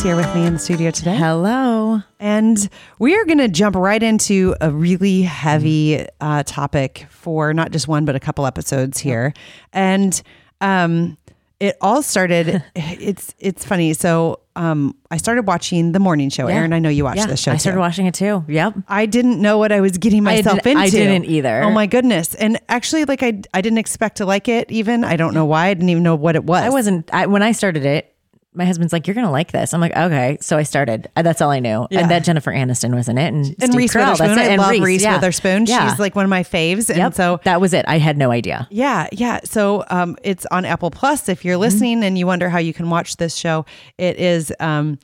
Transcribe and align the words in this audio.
is 0.00 0.04
here 0.04 0.16
with 0.16 0.34
me 0.34 0.46
in 0.46 0.54
the 0.54 0.58
studio 0.58 0.90
today. 0.90 1.14
Hello. 1.14 2.00
And 2.18 2.68
we 2.98 3.14
are 3.16 3.24
going 3.26 3.38
to 3.38 3.48
jump 3.48 3.76
right 3.76 4.02
into 4.02 4.54
a 4.60 4.70
really 4.70 5.22
heavy 5.22 6.06
uh, 6.22 6.42
topic 6.44 7.06
for 7.10 7.52
not 7.52 7.70
just 7.70 7.86
one, 7.86 8.06
but 8.06 8.16
a 8.16 8.20
couple 8.20 8.46
episodes 8.46 8.98
here. 8.98 9.34
And 9.74 10.20
um, 10.62 11.18
it 11.58 11.76
all 11.82 12.02
started, 12.02 12.62
it's 12.74 13.34
it's 13.38 13.64
funny. 13.64 13.92
So 13.92 14.40
um, 14.56 14.96
I 15.10 15.18
started 15.18 15.46
watching 15.46 15.92
the 15.92 16.00
morning 16.00 16.30
show. 16.30 16.48
Yeah. 16.48 16.54
Aaron, 16.56 16.72
I 16.72 16.78
know 16.78 16.88
you 16.88 17.04
watched 17.04 17.18
Yeah, 17.18 17.26
the 17.26 17.36
show. 17.36 17.52
I 17.52 17.56
started 17.58 17.76
too. 17.76 17.80
watching 17.80 18.06
it 18.06 18.14
too. 18.14 18.42
Yep. 18.48 18.76
I 18.88 19.04
didn't 19.04 19.42
know 19.42 19.58
what 19.58 19.70
I 19.70 19.80
was 19.80 19.98
getting 19.98 20.22
myself 20.22 20.62
didn't- 20.62 20.82
into. 20.82 20.82
I 20.82 20.88
didn't 20.88 21.24
either. 21.26 21.62
Oh 21.64 21.70
my 21.70 21.86
goodness. 21.86 22.34
And 22.36 22.58
actually, 22.70 23.04
like 23.04 23.22
I, 23.22 23.42
I 23.52 23.60
didn't 23.60 23.78
expect 23.78 24.16
to 24.18 24.24
like 24.24 24.48
it 24.48 24.70
even. 24.70 25.04
I 25.04 25.16
don't 25.16 25.34
know 25.34 25.44
why. 25.44 25.66
I 25.66 25.74
didn't 25.74 25.90
even 25.90 26.02
know 26.02 26.14
what 26.16 26.36
it 26.36 26.44
was. 26.44 26.62
I 26.62 26.70
wasn't, 26.70 27.12
I, 27.12 27.26
when 27.26 27.42
I 27.42 27.52
started 27.52 27.84
it, 27.84 28.14
my 28.52 28.64
husband's 28.64 28.92
like, 28.92 29.06
you're 29.06 29.14
going 29.14 29.26
to 29.26 29.30
like 29.30 29.52
this. 29.52 29.72
I'm 29.72 29.80
like, 29.80 29.96
okay. 29.96 30.36
So 30.40 30.56
I 30.58 30.64
started. 30.64 31.08
Uh, 31.14 31.22
That's 31.22 31.40
all 31.40 31.50
I 31.50 31.60
knew. 31.60 31.86
Yeah. 31.90 32.00
And 32.00 32.10
that 32.10 32.24
Jennifer 32.24 32.50
Aniston 32.50 32.94
was 32.94 33.08
in 33.08 33.16
it. 33.16 33.28
And, 33.28 33.46
and 33.46 33.62
Steve 33.62 33.74
Reese 33.74 33.94
Carell, 33.94 34.06
Witherspoon. 34.12 34.26
That's 34.34 34.40
it. 34.40 34.50
I 34.50 34.52
And 34.54 34.60
love 34.60 34.70
Reese, 34.72 34.82
Reese 34.82 35.02
yeah. 35.02 35.14
Witherspoon. 35.14 35.66
Yeah. 35.66 35.88
She's 35.88 36.00
like 36.00 36.16
one 36.16 36.24
of 36.24 36.30
my 36.30 36.42
faves. 36.42 36.88
And 36.88 36.98
Yep. 36.98 37.14
so 37.14 37.40
that 37.44 37.60
was 37.60 37.72
it. 37.72 37.84
I 37.86 37.98
had 37.98 38.18
no 38.18 38.32
idea. 38.32 38.66
Yeah, 38.70 39.06
yeah. 39.12 39.38
So 39.44 39.84
um, 39.88 40.16
it's 40.24 40.46
on 40.46 40.64
Apple 40.64 40.90
Plus. 40.90 41.28
If 41.28 41.38
Mm-hmm. 41.40 41.48
you're 41.48 41.56
listening 41.58 42.02
and 42.02 42.18
you 42.18 42.26
wonder 42.26 42.48
how 42.50 42.58
you 42.58 42.74
can 42.74 42.90
watch 42.90 43.18
this 43.18 43.36
show, 43.36 43.66
it 43.98 44.16
is 44.18 44.52
um, 44.58 44.98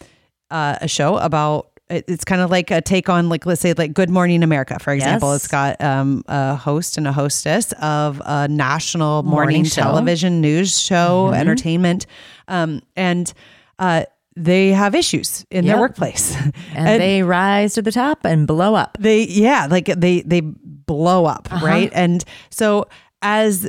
uh, 0.50 0.78
a 0.80 0.88
show 0.88 1.16
about. 1.19 1.69
It's 1.88 2.24
kind 2.24 2.41
of 2.42 2.50
like 2.50 2.72
a 2.72 2.80
take 2.80 3.08
on, 3.08 3.28
like, 3.28 3.47
let's 3.47 3.60
say, 3.60 3.72
like 3.72 3.94
Good 3.94 4.10
Morning 4.10 4.42
America, 4.42 4.77
for 4.80 4.92
example. 4.92 5.30
Yes. 5.30 5.44
It's 5.44 5.47
got 5.47 5.80
um, 5.80 6.24
a 6.27 6.56
host 6.56 6.98
and 6.98 7.06
a 7.06 7.12
hostess 7.12 7.72
of 7.80 8.20
a 8.27 8.48
national 8.48 9.22
morning, 9.22 9.58
Morning. 9.58 9.64
Mm-hmm. 9.66 9.80
television 9.83 10.41
news 10.41 10.80
show, 10.80 11.30
entertainment, 11.33 12.06
um, 12.48 12.83
and 12.97 13.33
uh, 13.78 14.05
they 14.36 14.70
have 14.70 14.94
issues 14.94 15.44
in 15.50 15.64
their 15.66 15.78
workplace, 15.78 16.36
And, 16.75 17.00
they 17.00 17.22
rise 17.22 17.75
to 17.75 17.83
the 17.83 17.92
top 17.92 18.25
and 18.25 18.47
blow 18.47 18.75
up. 18.75 18.97
they 19.00 19.25
yeah 19.27 19.66
like 19.70 19.86
they 19.86 20.20
they 20.22 20.41
blow 20.42 21.24
up 21.27 21.48
right? 21.50 21.91
And 21.94 22.24
so 22.50 22.86
as 23.22 23.69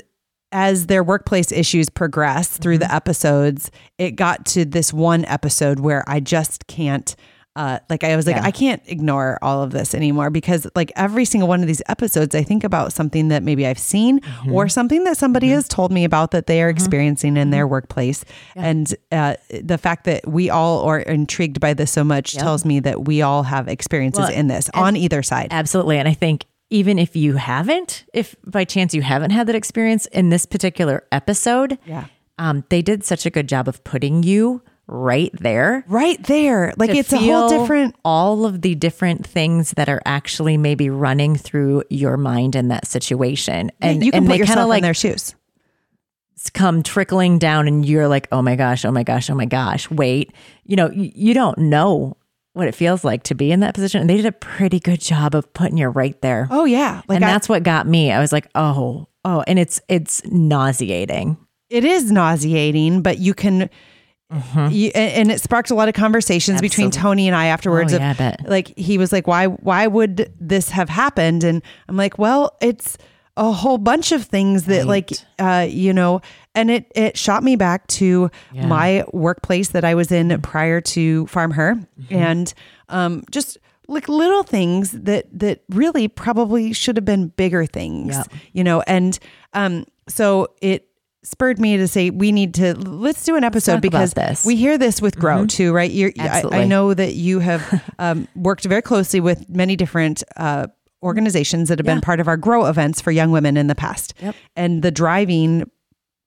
as 0.52 0.88
their 0.88 1.04
workplace 1.04 1.52
issues 1.52 1.90
progress 1.90 2.58
through 2.58 2.78
the 2.78 2.94
episodes 2.94 3.70
it 3.98 4.12
got 4.12 4.46
to 4.46 4.64
this 4.64 4.94
one 4.94 5.26
episode 5.26 5.80
where 5.80 6.06
i 6.08 6.22
just 6.22 6.68
can't 6.68 7.16
uh, 7.58 7.80
like 7.90 8.04
I 8.04 8.16
was 8.16 8.26
like, 8.28 8.36
Yeah. 8.38 8.44
I 8.46 8.52
can't 8.52 8.82
ignore 8.86 9.38
all 9.42 9.64
of 9.64 9.72
this 9.72 9.94
anymore 9.96 10.30
because 10.30 10.68
like 10.76 10.92
every 10.96 11.26
single 11.26 11.50
one 11.50 11.62
of 11.62 11.68
these 11.68 11.82
episodes, 11.88 12.34
I 12.36 12.44
think 12.44 12.64
about 12.64 12.94
something 12.94 13.28
that 13.30 13.44
maybe 13.44 13.66
I've 13.68 13.80
seen 13.80 14.22
or 14.52 14.70
something 14.70 15.04
that 15.06 15.18
somebody 15.18 15.50
has 15.50 15.68
told 15.68 15.92
me 15.92 16.04
about 16.06 16.32
that 16.32 16.46
they 16.48 16.62
are 16.62 16.70
experiencing 16.70 17.36
in 17.36 17.50
their 17.50 17.68
workplace. 17.68 18.24
And 18.56 18.94
uh, 19.12 19.36
the 19.50 19.78
fact 19.78 20.06
that 20.06 20.28
we 20.28 20.50
all 20.50 20.84
are 20.84 21.00
intrigued 21.00 21.60
by 21.60 21.74
this 21.74 21.92
so 21.92 22.04
much 22.04 22.34
tells 22.36 22.64
me 22.64 22.80
that 22.82 23.06
we 23.06 23.22
all 23.22 23.44
have 23.44 23.68
experiences 23.68 24.20
Well, 24.20 24.32
in 24.32 24.48
this 24.48 24.70
on 24.74 24.96
either 24.96 25.24
side. 25.24 25.48
Absolutely. 25.52 25.98
And 25.98 26.08
I 26.08 26.14
think 26.14 26.46
even 26.70 27.00
if 27.00 27.16
you 27.16 27.36
haven't, 27.38 28.06
if 28.14 28.36
by 28.46 28.66
chance 28.66 28.94
you 28.94 29.02
haven't 29.02 29.32
had 29.32 29.48
that 29.48 29.56
experience 29.56 30.06
in 30.08 30.30
this 30.30 30.46
particular 30.46 31.04
episode, 31.12 31.78
Yeah. 31.86 32.06
um, 32.38 32.66
they 32.70 32.82
did 32.82 33.04
such 33.04 33.26
a 33.26 33.30
good 33.30 33.48
job 33.48 33.68
of 33.68 33.84
putting 33.84 34.22
you 34.24 34.62
right 34.88 35.32
there. 35.40 35.84
Right 35.88 36.22
there. 36.24 36.74
Like 36.78 36.90
it's 36.90 37.14
a 37.14 37.18
whole 37.18 37.50
different 37.50 37.96
all 38.04 38.46
of 38.46 38.62
the 38.62 38.76
different 38.76 39.26
things 39.28 39.72
that 39.72 39.90
are 39.90 40.02
actually 40.06 40.58
maybe 40.58 40.90
running 40.90 41.36
through 41.36 41.84
your 41.90 42.18
mind 42.18 42.56
in 42.56 42.70
that 42.70 42.88
situation 42.88 43.72
and 43.82 44.04
you 44.04 44.12
can 44.12 44.20
and 44.20 44.28
put 44.28 44.32
kind 44.34 44.40
yourself 44.40 44.60
of 44.60 44.68
like 44.70 44.80
in 44.80 44.84
their 44.84 44.94
shoes. 44.94 45.36
come 46.54 46.82
trickling 46.84 47.40
down 47.40 47.68
and 47.68 47.86
you're 47.86 48.08
like 48.08 48.28
oh 48.32 48.42
my 48.42 48.56
gosh 48.56 48.86
oh 48.86 48.92
my 48.92 49.04
gosh 49.04 49.30
oh 49.30 49.36
my 49.36 49.46
gosh 49.46 49.90
wait 49.92 50.32
you 50.64 50.76
know 50.76 50.90
you, 50.92 51.12
you 51.14 51.34
don't 51.34 51.58
know 51.58 52.16
what 52.54 52.68
it 52.68 52.74
feels 52.76 53.04
like 53.04 53.24
to 53.24 53.36
be 53.36 53.52
in 53.52 53.60
that 53.60 53.74
position 53.74 54.00
and 54.02 54.10
they 54.10 54.16
did 54.18 54.26
a 54.26 54.32
pretty 54.32 54.80
good 54.80 55.02
job 55.02 55.36
of 55.36 55.52
putting 55.54 55.78
you 55.78 55.88
right 55.88 56.22
there 56.22 56.48
Oh 56.50 56.64
yeah. 56.66 57.02
Like 57.08 57.18
and 57.18 57.26
I- 57.26 57.32
that's 57.32 57.50
what 57.50 57.64
got 57.64 57.86
me 57.88 58.12
i 58.12 58.20
was 58.20 58.32
like 58.32 58.48
oh 58.56 59.08
oh 59.26 59.44
and 59.46 59.60
it's 59.60 59.82
it's 59.90 60.24
nauseating 60.26 61.38
it 61.70 61.84
is 61.84 62.12
nauseating, 62.14 63.02
but 63.02 63.18
you 63.18 63.34
can 63.34 63.70
you, 64.70 64.92
and 64.94 65.14
and 65.14 65.32
it 65.32 65.42
sparked 65.42 65.70
a 65.72 65.76
lot 65.76 65.88
of 65.88 65.94
conversations 65.94 66.62
between 66.62 66.90
Mm-hmm. 66.92 67.02
Tony 67.02 67.28
and 67.28 67.36
I 67.36 67.46
afterwards. 67.48 67.94
Oh, 67.94 67.98
of, 67.98 68.02
I. 68.22 68.36
Like 68.46 68.78
he 68.78 68.98
was 68.98 69.12
like, 69.12 69.28
"Why? 69.28 69.46
Why 69.48 69.88
would 69.88 70.32
this 70.40 70.70
have 70.70 70.90
happened?" 70.90 71.44
And 71.44 71.62
I'm 71.88 71.96
like, 71.98 72.18
"Well, 72.18 72.56
it's 72.62 72.98
a 73.38 73.52
whole 73.52 73.78
bunch 73.78 74.12
of 74.12 74.26
things 74.26 74.66
that, 74.66 74.86
like, 74.88 75.12
uh, 75.40 75.66
you 75.70 75.94
know." 75.94 76.22
And 76.56 76.70
it 76.72 76.92
it 76.96 77.18
shot 77.18 77.44
me 77.44 77.56
back 77.56 77.88
to 77.88 78.30
my 78.54 79.04
workplace 79.14 79.70
that 79.70 79.86
I 79.86 79.94
was 79.96 80.12
in 80.12 80.42
prior 80.42 80.82
to 80.82 81.28
Farm 81.28 81.52
Her, 81.52 81.76
Mm-hmm. 81.76 82.16
and 82.16 82.54
um, 82.90 83.24
just 83.32 83.58
like 83.88 84.10
little 84.10 84.44
things 84.44 84.92
that 84.92 85.26
that 85.40 85.62
really 85.70 86.08
probably 86.10 86.74
should 86.74 86.98
have 86.98 87.06
been 87.06 87.28
bigger 87.30 87.66
things, 87.66 88.16
Yeah. 88.16 88.24
you 88.54 88.64
know. 88.64 88.82
And 88.82 89.18
um, 89.54 89.86
so 90.10 90.50
it 90.62 90.87
spurred 91.28 91.60
me 91.60 91.78
to 91.78 91.88
say 91.88 92.10
we 92.10 92.32
need 92.32 92.54
to 92.54 92.74
let's 92.76 93.24
do 93.26 93.36
an 93.36 93.44
episode 93.44 93.82
because 93.82 94.14
this. 94.14 94.46
we 94.46 94.56
hear 94.56 94.78
this 94.78 95.02
with 95.02 95.18
grow 95.18 95.46
too 95.46 95.74
right? 95.74 95.92
You're 95.92 96.12
I, 96.20 96.44
I 96.52 96.66
know 96.66 96.94
that 96.94 97.14
you 97.14 97.40
have 97.40 97.84
um, 98.00 98.28
worked 98.36 98.64
very 98.64 98.82
closely 98.82 99.20
with 99.20 99.50
many 99.50 99.76
different 99.76 100.24
uh, 100.38 100.68
organizations 101.04 101.70
that 101.70 101.80
have 101.80 101.86
been 101.86 102.02
part 102.02 102.20
of 102.20 102.28
our 102.28 102.38
grow 102.38 102.66
events 102.66 103.02
for 103.02 103.12
young 103.12 103.32
women 103.32 103.58
in 103.58 103.68
the 103.68 103.76
past. 103.76 104.14
Yep. 104.22 104.36
and 104.56 104.82
the 104.82 104.92
driving 104.92 105.70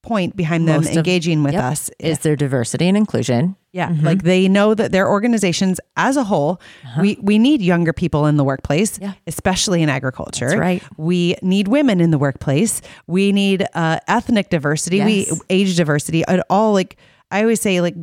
point 0.03 0.35
behind 0.37 0.67
them 0.67 0.77
Most 0.81 0.91
of- 0.93 0.97
engaging 0.99 1.43
with 1.43 1.53
Yep. 1.53 1.63
us 1.65 1.91
is 1.99 2.21
their 2.21 2.37
diversity 2.37 2.89
and 2.89 2.97
inclusion 2.97 3.57
yeah, 3.73 3.95
like 4.03 4.25
they 4.25 4.49
know 4.49 4.75
that 4.75 4.91
their 4.91 5.09
organizations 5.09 5.79
as 5.97 6.17
a 6.17 6.25
whole, 6.25 6.61
we 7.01 7.17
we 7.23 7.39
need 7.39 7.63
younger 7.63 7.93
people 7.93 8.27
in 8.27 8.37
the 8.37 8.43
workplace, 8.43 8.99
Uh-huh. 8.99 9.13
Yeah. 9.13 9.13
especially 9.29 9.81
in 9.81 9.89
agriculture. 9.89 10.49
That's 10.49 10.59
right. 10.59 10.83
We 10.97 11.37
need 11.41 11.69
women 11.69 12.01
in 12.01 12.11
the 12.11 12.19
workplace. 12.19 12.83
We 13.07 13.31
need 13.31 13.65
uh, 13.75 14.01
ethnic 14.09 14.49
diversity. 14.51 15.05
We 15.05 15.31
age 15.51 15.77
diversity. 15.77 16.25
At 16.27 16.45
all 16.51 16.73
like 16.73 16.97
I 17.31 17.43
always 17.43 17.61
say, 17.61 17.81
like 17.81 17.95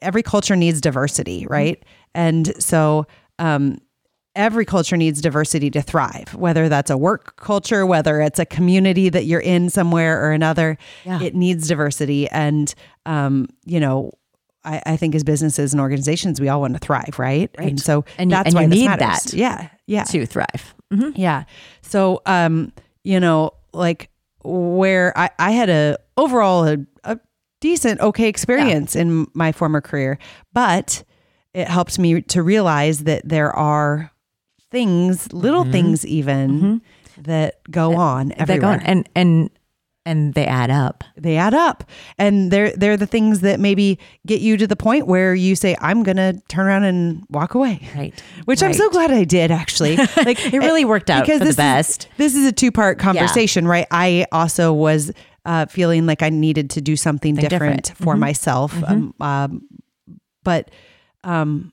every 0.00 0.24
culture 0.24 0.56
needs 0.56 0.80
diversity, 0.80 1.42
Mm-hmm. 1.42 1.52
right? 1.52 1.84
And 2.16 2.52
so. 2.60 3.06
um 3.38 3.78
Every 4.34 4.64
culture 4.64 4.96
needs 4.96 5.20
diversity 5.20 5.70
to 5.72 5.82
thrive, 5.82 6.34
whether 6.34 6.68
that's 6.68 6.90
a 6.90 6.96
work 6.96 7.36
culture, 7.36 7.84
whether 7.84 8.20
it's 8.20 8.38
a 8.38 8.46
community 8.46 9.08
that 9.10 9.26
you're 9.26 9.40
in 9.40 9.68
somewhere 9.68 10.24
or 10.24 10.32
another. 10.32 10.78
Yeah. 11.04 11.22
It 11.22 11.34
needs 11.34 11.68
diversity. 11.68 12.28
And, 12.30 12.74
um, 13.04 13.48
you 13.66 13.78
know, 13.78 14.12
I, 14.64 14.80
I 14.86 14.96
think 14.96 15.14
as 15.14 15.22
businesses 15.22 15.74
and 15.74 15.80
organizations, 15.80 16.40
we 16.40 16.48
all 16.48 16.60
want 16.60 16.72
to 16.74 16.78
thrive, 16.78 17.18
right? 17.18 17.50
right. 17.58 17.68
And 17.68 17.80
so 17.80 18.04
And 18.16 18.30
that's 18.30 18.46
and 18.46 18.54
why 18.54 18.62
you 18.62 18.68
need 18.68 18.86
matters. 18.86 19.24
that 19.24 19.34
Yeah, 19.34 19.68
yeah, 19.86 20.04
to 20.04 20.24
thrive 20.24 20.74
yeah. 21.14 21.44
So, 21.82 22.22
um, 22.26 22.72
you 23.04 23.20
know, 23.20 23.52
like 23.72 24.10
where 24.44 25.16
I, 25.16 25.30
I 25.38 25.50
had 25.52 25.68
a 25.68 25.96
overall 26.16 26.66
a, 26.66 26.78
a 27.04 27.18
decent, 27.60 28.00
okay 28.00 28.28
experience 28.28 28.96
in 28.96 29.26
my 29.34 29.52
former 29.52 29.80
career, 29.80 30.18
but 30.52 31.04
it 31.54 31.68
helped 31.68 31.98
me 31.98 32.22
to 32.22 32.42
realize 32.42 33.04
that 33.04 33.22
there 33.28 33.52
are 33.52 34.10
things, 34.72 35.32
little 35.32 35.64
things 35.70 36.04
even 36.06 36.82
that 37.18 37.60
go 37.70 37.94
on 37.96 38.28
They 38.28 38.34
everywhere. 38.38 38.60
go 38.60 38.68
on. 38.68 38.80
and 38.80 39.08
and 39.14 39.50
and 40.04 40.34
they 40.34 40.46
add 40.46 40.68
up. 40.68 41.04
They 41.16 41.36
add 41.36 41.54
up. 41.54 41.84
And 42.18 42.50
they're 42.50 42.72
they're 42.74 42.96
the 42.96 43.06
things 43.06 43.38
that 43.42 43.60
maybe 43.60 44.00
get 44.26 44.40
you 44.40 44.56
to 44.56 44.66
the 44.66 44.74
point 44.74 45.06
where 45.06 45.32
you 45.32 45.54
say 45.54 45.76
i'm 45.80 46.02
gonna 46.02 46.32
turn 46.48 46.66
around 46.66 46.82
and 46.84 47.22
walk 47.30 47.54
away. 47.54 47.86
Right. 47.94 48.20
which 48.46 48.62
i'm 48.64 48.72
so 48.72 48.90
glad 48.90 49.12
i 49.12 49.22
did 49.22 49.52
actually. 49.52 49.96
Like 50.16 50.44
It 50.52 50.58
really 50.58 50.84
worked 50.84 51.08
out 51.10 51.26
for 51.26 51.34
the 51.34 51.38
this 51.38 51.50
is- 51.50 51.56
best. 51.56 52.08
this 52.16 52.34
is 52.34 52.44
a 52.46 52.52
two-part 52.52 52.98
conversation 52.98 53.68
right? 53.68 53.86
I 53.92 54.26
also 54.32 54.72
was 54.72 55.12
uh, 55.44 55.66
feeling 55.66 56.06
like 56.06 56.22
i 56.22 56.30
needed 56.30 56.70
to 56.70 56.80
do 56.80 56.96
something 56.96 57.34
different, 57.36 57.84
different. 57.84 57.92
for 57.98 58.16
myself 58.16 58.72
um, 58.84 59.12
um, 59.20 59.62
but 60.44 60.70
um, 61.24 61.72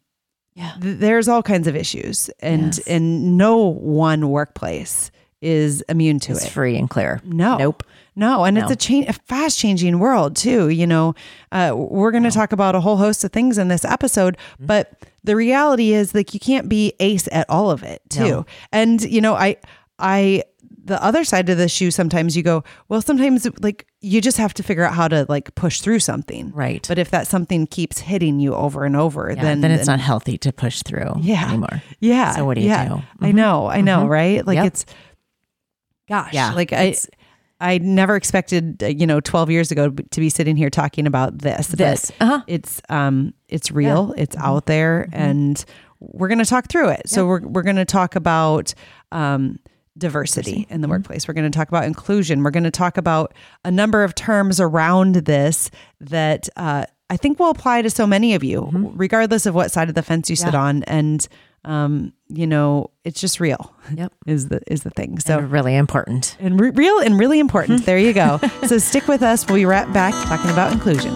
Yeah. 0.60 0.74
th- 0.82 0.98
there's 1.00 1.28
all 1.28 1.42
kinds 1.42 1.68
of 1.68 1.76
issues 1.76 2.30
and 2.42 2.76
Yes. 2.78 2.80
and 2.88 3.38
no 3.38 3.58
one 3.72 4.30
workplace 4.30 5.10
is 5.42 5.82
immune 5.88 6.20
to 6.20 6.34
it's 6.34 6.46
it 6.46 6.50
free 6.50 6.76
and 6.76 6.90
clear 6.90 7.22
no. 7.24 7.58
nope 7.58 7.84
No, 8.16 8.44
and 8.44 8.58
it's 8.58 8.70
a 8.72 8.76
change, 8.76 9.08
a 9.08 9.14
fast 9.14 9.58
changing 9.58 10.00
world 10.00 10.36
too. 10.36 10.68
You 10.68 10.86
know, 10.86 11.16
uh, 11.54 11.72
we're 11.74 12.12
going 12.12 12.24
to 12.28 12.32
talk 12.32 12.52
about 12.52 12.76
a 12.76 12.82
whole 12.82 12.98
host 12.98 13.24
of 13.24 13.32
things 13.32 13.58
in 13.58 13.70
this 13.70 13.86
episode, 13.86 14.36
Mm-hmm. 14.36 14.66
but 14.66 14.92
the 15.24 15.36
reality 15.38 15.94
is 15.94 16.14
like 16.14 16.34
you 16.34 16.40
can't 16.42 16.68
be 16.68 16.94
ace 17.00 17.30
at 17.32 17.50
all 17.50 17.72
of 17.72 17.82
it 17.84 18.02
too. 18.10 18.24
No. 18.30 18.46
And 18.74 19.02
you 19.02 19.22
know, 19.22 19.36
I, 19.36 19.56
I, 20.00 20.44
the 20.84 21.02
other 21.02 21.24
side 21.24 21.48
of 21.50 21.58
the 21.58 21.70
shoe, 21.70 21.92
sometimes 21.92 22.36
you 22.36 22.44
go, 22.44 22.64
well, 22.90 23.02
sometimes 23.02 23.48
like 23.62 23.86
you 24.02 24.22
just 24.22 24.38
have 24.38 24.54
to 24.54 24.64
figure 24.64 24.84
out 24.86 24.94
how 24.94 25.08
to 25.10 25.26
like 25.28 25.54
push 25.56 25.82
through 25.82 26.00
something, 26.00 26.52
Right. 26.54 26.86
But 26.88 26.98
if 27.00 27.12
that 27.12 27.28
something 27.28 27.68
keeps 27.68 28.00
hitting 28.00 28.40
you 28.40 28.56
over 28.56 28.86
and 28.86 28.96
over, 28.96 29.30
Yeah, 29.36 29.42
then 29.42 29.62
then, 29.62 29.72
it's 29.72 29.88
not 29.88 30.00
healthy 30.00 30.38
to 30.38 30.54
push 30.54 30.82
through 30.84 31.16
Yeah. 31.20 31.50
anymore 31.50 31.82
Yeah. 32.00 32.32
So 32.32 32.46
what 32.46 32.56
do 32.56 32.62
you 32.62 32.70
yeah. 32.70 32.88
do? 32.88 33.02
I 33.20 33.32
know. 33.34 33.68
I 33.68 33.82
know. 33.82 34.08
Right. 34.08 34.46
Like 34.48 34.56
Yep. 34.56 34.66
it's, 34.68 34.86
gosh. 36.08 36.34
Yeah, 36.34 36.54
Like 36.54 36.74
I, 36.74 36.84
it's- 36.84 37.08
I 37.62 37.78
never 37.80 38.16
expected, 38.16 38.82
uh, 38.82 38.88
you 38.88 39.06
know, 39.06 39.20
12 39.20 39.52
years 39.52 39.70
ago 39.70 39.90
to 39.90 40.20
be 40.22 40.30
sitting 40.30 40.56
here 40.56 40.70
talking 40.70 41.06
about 41.06 41.40
this. 41.40 41.68
This, 41.68 42.10
uh-huh. 42.22 42.42
It's 42.48 42.82
um 42.88 43.34
it's 43.50 43.70
real, 43.70 44.14
it's 44.18 44.38
out 44.38 44.66
there 44.66 45.10
and 45.12 45.64
we're 46.00 46.30
going 46.30 46.40
to 46.40 46.46
talk 46.46 46.70
through 46.70 46.88
it. 46.92 47.10
So 47.10 47.28
we're 47.28 47.42
we're 47.42 47.64
going 47.64 47.76
to 47.76 47.84
talk 47.84 48.16
about 48.16 48.74
um 49.12 49.60
diversity 49.98 50.66
in 50.70 50.82
the 50.82 50.88
workplace. 50.88 51.28
We're 51.28 51.34
going 51.34 51.52
to 51.52 51.56
talk 51.58 51.68
about 51.68 51.84
inclusion. 51.86 52.44
We're 52.44 52.52
going 52.52 52.64
to 52.64 52.72
talk 52.72 52.98
about 52.98 53.34
a 53.66 53.72
number 53.72 54.04
of 54.04 54.16
terms 54.16 54.60
around 54.60 55.16
this 55.16 55.70
that 56.02 56.48
uh, 56.56 56.86
I 57.10 57.18
think 57.18 57.40
will 57.40 57.50
apply 57.50 57.82
to 57.82 57.90
so 57.90 58.06
many 58.08 58.34
of 58.36 58.44
you, 58.44 58.70
regardless 58.96 59.46
of 59.46 59.56
what 59.56 59.72
side 59.72 59.90
of 59.90 59.96
the 59.96 60.04
fence 60.04 60.30
you 60.30 60.36
sit 60.36 60.56
on. 60.56 60.84
And 60.84 61.28
um, 61.66 62.14
you 62.30 62.48
know, 62.48 62.92
it's 63.04 63.20
just 63.20 63.42
real. 63.42 63.74
Yep. 63.94 64.14
Is 64.26 64.48
the 64.48 64.62
is 64.72 64.84
the 64.84 64.92
thing. 64.92 65.20
So 65.20 65.40
So 65.40 65.46
really 65.46 65.76
important. 65.76 66.38
and 66.40 66.58
re- 66.58 66.70
real 66.70 67.00
and 67.00 67.20
really 67.20 67.40
important. 67.40 67.84
There 67.86 67.98
you 68.00 68.14
go. 68.14 68.40
so 68.68 68.78
stick 68.78 69.08
with 69.10 69.22
us. 69.24 69.46
We'll 69.46 69.56
be 69.58 69.66
right 69.66 69.92
back 69.92 70.14
talking 70.26 70.52
about 70.52 70.72
inclusion. 70.72 71.12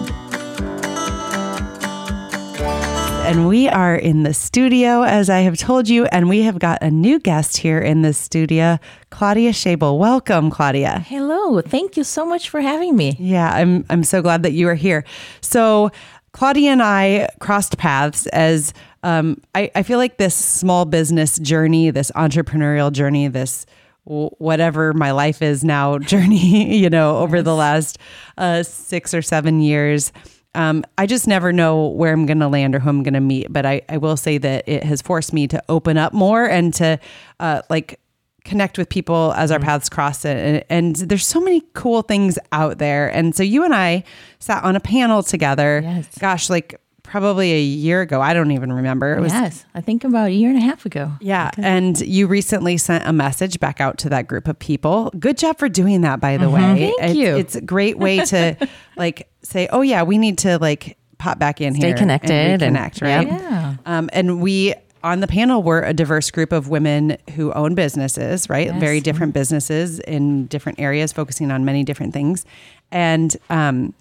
And 3.24 3.48
we 3.48 3.70
are 3.70 3.96
in 3.96 4.22
the 4.22 4.34
studio, 4.34 5.02
as 5.02 5.30
I 5.30 5.40
have 5.40 5.56
told 5.56 5.88
you, 5.88 6.04
and 6.04 6.28
we 6.28 6.42
have 6.42 6.58
got 6.58 6.82
a 6.82 6.90
new 6.90 7.18
guest 7.18 7.56
here 7.56 7.78
in 7.78 8.02
the 8.02 8.12
studio, 8.12 8.78
Claudia 9.08 9.52
Schabel. 9.52 9.98
Welcome, 9.98 10.50
Claudia. 10.50 10.98
Hello, 10.98 11.62
thank 11.62 11.96
you 11.96 12.04
so 12.04 12.26
much 12.26 12.50
for 12.50 12.60
having 12.60 12.94
me. 12.94 13.16
Yeah, 13.18 13.50
I'm 13.50 13.86
I'm 13.88 14.04
so 14.04 14.20
glad 14.20 14.42
that 14.42 14.52
you 14.52 14.68
are 14.68 14.74
here. 14.74 15.04
So 15.40 15.90
Claudia 16.32 16.70
and 16.70 16.82
I 16.82 17.30
crossed 17.40 17.78
paths 17.78 18.26
as 18.26 18.74
um, 19.02 19.40
I, 19.54 19.70
I 19.74 19.84
feel 19.84 19.98
like 19.98 20.18
this 20.18 20.34
small 20.34 20.84
business 20.84 21.38
journey, 21.38 21.88
this 21.88 22.10
entrepreneurial 22.10 22.92
journey, 22.92 23.28
this 23.28 23.64
whatever 24.04 24.92
my 24.92 25.12
life 25.12 25.40
is 25.40 25.64
now 25.64 25.96
journey, 26.12 26.76
you 26.76 26.90
know, 26.90 27.16
over 27.16 27.40
the 27.40 27.54
last 27.54 27.96
uh, 28.36 28.62
six 28.62 29.14
or 29.14 29.22
seven 29.22 29.62
years. 29.62 30.12
Um, 30.54 30.84
I 30.98 31.06
just 31.06 31.26
never 31.26 31.52
know 31.52 31.88
where 31.88 32.12
I'm 32.12 32.26
going 32.26 32.40
to 32.40 32.48
land 32.48 32.74
or 32.74 32.78
who 32.78 32.88
I'm 32.90 33.02
going 33.02 33.14
to 33.14 33.20
meet. 33.20 33.52
But 33.52 33.66
I, 33.66 33.82
I 33.88 33.96
will 33.98 34.16
say 34.16 34.38
that 34.38 34.64
it 34.68 34.84
has 34.84 35.02
forced 35.02 35.32
me 35.32 35.46
to 35.48 35.62
open 35.68 35.96
up 35.98 36.12
more 36.12 36.44
and 36.44 36.72
to 36.74 36.98
uh, 37.40 37.62
like 37.68 37.98
connect 38.44 38.76
with 38.76 38.88
people 38.90 39.32
as 39.36 39.50
our 39.50 39.58
paths 39.58 39.88
cross 39.88 40.22
and, 40.24 40.62
and 40.68 40.96
there's 40.96 41.26
so 41.26 41.40
many 41.40 41.62
cool 41.72 42.02
things 42.02 42.38
out 42.52 42.76
there 42.76 43.08
and 43.08 43.34
so 43.34 43.42
you 43.42 43.64
and 43.64 43.74
i 43.74 44.04
sat 44.38 44.62
on 44.62 44.76
a 44.76 44.80
panel 44.80 45.22
together 45.22 45.80
Yes. 45.82 46.18
gosh 46.18 46.50
like 46.50 46.78
probably 47.04 47.52
a 47.52 47.60
year 47.60 48.00
ago 48.00 48.20
i 48.20 48.34
don't 48.34 48.50
even 48.50 48.72
remember 48.72 49.14
it 49.14 49.20
was 49.20 49.32
yes, 49.32 49.64
I 49.74 49.80
think 49.80 50.02
about 50.02 50.28
a 50.28 50.32
year 50.32 50.48
and 50.48 50.58
a 50.58 50.62
half 50.62 50.84
ago. 50.84 51.12
yeah 51.20 51.50
and 51.58 51.98
you 52.00 52.26
recently 52.26 52.76
sent 52.78 53.06
a 53.06 53.12
message 53.12 53.60
back 53.60 53.80
out 53.80 53.98
to 53.98 54.08
that 54.08 54.26
group 54.26 54.48
of 54.48 54.58
people 54.58 55.12
good 55.18 55.38
job 55.38 55.58
for 55.58 55.68
doing 55.68 56.00
that 56.00 56.18
by 56.20 56.36
the 56.38 56.50
way 56.50 56.60
Mm-hmm. 56.60 56.92
Thank 56.98 57.10
it's, 57.10 57.14
you. 57.16 57.36
it's 57.36 57.54
a 57.56 57.60
great 57.60 57.98
way 57.98 58.18
to 58.24 58.56
like 58.96 59.28
say 59.42 59.68
oh 59.70 59.82
yeah 59.82 60.02
we 60.02 60.18
need 60.18 60.38
to 60.38 60.58
like 60.58 60.96
pop 61.18 61.38
back 61.38 61.60
in 61.60 61.74
Stay 61.74 61.88
here 61.88 61.96
connected 61.96 62.30
and 62.32 62.62
and- 62.62 62.76
reconnect 62.76 63.02
right 63.02 63.28
Yeah. 63.28 63.74
um, 63.86 64.10
and 64.12 64.40
we 64.40 64.74
on 65.04 65.20
the 65.20 65.26
panel 65.28 65.62
were 65.62 65.82
a 65.82 65.92
diverse 65.92 66.30
group 66.30 66.50
of 66.52 66.68
women 66.70 67.18
who 67.34 67.52
own 67.52 67.74
businesses, 67.74 68.48
right? 68.48 68.68
Yes. 68.68 68.80
Very 68.80 69.00
different 69.02 69.34
businesses 69.34 70.00
in 70.00 70.46
different 70.46 70.80
areas, 70.80 71.12
focusing 71.12 71.50
on 71.50 71.62
many 71.62 71.84
different 71.84 72.14
things. 72.14 72.46
And 72.90 73.36
um, 73.50 73.92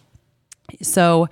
so 0.82 1.28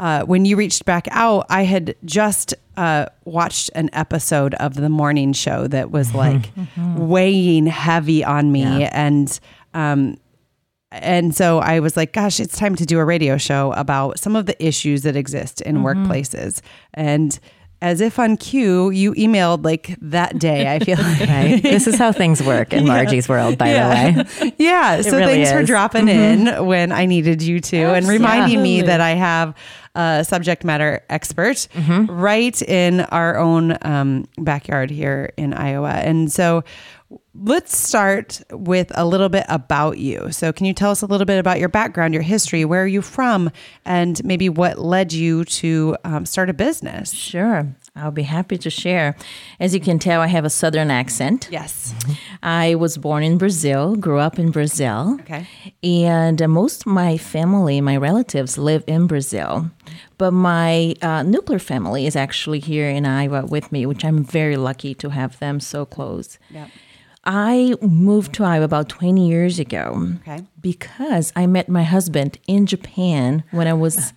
uh, 0.00 0.24
when 0.24 0.46
you 0.46 0.56
reached 0.56 0.86
back 0.86 1.06
out, 1.10 1.44
I 1.50 1.64
had 1.64 1.94
just 2.06 2.54
uh, 2.78 3.04
watched 3.26 3.70
an 3.74 3.90
episode 3.92 4.54
of 4.54 4.74
the 4.74 4.88
morning 4.88 5.34
show 5.34 5.66
that 5.66 5.90
was 5.90 6.14
like 6.14 6.50
weighing 6.96 7.66
heavy 7.66 8.24
on 8.24 8.50
me. 8.50 8.86
And 8.86 9.38
um, 9.74 10.16
and 10.90 11.36
so 11.36 11.58
I 11.58 11.80
was 11.80 11.98
like, 11.98 12.14
gosh, 12.14 12.40
it's 12.40 12.58
time 12.58 12.74
to 12.76 12.86
do 12.86 12.98
a 12.98 13.04
radio 13.04 13.36
show 13.36 13.72
about 13.74 14.18
some 14.18 14.34
of 14.34 14.46
the 14.46 14.64
issues 14.64 15.02
that 15.02 15.16
exist 15.16 15.60
in 15.60 15.82
workplaces. 15.84 16.62
And 16.94 17.38
as 17.82 18.00
if 18.00 18.18
on 18.18 18.36
cue, 18.36 18.90
you 18.90 19.14
emailed 19.14 19.64
like 19.64 19.96
that 20.00 20.38
day, 20.38 20.72
I 20.72 20.78
feel 20.80 20.98
like. 21.02 21.20
Right. 21.20 21.62
this 21.62 21.86
is 21.86 21.96
how 21.96 22.12
things 22.12 22.42
work 22.42 22.72
in 22.72 22.86
Margie's 22.86 23.28
world, 23.28 23.56
by 23.58 23.72
the 23.72 23.78
way. 24.42 24.54
yeah. 24.58 25.00
So 25.00 25.16
really 25.16 25.34
thanks 25.34 25.50
for 25.50 25.60
is. 25.60 25.66
dropping 25.66 26.08
in 26.08 26.66
when 26.66 26.92
I 26.92 27.06
needed 27.06 27.42
you 27.42 27.60
to 27.60 27.76
and 27.76 28.06
reminding 28.06 28.62
me 28.62 28.82
that 28.82 29.00
I 29.00 29.10
have 29.10 29.54
a 29.94 30.24
subject 30.24 30.64
matter 30.64 31.02
expert 31.08 31.66
right 32.08 32.60
in 32.62 33.00
our 33.00 33.38
own 33.38 33.76
um, 33.82 34.28
backyard 34.38 34.90
here 34.90 35.32
in 35.36 35.54
Iowa. 35.54 35.90
And 35.90 36.30
so 36.30 36.64
let's 37.34 37.76
start 37.76 38.40
with 38.50 38.90
a 38.94 39.04
little 39.04 39.28
bit 39.28 39.46
about 39.48 39.98
you. 39.98 40.30
So, 40.32 40.52
can 40.52 40.66
you 40.66 40.74
tell 40.74 40.90
us 40.90 41.02
a 41.02 41.06
little 41.06 41.26
bit 41.26 41.38
about 41.38 41.58
your 41.58 41.68
background, 41.68 42.14
your 42.14 42.22
history, 42.22 42.64
where 42.64 42.82
are 42.82 42.86
you 42.86 43.02
from, 43.02 43.50
and 43.84 44.22
maybe 44.24 44.48
what 44.48 44.78
led 44.78 45.12
you 45.12 45.44
to 45.44 45.96
um, 46.04 46.26
start 46.26 46.50
a 46.50 46.54
business? 46.54 47.12
Sure, 47.12 47.74
I'll 47.94 48.10
be 48.10 48.22
happy 48.22 48.58
to 48.58 48.70
share. 48.70 49.16
As 49.58 49.74
you 49.74 49.80
can 49.80 49.98
tell, 49.98 50.20
I 50.20 50.26
have 50.26 50.44
a 50.44 50.50
southern 50.50 50.90
accent. 50.90 51.48
Yes. 51.50 51.94
I 52.42 52.74
was 52.74 52.96
born 52.96 53.22
in 53.22 53.38
Brazil, 53.38 53.96
grew 53.96 54.18
up 54.18 54.38
in 54.38 54.50
Brazil. 54.50 55.18
Okay. 55.20 55.46
And 55.82 56.46
most 56.48 56.82
of 56.82 56.86
my 56.86 57.16
family, 57.16 57.80
my 57.80 57.96
relatives, 57.96 58.58
live 58.58 58.84
in 58.86 59.06
Brazil. 59.06 59.70
But 60.18 60.32
my 60.32 60.94
uh, 61.02 61.22
nuclear 61.22 61.58
family 61.58 62.06
is 62.06 62.16
actually 62.16 62.60
here 62.60 62.88
in 62.88 63.06
Iowa 63.06 63.46
with 63.46 63.72
me, 63.72 63.86
which 63.86 64.04
I'm 64.04 64.24
very 64.24 64.56
lucky 64.56 64.94
to 64.94 65.10
have 65.10 65.38
them 65.38 65.60
so 65.60 65.84
close. 65.84 66.38
Yep. 66.50 66.68
I 67.24 67.74
moved 67.82 68.32
to 68.34 68.44
Iowa 68.44 68.64
about 68.64 68.88
20 68.88 69.28
years 69.28 69.58
ago 69.58 70.14
Okay. 70.22 70.42
because 70.60 71.32
I 71.36 71.46
met 71.46 71.68
my 71.68 71.82
husband 71.82 72.38
in 72.46 72.66
Japan 72.66 73.44
when 73.50 73.66
I 73.66 73.74
was 73.74 74.12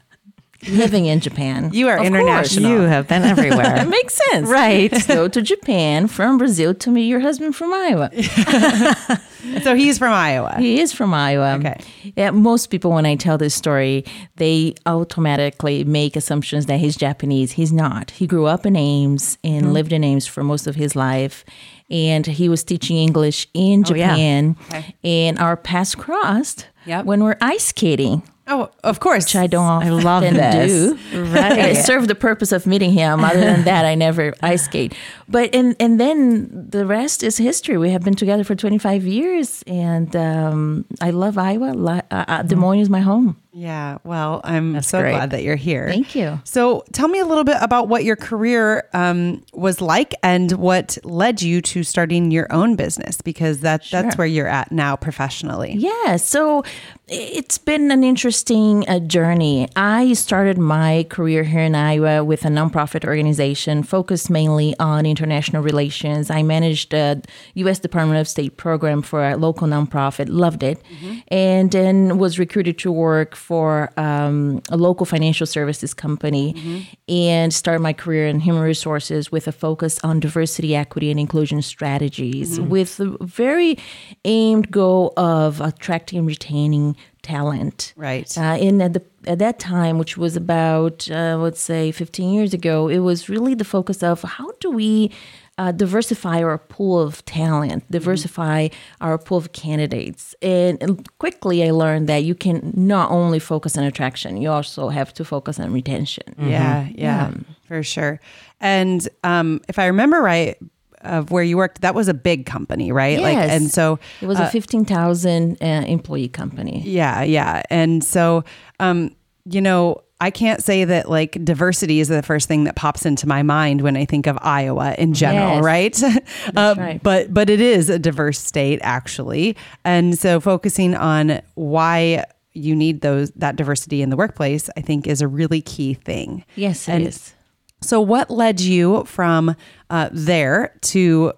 living 0.70 1.06
in 1.08 1.20
Japan. 1.20 1.70
You 1.74 1.90
are 1.90 1.98
Of 1.98 2.06
international. 2.06 2.72
You 2.72 2.80
have 2.82 3.08
been 3.10 3.24
everywhere. 3.24 3.64
That 3.76 3.90
makes 3.90 4.14
sense. 4.32 4.48
Right. 4.48 4.90
Go 5.08 5.28
to 5.28 5.42
Japan 5.42 6.08
from 6.08 6.38
Brazil 6.38 6.74
to 6.76 6.90
meet 6.90 7.08
your 7.08 7.20
husband 7.20 7.56
from 7.56 7.74
Iowa. 7.74 8.10
So 9.62 9.76
he's 9.76 9.98
from 9.98 10.14
Iowa. 10.14 10.56
He 10.58 10.80
is 10.80 10.94
from 10.94 11.14
Iowa. 11.14 11.58
Okay. 11.60 11.78
Yeah, 12.16 12.32
most 12.32 12.68
people, 12.68 12.92
when 12.92 13.06
I 13.06 13.16
tell 13.16 13.38
this 13.38 13.54
story, 13.54 14.06
they 14.38 14.74
automatically 14.86 15.84
make 15.84 16.16
assumptions 16.16 16.66
that 16.68 16.80
he's 16.80 16.96
Japanese. 16.96 17.52
He's 17.52 17.74
not. 17.74 18.12
He 18.12 18.26
grew 18.26 18.46
up 18.46 18.66
in 18.66 18.78
Ames 18.78 19.38
and 19.44 19.64
Mm-hmm. 19.66 19.74
lived 19.74 19.92
in 19.92 20.04
Ames 20.06 20.26
for 20.28 20.44
most 20.46 20.66
of 20.66 20.76
his 20.76 20.96
life. 20.96 21.44
And 21.94 22.26
he 22.26 22.50
was 22.50 22.64
teaching 22.64 22.98
English 22.98 23.48
in 23.54 23.84
Oh, 23.88 23.94
yeah. 23.94 24.10
Japan. 24.10 24.56
Okay. 24.70 24.96
And 25.04 25.38
our 25.40 25.56
paths 25.56 25.94
crossed 25.96 26.68
Yep. 26.86 27.06
when 27.06 27.24
we're 27.24 27.38
ice 27.40 27.68
skating, 27.68 28.24
Oh, 28.48 28.70
of 28.84 29.00
course. 29.00 29.24
which 29.26 29.36
I 29.38 29.48
don't 29.48 29.84
I 29.84 29.90
love 29.90 30.24
this. 30.24 30.72
do. 30.72 30.98
Right. 31.32 31.58
It 31.72 31.86
served 31.86 32.08
the 32.10 32.16
purpose 32.16 32.52
of 32.52 32.66
meeting 32.66 32.92
him. 32.92 33.24
Other 33.24 33.40
than 33.40 33.64
that, 33.72 33.86
I 33.86 33.96
never 33.96 34.34
ice 34.42 34.66
skate. 34.66 34.94
But 35.30 35.54
and 35.56 35.76
and 35.80 35.98
then 36.00 36.50
the 36.72 36.86
rest 36.86 37.24
is 37.24 37.38
history. 37.38 37.78
We 37.78 37.92
have 37.92 38.04
been 38.04 38.16
together 38.16 38.44
for 38.44 38.56
25 38.56 39.06
years, 39.08 39.64
and 39.68 40.14
um, 40.16 40.84
I 41.00 41.12
love 41.12 41.38
Iowa. 41.38 41.72
Uh, 42.12 42.26
uh, 42.28 42.42
Des 42.44 42.56
Moines 42.58 42.82
is 42.82 42.90
my 42.90 43.00
home. 43.02 43.38
Yeah. 43.54 44.00
Well, 44.04 44.42
I'm 44.44 44.82
so 44.82 45.00
great. 45.00 45.12
glad 45.12 45.30
that 45.30 45.44
you're 45.44 45.56
here. 45.56 45.88
Thank 45.88 46.16
you. 46.16 46.42
So 46.44 46.84
tell 46.92 47.08
me 47.08 47.20
a 47.20 47.26
little 47.26 47.44
bit 47.44 47.58
about 47.62 47.88
what 47.88 48.04
your 48.04 48.16
career 48.16 48.90
um, 48.94 49.44
was 49.54 49.80
like 49.80 50.16
and 50.24 50.52
what 50.54 50.98
led 51.04 51.42
you 51.42 51.62
to 51.62 51.84
starting 51.84 52.32
your 52.32 52.52
own 52.52 52.76
business 52.76 53.22
because 53.22 53.60
that 53.60 53.84
that's 53.92 54.18
where 54.18 54.26
you're 54.26 54.48
at 54.48 54.72
now 54.72 54.96
professionally. 54.96 55.74
Yeah, 55.78 56.16
so 56.16 56.64
it's 57.08 57.58
been 57.58 57.92
an 57.92 58.04
interesting 58.04 58.88
uh, 58.90 59.00
journey. 59.00 59.68
I 59.76 60.14
started 60.14 60.58
my 60.58 61.06
career 61.10 61.44
here 61.44 61.60
in 61.60 61.76
Iowa 61.76 62.24
with 62.24 62.46
a 62.46 62.48
nonprofit 62.48 63.06
organization 63.06 63.84
focused 63.84 64.30
mainly 64.30 64.74
on 64.80 65.06
international 65.06 65.62
relations. 65.62 66.32
I 66.32 66.42
managed 66.42 66.94
a 66.94 67.22
U.S. 67.56 67.80
Department 67.80 68.20
of 68.20 68.28
State 68.28 68.58
program 68.58 69.02
for 69.02 69.30
a 69.30 69.36
local 69.36 69.68
nonprofit, 69.68 70.28
loved 70.30 70.64
it, 70.64 70.82
and 71.28 71.72
then 71.72 72.18
was 72.18 72.40
recruited 72.40 72.80
to 72.80 72.92
work 72.92 73.36
for 73.44 73.92
um, 73.98 74.62
a 74.70 74.78
local 74.78 75.06
financial 75.06 75.46
services 75.46 75.94
company 75.94 76.88
and 77.10 77.54
started 77.54 77.82
my 77.82 77.92
career 77.92 78.26
in 78.26 78.40
human 78.40 78.62
resources 78.62 79.32
with 79.32 79.48
a 79.48 79.52
focus 79.52 80.00
on 80.02 80.22
diversity, 80.22 80.76
equity, 80.76 81.12
and 81.12 81.20
inclusion 81.20 81.62
strategies 81.62 82.58
with 82.60 83.00
a 83.02 83.18
very 83.22 83.78
aimed 84.24 84.72
goal 84.72 85.12
of 85.18 85.60
attracting 85.60 86.20
and 86.20 86.28
retaining 86.28 86.96
talent. 87.22 87.94
Right. 87.98 88.38
Uh, 88.38 88.58
in 88.60 88.82
at, 88.82 88.94
the, 88.94 89.04
at 89.26 89.40
that 89.40 89.60
time, 89.60 89.98
which 89.98 90.18
was 90.18 90.36
about, 90.38 91.10
uh, 91.12 91.38
let's 91.38 91.62
say, 91.62 91.92
15 91.92 92.34
years 92.34 92.54
ago, 92.54 92.88
it 92.88 93.00
was 93.00 93.28
really 93.28 93.56
the 93.56 93.66
focus 93.66 94.04
of 94.04 94.22
how 94.22 94.52
do 94.62 94.72
we 94.72 95.12
uh, 95.58 95.72
diversify 95.72 96.42
our 96.42 96.58
pool 96.58 97.00
of 97.00 97.24
talent, 97.26 97.90
diversify 97.92 98.70
our 99.02 99.18
pool 99.18 99.38
of 99.38 99.52
candidates. 99.52 100.34
And, 100.42 100.82
and 100.82 101.18
quickly 101.20 101.64
I 101.64 101.72
learned 101.72 102.08
that 102.10 102.24
you 102.24 102.36
can 102.36 102.74
not 102.76 103.12
only 103.12 103.40
focus 103.40 103.78
on 103.78 103.84
attraction, 103.84 104.38
you 104.42 104.50
also 104.50 104.90
have 104.90 105.14
to 105.14 105.26
focus 105.26 105.60
on 105.60 105.72
retention. 105.72 106.36
Yeah, 106.40 106.88
yeah, 106.96 107.34
for 107.68 107.84
sure. 107.84 108.20
And 108.60 109.08
um, 109.24 109.62
if 109.68 109.78
I 109.78 109.86
remember 109.86 110.22
right, 110.22 110.58
of 111.02 111.32
where 111.32 111.44
you 111.44 111.58
worked, 111.58 111.82
that 111.82 111.94
was 111.94 112.08
a 112.08 112.14
big 112.14 112.46
company, 112.46 112.92
right? 112.92 113.20
Like, 113.20 113.38
and 113.38 113.70
so 113.70 114.00
It 114.22 114.26
was 114.26 114.40
a 114.40 114.50
15,000 114.50 115.58
uh, 115.62 115.66
employee 115.66 116.30
company. 116.30 116.82
yeah, 116.86 117.22
yeah. 117.24 117.62
And 117.70 118.04
so, 118.04 118.46
um, 118.80 119.14
you 119.46 119.60
know, 119.62 120.02
I 120.24 120.32
can't 120.32 120.64
say 120.64 120.86
that 120.86 121.10
like 121.10 121.38
diversity 121.44 122.00
is 122.00 122.08
the 122.08 122.24
first 122.24 122.48
thing 122.48 122.64
that 122.64 122.76
pops 122.76 123.06
into 123.06 123.28
my 123.28 123.44
mind 123.44 123.82
when 123.82 123.98
I 123.98 124.06
think 124.06 124.26
of 124.28 124.38
Iowa 124.42 124.96
in 124.98 125.14
general, 125.14 125.56
Yes. 125.56 125.64
right? 125.64 126.04
Uh, 126.56 126.76
right. 126.78 127.02
But 127.04 127.34
but 127.34 127.50
it 127.50 127.60
is 127.60 127.90
a 127.90 128.00
diverse 128.00 128.40
state 128.40 128.80
actually, 128.84 129.56
and 129.84 130.18
so 130.18 130.40
focusing 130.40 130.96
on 130.96 131.42
why 131.56 132.26
you 132.54 132.76
need 132.76 133.02
those 133.02 133.32
that 133.32 133.56
diversity 133.56 134.02
in 134.02 134.10
the 134.10 134.16
workplace, 134.16 134.70
I 134.78 134.82
think, 134.82 135.08
is 135.08 135.22
a 135.22 135.28
really 135.28 135.62
key 135.62 135.96
thing. 135.96 136.46
Yes, 136.56 136.88
it 136.88 136.92
And 136.94 137.08
is. 137.08 137.34
So, 137.82 138.00
what 138.00 138.30
led 138.30 138.62
you 138.62 139.04
from 139.06 139.56
uh, 139.90 140.10
there 140.14 140.74
to 140.94 141.34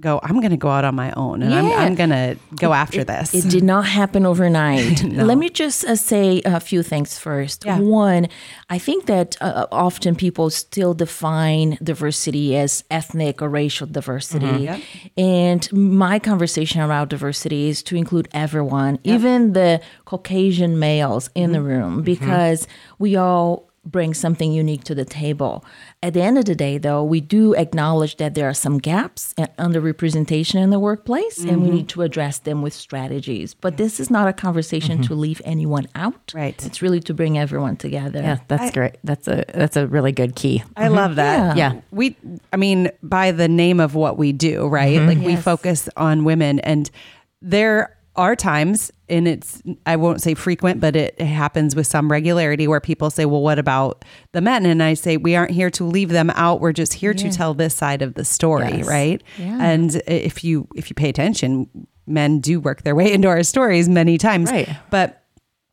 go? 0.00 0.20
I'm 0.22 0.40
going 0.40 0.50
to 0.50 0.56
go 0.56 0.68
out 0.68 0.84
on 0.84 0.94
my 0.94 1.12
own, 1.12 1.42
and 1.42 1.54
I'm, 1.54 1.66
I'm 1.66 1.94
going 1.94 2.10
to 2.10 2.36
go 2.56 2.72
after 2.72 3.04
this. 3.04 3.34
It 3.34 3.50
did 3.50 3.62
not 3.62 3.86
happen 3.86 4.26
overnight. 4.26 5.02
Let 5.04 5.38
me 5.38 5.48
just 5.48 5.84
uh, 5.84 5.96
say 5.96 6.42
a 6.44 6.60
few 6.60 6.82
things 6.82 7.18
first. 7.18 7.64
Yeah. 7.64 7.78
One, 7.78 8.28
I 8.70 8.78
think 8.78 9.06
that 9.06 9.36
uh, 9.40 9.66
often 9.72 10.14
people 10.14 10.50
still 10.50 10.94
define 10.94 11.78
diversity 11.82 12.56
as 12.56 12.84
ethnic 12.90 13.42
or 13.42 13.48
racial 13.48 13.86
diversity. 13.86 14.46
Yep. 14.46 14.80
And 15.16 15.72
my 15.72 16.18
conversation 16.18 16.80
around 16.80 17.08
diversity 17.08 17.68
is 17.68 17.82
to 17.84 17.96
include 17.96 18.28
everyone, 18.32 18.98
even 19.04 19.52
the 19.52 19.80
Caucasian 20.04 20.78
males 20.78 21.30
in 21.34 21.52
the 21.52 21.62
room, 21.62 22.02
because 22.02 22.66
we 22.98 23.16
all 23.16 23.65
bring 23.86 24.12
something 24.14 24.52
unique 24.52 24.84
to 24.84 24.94
the 24.94 25.04
table. 25.04 25.64
At 26.02 26.12
the 26.14 26.22
end 26.22 26.38
of 26.38 26.44
the 26.44 26.54
day, 26.54 26.78
though, 26.78 27.04
we 27.04 27.20
do 27.20 27.54
acknowledge 27.54 28.16
that 28.16 28.34
there 28.34 28.48
are 28.48 28.54
some 28.54 28.78
gaps 28.78 29.34
and 29.38 29.48
underrepresentation 29.56 30.56
in 30.56 30.70
the 30.70 30.80
workplace, 30.80 31.38
and 31.38 31.62
we 31.62 31.68
mm-hmm. 31.68 31.76
need 31.76 31.88
to 31.90 32.02
address 32.02 32.38
them 32.40 32.62
with 32.62 32.74
strategies. 32.74 33.54
But 33.54 33.76
this 33.76 34.00
is 34.00 34.10
not 34.10 34.28
a 34.28 34.32
conversation 34.32 35.02
to 35.02 35.10
mm-hmm. 35.10 35.20
leave 35.20 35.42
anyone 35.44 35.86
out. 35.94 36.32
Right. 36.34 36.64
It's 36.66 36.82
really 36.82 37.00
to 37.00 37.14
bring 37.14 37.38
everyone 37.38 37.76
together. 37.76 38.20
Yeah, 38.20 38.38
that's 38.48 38.72
great. 38.72 38.96
That's 39.04 39.28
a 39.28 39.44
that's 39.52 39.76
a 39.76 39.86
really 39.86 40.12
good 40.12 40.34
key. 40.36 40.62
I 40.76 40.84
mm-hmm. 40.84 40.94
love 40.94 41.16
that. 41.16 41.56
Yeah. 41.56 41.74
Yeah. 41.74 41.80
We, 41.90 42.16
I 42.52 42.56
mean, 42.56 42.90
by 43.02 43.32
the 43.32 43.48
name 43.48 43.80
of 43.80 43.94
what 43.94 44.18
we 44.18 44.32
do, 44.32 44.66
right? 44.66 45.00
Like 45.00 45.18
we 45.18 45.36
focus 45.36 45.88
on 45.96 46.24
women, 46.24 46.60
and 46.60 46.90
there 47.42 47.96
are 48.14 48.34
times, 48.34 48.90
and 49.08 49.28
it's, 49.28 49.62
I 49.84 49.96
won't 49.96 50.20
say 50.20 50.34
frequent, 50.34 50.80
but 50.80 50.96
it, 50.96 51.20
happens 51.20 51.76
with 51.76 51.86
some 51.86 52.10
regularity 52.10 52.66
where 52.66 52.80
people 52.80 53.10
say, 53.10 53.24
well, 53.24 53.40
what 53.42 53.58
about 53.58 54.04
the 54.32 54.40
men? 54.40 54.66
And 54.66 54.82
I 54.82 54.94
say, 54.94 55.16
we 55.16 55.36
aren't 55.36 55.52
here 55.52 55.70
to 55.70 55.84
leave 55.84 56.08
them 56.08 56.30
out. 56.30 56.60
We're 56.60 56.72
just 56.72 56.94
here 56.94 57.14
to 57.14 57.30
tell 57.30 57.54
this 57.54 57.74
side 57.74 58.02
of 58.02 58.14
the 58.14 58.24
story, 58.24 58.78
Yes. 58.78 58.86
right? 58.88 59.22
Yeah. 59.38 59.58
And 59.62 59.94
if 60.06 60.42
you, 60.42 60.66
if 60.74 60.90
you 60.90 60.94
pay 60.94 61.08
attention, 61.08 61.68
men 62.06 62.40
do 62.40 62.60
work 62.60 62.82
their 62.82 62.94
way 62.94 63.12
into 63.14 63.28
our 63.28 63.42
stories 63.42 63.88
many 63.88 64.18
times. 64.18 64.50
Right. 64.50 64.68
But 64.90 65.22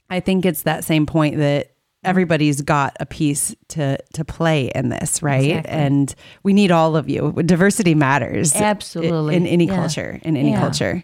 I 0.09 0.19
think 0.19 0.45
it's 0.45 0.63
that 0.63 0.83
same 0.83 1.05
point 1.05 1.37
that 1.37 1.72
everybody's 2.03 2.62
got 2.62 2.95
a 3.00 3.05
piece 3.05 3.55
to 3.69 3.98
to 4.13 4.25
play 4.25 4.72
in 4.75 4.89
this, 4.89 5.24
right? 5.24 5.50
Exactly. 5.50 5.72
And 5.72 6.15
we 6.43 6.53
need 6.53 6.72
all 6.72 6.95
of 6.95 7.10
you. 7.10 7.33
Diversity 7.45 7.95
matters. 7.95 8.55
Absolutely. 8.55 9.36
In, 9.36 9.48
any 9.48 9.65
Yeah. 9.65 9.75
culture, 9.75 10.19
in 10.24 10.38
any 10.38 10.51
Yeah. 10.51 10.60
culture. 10.60 11.03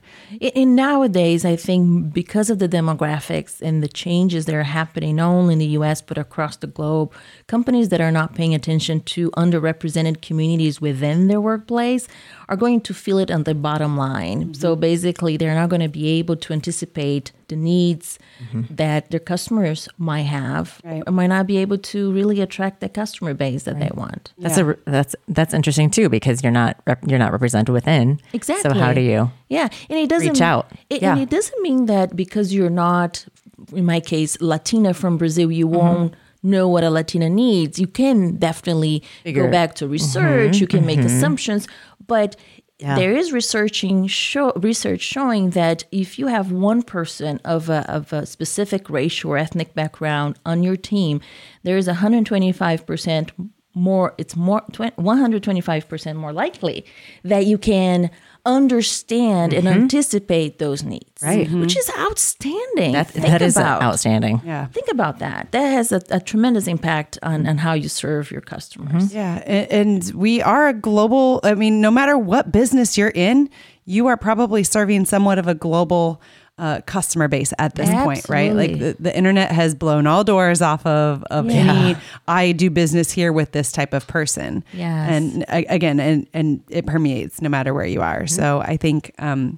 And 0.56 0.76
nowadays, 0.76 1.46
I 1.46 1.56
think 1.56 2.14
because 2.14 2.50
of 2.50 2.60
the 2.60 2.70
demographics 2.70 3.62
and 3.62 3.82
the 3.84 3.88
changes 3.88 4.46
that 4.46 4.56
are 4.56 4.64
happening, 4.64 5.16
not 5.16 5.30
only 5.30 5.54
in 5.54 5.60
the 5.60 5.74
US, 5.80 6.02
but 6.02 6.18
across 6.18 6.58
the 6.58 6.68
globe, 6.68 7.12
companies 7.48 7.90
that 7.90 8.02
are 8.02 8.12
not 8.12 8.36
paying 8.36 8.54
attention 8.54 9.02
to 9.02 9.32
underrepresented 9.32 10.22
communities 10.22 10.82
within 10.82 11.28
their 11.28 11.42
workplace 11.42 12.08
are 12.48 12.56
going 12.56 12.82
to 12.82 12.94
feel 12.94 13.18
it 13.20 13.32
on 13.32 13.44
the 13.44 13.56
bottom 13.56 13.98
line. 13.98 14.40
Mm-hmm. 14.42 14.54
So 14.54 14.76
basically, 14.76 15.38
they're 15.38 15.56
not 15.56 15.70
going 15.70 15.82
to 15.82 15.90
be 15.90 16.08
able 16.20 16.36
to 16.38 16.54
anticipate 16.54 17.32
the 17.48 17.56
needs 17.56 18.20
mm-hmm. 18.44 18.74
that 18.76 19.12
their 19.12 19.20
customers 19.20 19.90
might 19.98 20.24
have, 20.24 20.80
Right. 20.90 21.04
or 21.08 21.12
might 21.12 21.28
not 21.28 21.46
be 21.48 21.58
able 21.58 21.78
to 21.78 22.12
really 22.12 22.42
attract 22.42 22.80
the 22.80 22.90
customer 22.90 23.34
base 23.34 23.64
that 23.64 23.80
they 23.80 23.90
want. 23.94 24.34
That's 24.38 24.58
a 24.58 24.76
that's 24.86 25.16
that's 25.28 25.54
interesting 25.54 25.90
too 25.92 26.10
because 26.10 26.42
you're 26.44 26.52
not 26.52 26.78
rep, 26.88 27.00
you're 27.08 27.20
not 27.20 27.32
represented 27.32 27.74
within. 27.74 28.20
Exactly. 28.34 28.72
So 28.72 28.78
how 28.78 28.94
do 28.94 29.02
you? 29.02 29.32
Yeah, 29.50 29.68
and 29.90 30.00
it 30.00 30.10
doesn't 30.10 30.30
Reach 30.30 30.42
out. 30.42 30.72
It, 30.90 31.02
Yeah. 31.02 31.14
And 31.14 31.22
it 31.22 31.30
doesn't 31.30 31.62
mean 31.62 31.86
that 31.88 32.16
because 32.16 32.54
you're 32.54 32.70
not, 32.88 33.26
in 33.74 33.86
my 33.86 34.00
case, 34.00 34.40
Latina 34.42 34.94
from 34.94 35.18
Brazil, 35.18 35.52
you 35.52 35.68
Mm-hmm. 35.68 35.78
won't 35.78 36.16
know 36.42 36.68
what 36.70 36.84
a 36.84 36.90
Latina 36.90 37.30
needs. 37.30 37.78
You 37.80 37.88
can 37.88 38.38
definitely 38.38 39.04
Figure- 39.24 39.46
go 39.46 39.52
back 39.52 39.76
to 39.76 39.88
research. 39.88 40.58
You 40.60 40.68
can 40.68 40.86
make 40.86 41.00
assumptions, 41.00 41.68
but. 42.08 42.36
Yeah. 42.80 42.96
There 42.96 43.14
is 43.14 43.34
researching 43.34 44.08
show, 44.08 44.54
research 44.56 45.02
showing 45.02 45.50
that 45.50 45.84
if 45.92 46.18
you 46.18 46.28
have 46.28 46.52
one 46.52 46.82
person 46.82 47.42
of 47.44 47.70
a, 47.70 47.86
of 47.92 48.14
a 48.14 48.26
specific 48.26 48.90
racial 48.90 49.32
or 49.32 49.38
ethnic 49.38 49.74
background 49.74 50.40
on 50.46 50.64
your 50.64 50.78
team, 50.78 51.20
there 51.64 51.76
is 51.76 51.90
125% 51.90 53.50
more, 53.74 54.16
it's 54.18 54.36
more, 54.38 54.62
125% 54.62 56.16
more 56.16 56.32
likely 56.32 56.86
that 57.24 57.46
you 57.46 57.58
can 57.58 58.10
understand 58.46 59.54
and 59.54 59.68
anticipate 59.68 60.60
those 60.60 60.84
needs. 60.84 61.22
Mm-hmm. 61.22 61.54
Right. 61.56 61.62
Which 61.62 61.78
is 61.78 61.90
outstanding. 61.98 62.94
That 62.94 63.08
Think 63.10 63.26
that 63.26 63.42
is 63.42 63.58
about, 63.58 63.82
outstanding. 63.82 64.42
Yeah. 64.46 64.68
Think 64.68 64.88
about 64.92 65.20
that. 65.20 65.52
That 65.52 65.68
has 65.70 65.92
a, 65.92 66.02
a 66.10 66.20
tremendous 66.20 66.68
impact 66.68 67.18
on, 67.24 67.48
on 67.48 67.58
how 67.58 67.74
you 67.74 67.90
serve 67.90 68.32
your 68.32 68.42
customers. 68.42 69.14
Yeah. 69.14 69.40
a- 69.46 69.68
And 69.72 70.10
we 70.14 70.42
are 70.42 70.68
a 70.70 70.74
global, 70.74 71.40
I 71.44 71.56
mean, 71.56 71.82
no 71.82 71.92
matter 71.92 72.18
what 72.18 72.52
business 72.52 72.98
you're 72.98 73.12
in, 73.14 73.50
you 73.86 74.08
are 74.08 74.18
probably 74.18 74.64
serving 74.64 75.06
somewhat 75.06 75.40
of 75.40 75.48
a 75.48 75.56
global 75.56 76.22
uh, 76.60 76.82
customer 76.86 77.28
base 77.28 77.54
at 77.58 77.74
this 77.76 77.90
point, 77.90 78.28
right? 78.30 78.54
Like 78.54 78.78
the, 78.78 78.96
the 79.00 79.16
internet 79.18 79.52
has 79.52 79.74
blown 79.74 80.06
all 80.06 80.24
doors 80.24 80.62
off 80.62 80.86
of, 80.86 81.24
of 81.32 81.50
any, 81.50 81.96
I 82.28 82.52
do 82.52 82.70
business 82.70 83.12
here 83.12 83.32
with 83.34 83.54
this 83.54 83.72
type 83.72 83.94
of 83.94 84.06
person. 84.08 84.64
Yeah, 84.74 85.10
And 85.10 85.46
again, 85.48 86.00
and, 86.00 86.28
and 86.34 86.62
it 86.70 86.86
permeates 86.86 87.42
no 87.42 87.50
matter 87.50 87.74
where 87.74 87.86
you 87.86 88.02
are. 88.02 88.28
So 88.28 88.60
I 88.60 88.78
think, 88.78 89.12
um, 89.20 89.58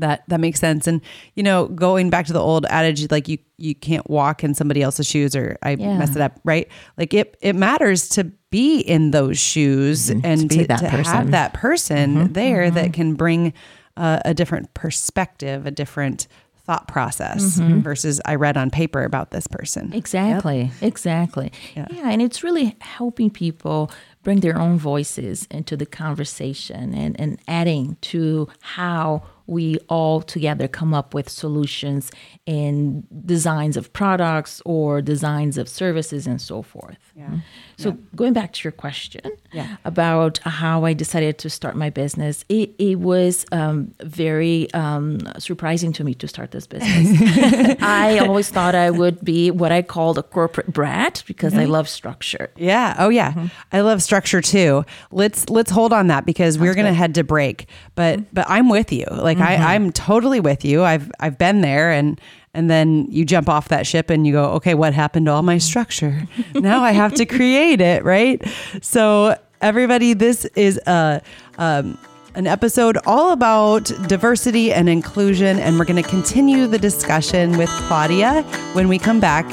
that 0.00 0.22
that 0.28 0.38
makes 0.38 0.60
sense. 0.60 0.86
And 0.86 1.00
you 1.34 1.42
know 1.42 1.66
going 1.66 2.08
back 2.08 2.26
to 2.26 2.32
the 2.32 2.38
old 2.40 2.66
adage 2.66 3.10
like 3.10 3.26
you 3.26 3.38
you 3.56 3.74
can't 3.74 4.08
walk 4.08 4.44
in 4.44 4.54
somebody 4.54 4.80
else's 4.80 5.08
shoes 5.08 5.34
or 5.34 5.58
i 5.64 5.70
Yeah. 5.72 5.98
mess 5.98 6.14
it 6.14 6.22
up 6.22 6.38
right? 6.44 6.68
Like 6.96 7.12
it 7.14 7.36
it 7.40 7.56
matters 7.56 8.08
to 8.10 8.22
be 8.50 8.78
in 8.78 9.10
those 9.10 9.40
shoes 9.40 10.08
and 10.08 10.48
be 10.48 10.58
to, 10.58 10.66
that 10.68 10.78
to 10.78 10.88
have 11.02 11.32
that 11.32 11.52
person 11.54 12.32
there 12.32 12.70
that 12.70 12.92
can 12.92 13.14
bring 13.14 13.52
uh, 13.98 14.20
a 14.24 14.32
different 14.34 14.72
perspective 14.74 15.66
a 15.66 15.70
different 15.70 16.26
thought 16.56 16.86
process 16.86 17.56
versus 17.82 18.20
i 18.26 18.34
read 18.34 18.56
on 18.56 18.70
paper 18.70 19.02
about 19.02 19.30
this 19.30 19.46
person 19.46 19.90
Exactly. 19.94 20.70
Exactly. 20.82 21.50
Yeah. 21.74 21.86
And 22.10 22.20
it's 22.20 22.44
really 22.44 22.76
helping 22.82 23.30
people 23.30 23.90
bring 24.22 24.40
their 24.40 24.58
own 24.58 24.78
voices 24.78 25.46
into 25.50 25.76
the 25.78 25.86
conversation 25.86 26.92
and, 26.92 27.18
and 27.18 27.38
adding 27.48 27.96
to 28.02 28.48
how 28.60 29.22
we 29.46 29.78
all 29.88 30.20
together 30.20 30.68
come 30.68 30.92
up 30.92 31.14
with 31.14 31.30
solutions 31.30 32.10
and 32.46 33.06
designs 33.24 33.76
of 33.78 33.90
products 33.94 34.60
or 34.66 35.00
designs 35.00 35.56
of 35.56 35.68
services 35.70 36.26
and 36.26 36.38
so 36.40 36.60
forth. 36.60 37.12
Yeah. 37.16 37.38
So 37.78 37.92
going 38.16 38.32
back 38.32 38.52
to 38.54 38.64
your 38.64 38.72
question 38.72 39.20
Yeah. 39.52 39.76
about 39.84 40.38
how 40.38 40.84
I 40.84 40.94
decided 40.94 41.38
to 41.38 41.48
start 41.48 41.76
my 41.76 41.90
business, 41.90 42.44
it, 42.48 42.74
it 42.78 42.98
was 42.98 43.46
um, 43.52 43.94
very 44.02 44.68
um, 44.74 45.20
surprising 45.38 45.92
to 45.92 46.02
me 46.02 46.14
to 46.14 46.26
start 46.26 46.50
this 46.50 46.66
business. 46.66 47.76
I 47.80 48.18
always 48.18 48.50
thought 48.50 48.74
I 48.74 48.90
would 48.90 49.24
be 49.24 49.52
what 49.52 49.70
I 49.70 49.82
called 49.82 50.18
a 50.18 50.24
corporate 50.24 50.72
brat 50.72 51.22
because 51.28 51.54
I 51.54 51.66
love 51.66 51.88
structure. 51.88 52.50
Yeah. 52.56 52.96
Oh 52.98 53.10
yeah. 53.10 53.48
I 53.70 53.80
love 53.82 54.02
structure 54.02 54.40
too. 54.40 54.84
Let's 55.12 55.48
let's 55.48 55.70
hold 55.70 55.92
on 55.92 56.08
that 56.08 56.26
because 56.26 56.58
we're 56.58 56.74
gonna 56.74 56.92
head 56.92 57.14
to 57.14 57.22
break. 57.24 57.68
But 57.94 58.34
but 58.34 58.44
I'm 58.48 58.68
with 58.68 58.90
you. 58.92 59.06
Like 59.10 59.38
I, 59.38 59.74
I'm 59.74 59.92
totally 59.92 60.40
with 60.40 60.64
you. 60.64 60.82
I've 60.82 61.10
I've 61.20 61.38
been 61.38 61.60
there 61.60 61.92
and 61.92 62.20
and 62.54 62.70
then 62.70 63.06
you 63.10 63.24
jump 63.24 63.48
off 63.48 63.68
that 63.68 63.86
ship 63.86 64.10
and 64.10 64.26
you 64.26 64.32
go, 64.32 64.44
okay, 64.52 64.74
what 64.74 64.94
happened 64.94 65.26
to 65.26 65.32
all 65.32 65.42
my 65.42 65.58
structure? 65.58 66.26
now 66.54 66.82
I 66.82 66.92
have 66.92 67.14
to 67.14 67.26
create 67.26 67.80
it, 67.80 68.04
right? 68.04 68.42
So 68.82 69.38
everybody, 69.60 70.14
this 70.14 70.44
is 70.56 70.78
a 70.86 71.22
um 71.58 71.98
an 72.34 72.46
episode 72.46 72.98
all 73.04 73.32
about 73.32 73.90
diversity 74.06 74.72
and 74.72 74.88
inclusion, 74.88 75.58
and 75.58 75.76
we're 75.76 75.84
going 75.84 76.00
to 76.00 76.08
continue 76.08 76.68
the 76.68 76.78
discussion 76.78 77.58
with 77.58 77.68
Claudia 77.70 78.42
when 78.74 78.86
we 78.86 78.96
come 78.96 79.18
back 79.18 79.44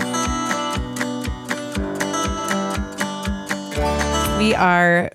we 4.45 4.53
are 4.53 5.09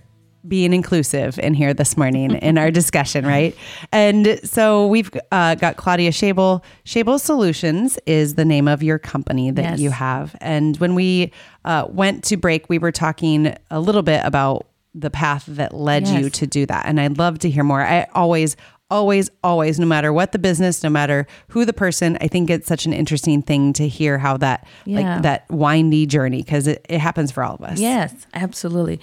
being 0.51 0.75
inclusive 0.75 1.39
in 1.39 1.55
here 1.55 1.73
this 1.73 1.97
morning 1.97 2.33
in 2.33 2.59
our 2.59 2.71
discussion, 2.71 3.25
right? 3.25 3.57
And 3.93 4.39
so 4.45 4.87
we've 4.89 5.11
uh, 5.33 5.55
got 5.55 5.77
Claudia 5.79 6.11
Schabel. 6.11 6.63
Schabel 6.85 7.19
Solutions 7.19 7.99
is 8.05 8.35
the 8.35 8.45
name 8.45 8.69
of 8.69 8.83
your 8.83 8.99
company 8.99 9.51
that 9.53 9.63
Yes. 9.63 9.81
you 9.81 9.91
have. 9.91 10.37
And 10.43 10.77
when 10.79 10.95
we 10.95 11.33
uh, 11.65 11.87
went 11.89 12.25
to 12.25 12.37
break, 12.37 12.69
we 12.69 12.79
were 12.79 12.93
talking 12.93 13.55
a 13.71 13.81
little 13.81 14.03
bit 14.03 14.21
about 14.25 14.67
the 14.95 15.09
path 15.09 15.45
that 15.47 15.73
led 15.73 16.09
you 16.09 16.29
to 16.31 16.47
do 16.47 16.67
that. 16.67 16.85
And 16.85 17.01
I'd 17.01 17.17
love 17.17 17.39
to 17.39 17.49
hear 17.51 17.63
more. 17.63 17.81
I 17.81 18.09
always, 18.13 18.57
always, 18.91 19.31
always, 19.45 19.79
no 19.79 19.87
matter 19.87 20.13
what 20.13 20.33
the 20.33 20.39
business, 20.41 20.83
no 20.83 20.91
matter 20.91 21.29
who 21.47 21.65
the 21.65 21.73
person, 21.73 22.19
I 22.21 22.27
think 22.27 22.51
it's 22.51 22.67
such 22.67 22.87
an 22.87 22.93
interesting 22.93 23.41
thing 23.41 23.73
to 23.75 23.87
hear 23.87 24.19
how 24.19 24.37
that, 24.39 24.67
Yeah. 24.85 24.99
like 25.15 25.23
that 25.23 25.45
windy 25.49 26.07
journey, 26.07 26.43
because 26.43 26.67
it, 26.67 26.85
it 26.89 26.99
happens 26.99 27.31
for 27.31 27.45
all 27.45 27.55
of 27.55 27.61
us. 27.63 27.79
Yes, 27.79 28.13
absolutely. 28.35 28.99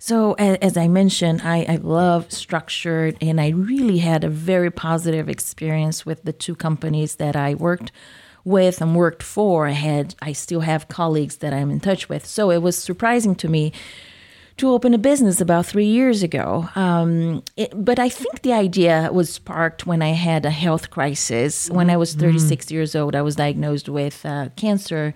So, 0.00 0.34
as 0.34 0.76
I 0.76 0.86
mentioned, 0.86 1.42
I, 1.42 1.66
I 1.68 1.76
love 1.76 2.30
structured, 2.30 3.16
and 3.20 3.40
I 3.40 3.48
really 3.48 3.98
had 3.98 4.22
a 4.22 4.28
very 4.28 4.70
positive 4.70 5.28
experience 5.28 6.06
with 6.06 6.22
the 6.22 6.32
two 6.32 6.54
companies 6.54 7.16
that 7.16 7.34
I 7.34 7.54
worked 7.54 7.90
with 8.44 8.80
and 8.80 8.94
worked 8.94 9.24
for. 9.24 9.66
I 9.66 9.72
had, 9.72 10.14
I 10.22 10.32
still 10.32 10.60
have 10.60 10.86
colleagues 10.86 11.38
that 11.38 11.52
I'm 11.52 11.72
in 11.72 11.80
touch 11.80 12.08
with. 12.08 12.24
So 12.24 12.50
it 12.50 12.62
was 12.62 12.78
surprising 12.78 13.34
to 13.36 13.48
me 13.48 13.72
to 14.58 14.70
open 14.70 14.94
a 14.94 14.98
business 14.98 15.40
about 15.40 15.66
three 15.66 15.86
years 15.86 16.22
ago. 16.22 16.68
Um, 16.74 17.42
it, 17.56 17.72
but 17.74 17.98
I 17.98 18.08
think 18.08 18.42
the 18.42 18.52
idea 18.52 19.10
was 19.12 19.32
sparked 19.32 19.86
when 19.86 20.02
I 20.02 20.10
had 20.10 20.44
a 20.44 20.50
health 20.50 20.90
crisis. 20.90 21.70
When 21.70 21.90
I 21.90 21.96
was 21.96 22.14
36 22.14 22.70
years 22.70 22.94
old, 22.94 23.14
I 23.14 23.22
was 23.22 23.36
diagnosed 23.36 23.88
with 23.88 24.24
uh, 24.24 24.50
cancer, 24.56 25.14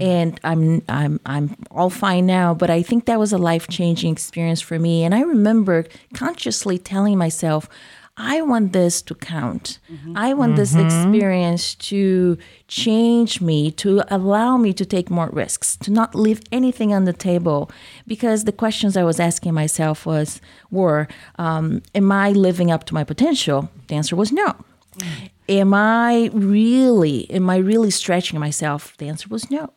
and 0.00 0.38
I'm 0.44 0.82
I'm 0.88 1.20
I'm 1.24 1.56
all 1.70 1.90
fine 1.90 2.26
now. 2.26 2.54
But 2.54 2.70
I 2.70 2.82
think 2.82 3.06
that 3.06 3.18
was 3.18 3.32
a 3.32 3.38
life 3.38 3.68
changing 3.68 4.12
experience 4.12 4.60
for 4.60 4.78
me. 4.78 5.04
And 5.04 5.14
I 5.14 5.22
remember 5.22 5.86
consciously 6.14 6.78
telling 6.78 7.16
myself. 7.18 7.68
I 8.16 8.42
want 8.42 8.72
this 8.72 9.00
to 9.02 9.14
count. 9.14 9.78
Mm-hmm. 9.90 10.16
I 10.16 10.34
want 10.34 10.56
this 10.56 10.74
mm-hmm. 10.74 10.86
experience 10.86 11.74
to 11.76 12.36
change 12.68 13.40
me, 13.40 13.70
to 13.72 14.02
allow 14.14 14.56
me 14.56 14.72
to 14.74 14.84
take 14.84 15.10
more 15.10 15.30
risks, 15.32 15.76
to 15.78 15.90
not 15.90 16.14
leave 16.14 16.42
anything 16.52 16.92
on 16.92 17.04
the 17.06 17.12
table. 17.12 17.70
Because 18.06 18.44
the 18.44 18.52
questions 18.52 18.96
I 18.96 19.04
was 19.04 19.20
asking 19.20 19.54
myself 19.54 20.04
was 20.04 20.40
were, 20.70 21.08
um, 21.38 21.82
am 21.94 22.12
I 22.12 22.32
living 22.32 22.70
up 22.70 22.84
to 22.84 22.94
my 22.94 23.04
potential? 23.04 23.70
The 23.88 23.94
answer 23.94 24.16
was 24.16 24.32
no. 24.32 24.54
Mm-hmm. 24.98 25.26
Am 25.48 25.74
I 25.74 26.30
really, 26.32 27.30
am 27.30 27.48
I 27.48 27.56
really 27.56 27.90
stretching 27.90 28.38
myself? 28.38 28.96
The 28.98 29.08
answer 29.08 29.28
was 29.28 29.50
no. 29.50 29.72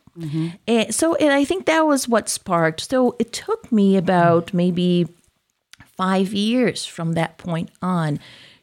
And 0.68 0.94
so 0.94 1.16
and 1.16 1.32
I 1.32 1.44
think 1.44 1.66
that 1.66 1.82
was 1.88 2.08
what 2.08 2.30
sparked. 2.30 2.82
So 2.82 3.16
it 3.18 3.34
took 3.34 3.72
me 3.72 3.98
about 3.98 4.54
maybe 4.54 5.08
five 5.98 6.34
years 6.34 6.86
from 6.86 7.14
that 7.14 7.38
point 7.38 7.70
on 7.82 8.20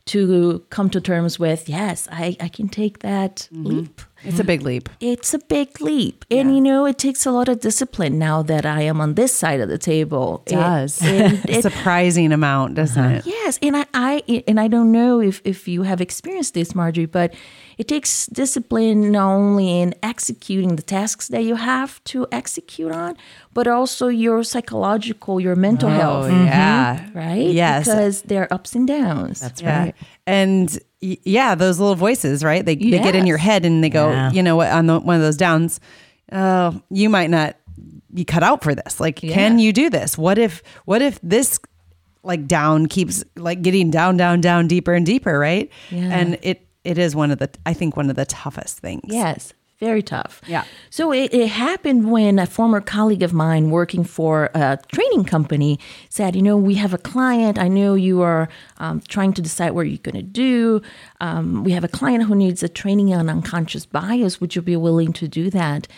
to 0.07 0.65
come 0.71 0.91
to 0.91 1.01
terms 1.01 1.39
with 1.39 1.69
yes 1.69 2.09
i, 2.11 2.37
I 2.41 2.49
can 2.49 2.69
take 2.69 3.01
that 3.01 3.49
mm-hmm. 3.53 3.65
leap. 3.65 4.01
It's 4.23 4.39
a 4.39 4.45
big 4.45 4.63
leap. 4.63 4.89
it's 5.01 5.33
a 5.33 5.39
big 5.39 5.81
leap. 5.81 6.27
And 6.31 6.55
you 6.55 6.61
know 6.61 6.85
it 6.85 6.99
takes 6.99 7.25
a 7.25 7.31
lot 7.31 7.49
of 7.49 7.61
discipline 7.61 8.19
now 8.19 8.43
that 8.43 8.67
i 8.67 8.83
am 8.83 9.01
on 9.01 9.15
this 9.15 9.33
side 9.33 9.61
of 9.61 9.69
the 9.69 9.79
table. 9.79 10.43
It 10.47 10.51
does. 10.51 11.03
a 11.05 11.41
it- 11.49 11.63
surprising 11.63 12.33
amount, 12.33 12.75
doesn't 12.75 13.03
uh-huh. 13.03 13.17
it? 13.17 13.27
Yes, 13.27 13.59
and 13.63 13.77
I, 13.77 13.87
I 13.95 14.45
and 14.47 14.61
I 14.61 14.69
don't 14.69 14.93
know 14.93 15.21
if, 15.21 15.41
if 15.45 15.67
you 15.67 15.85
have 15.85 16.01
experienced 16.03 16.53
this, 16.55 16.75
Marjorie, 16.75 17.07
but 17.07 17.35
it 17.81 17.87
takes 17.89 18.27
discipline 18.27 19.11
not 19.13 19.31
only 19.41 19.81
in 19.81 19.95
executing 20.03 20.77
the 20.77 20.83
tasks 20.83 21.29
that 21.29 21.45
you 21.49 21.57
have 21.57 21.93
to 22.13 22.27
execute 22.31 22.93
on, 22.93 23.17
but 23.57 23.67
also 23.67 24.09
your 24.09 24.45
psychological, 24.45 25.41
your 25.41 25.57
mental 25.57 25.89
Oh, 25.89 25.93
health, 26.03 26.31
yeah. 26.31 26.99
Mm-hmm. 26.99 27.19
right? 27.19 27.49
Yes. 27.63 27.87
because 27.87 28.23
there 28.23 28.43
are 28.45 28.53
ups 28.53 28.75
and 28.75 28.87
downs. 28.87 29.41
That's 29.41 29.63
Yeah. 29.63 29.79
right. 29.85 29.95
And 30.27 30.69
y- 31.01 31.17
yeah, 31.25 31.55
those 31.55 31.79
little 31.81 31.95
voices, 31.97 32.45
right? 32.45 32.63
They, 32.67 32.77
they 32.77 32.99
get 33.09 33.15
in 33.17 33.27
your 33.27 33.39
head 33.39 33.65
and 33.65 33.83
they 33.83 33.89
go, 33.89 34.11
Yeah. 34.11 34.31
you 34.33 34.43
know 34.43 34.57
what, 34.57 34.71
on 34.71 34.85
the, 34.87 35.01
one 35.01 35.17
of 35.17 35.23
those 35.23 35.39
downs, 35.39 35.81
oh, 36.33 36.81
you 36.91 37.09
might 37.09 37.31
not 37.31 37.57
be 38.13 38.25
cut 38.25 38.43
out 38.43 38.63
for 38.63 38.75
this. 38.75 39.01
Like, 39.01 39.17
can 39.17 39.59
you 39.59 39.73
do 39.73 39.89
this? 39.89 40.19
What 40.19 40.37
if, 40.39 40.63
what 40.85 41.01
if 41.01 41.19
this 41.23 41.59
like 42.23 42.47
down 42.47 42.87
keeps 42.87 43.25
like 43.37 43.63
getting 43.63 43.91
down, 43.91 44.19
down, 44.19 44.43
down 44.43 44.69
deeper 44.69 44.93
and 44.93 45.07
deeper, 45.07 45.39
right? 45.39 45.71
Yeah. 45.91 46.11
And 46.19 46.39
it, 46.43 46.67
it 46.85 46.99
is 46.99 47.15
one 47.17 47.31
of 47.31 47.39
the, 47.39 47.51
I 47.67 47.75
think 47.75 47.97
one 47.97 48.11
of 48.11 48.17
the 48.17 48.25
toughest 48.27 48.79
things. 48.79 49.03
Yes, 49.07 49.53
very 49.81 50.03
tough. 50.03 50.43
Yeah. 50.47 50.65
So 50.91 51.11
it, 51.13 51.33
it 51.33 51.49
happened 51.49 52.11
when 52.11 52.39
a 52.39 52.47
former 52.47 52.81
colleague 52.83 53.23
of 53.23 53.33
mine 53.33 53.71
working 53.71 54.05
for 54.05 54.51
a 54.55 54.79
training 54.93 55.25
company 55.25 55.79
said, 56.11 56.37
You 56.37 56.43
know, 56.43 56.57
we 56.59 56.75
have 56.75 56.93
a 56.93 56.99
client. 56.99 57.59
I 57.59 57.69
know 57.69 57.95
you 57.95 58.21
are 58.21 58.49
um, 58.79 59.01
trying 59.09 59.33
to 59.35 59.43
decide 59.43 59.71
what 59.71 59.83
you're 59.89 59.97
going 59.99 60.17
to 60.17 60.23
do. 60.23 60.83
Um, 61.21 61.65
we 61.65 61.73
have 61.73 61.83
a 61.85 61.89
client 61.89 62.25
who 62.25 62.35
needs 62.35 62.63
a 62.63 62.69
training 62.69 63.15
on 63.15 63.29
unconscious 63.31 63.87
bias. 63.87 64.41
Would 64.41 64.55
you 64.55 64.61
be 64.63 64.77
willing 64.77 65.13
to 65.15 65.27
do 65.29 65.49
that? 65.51 65.89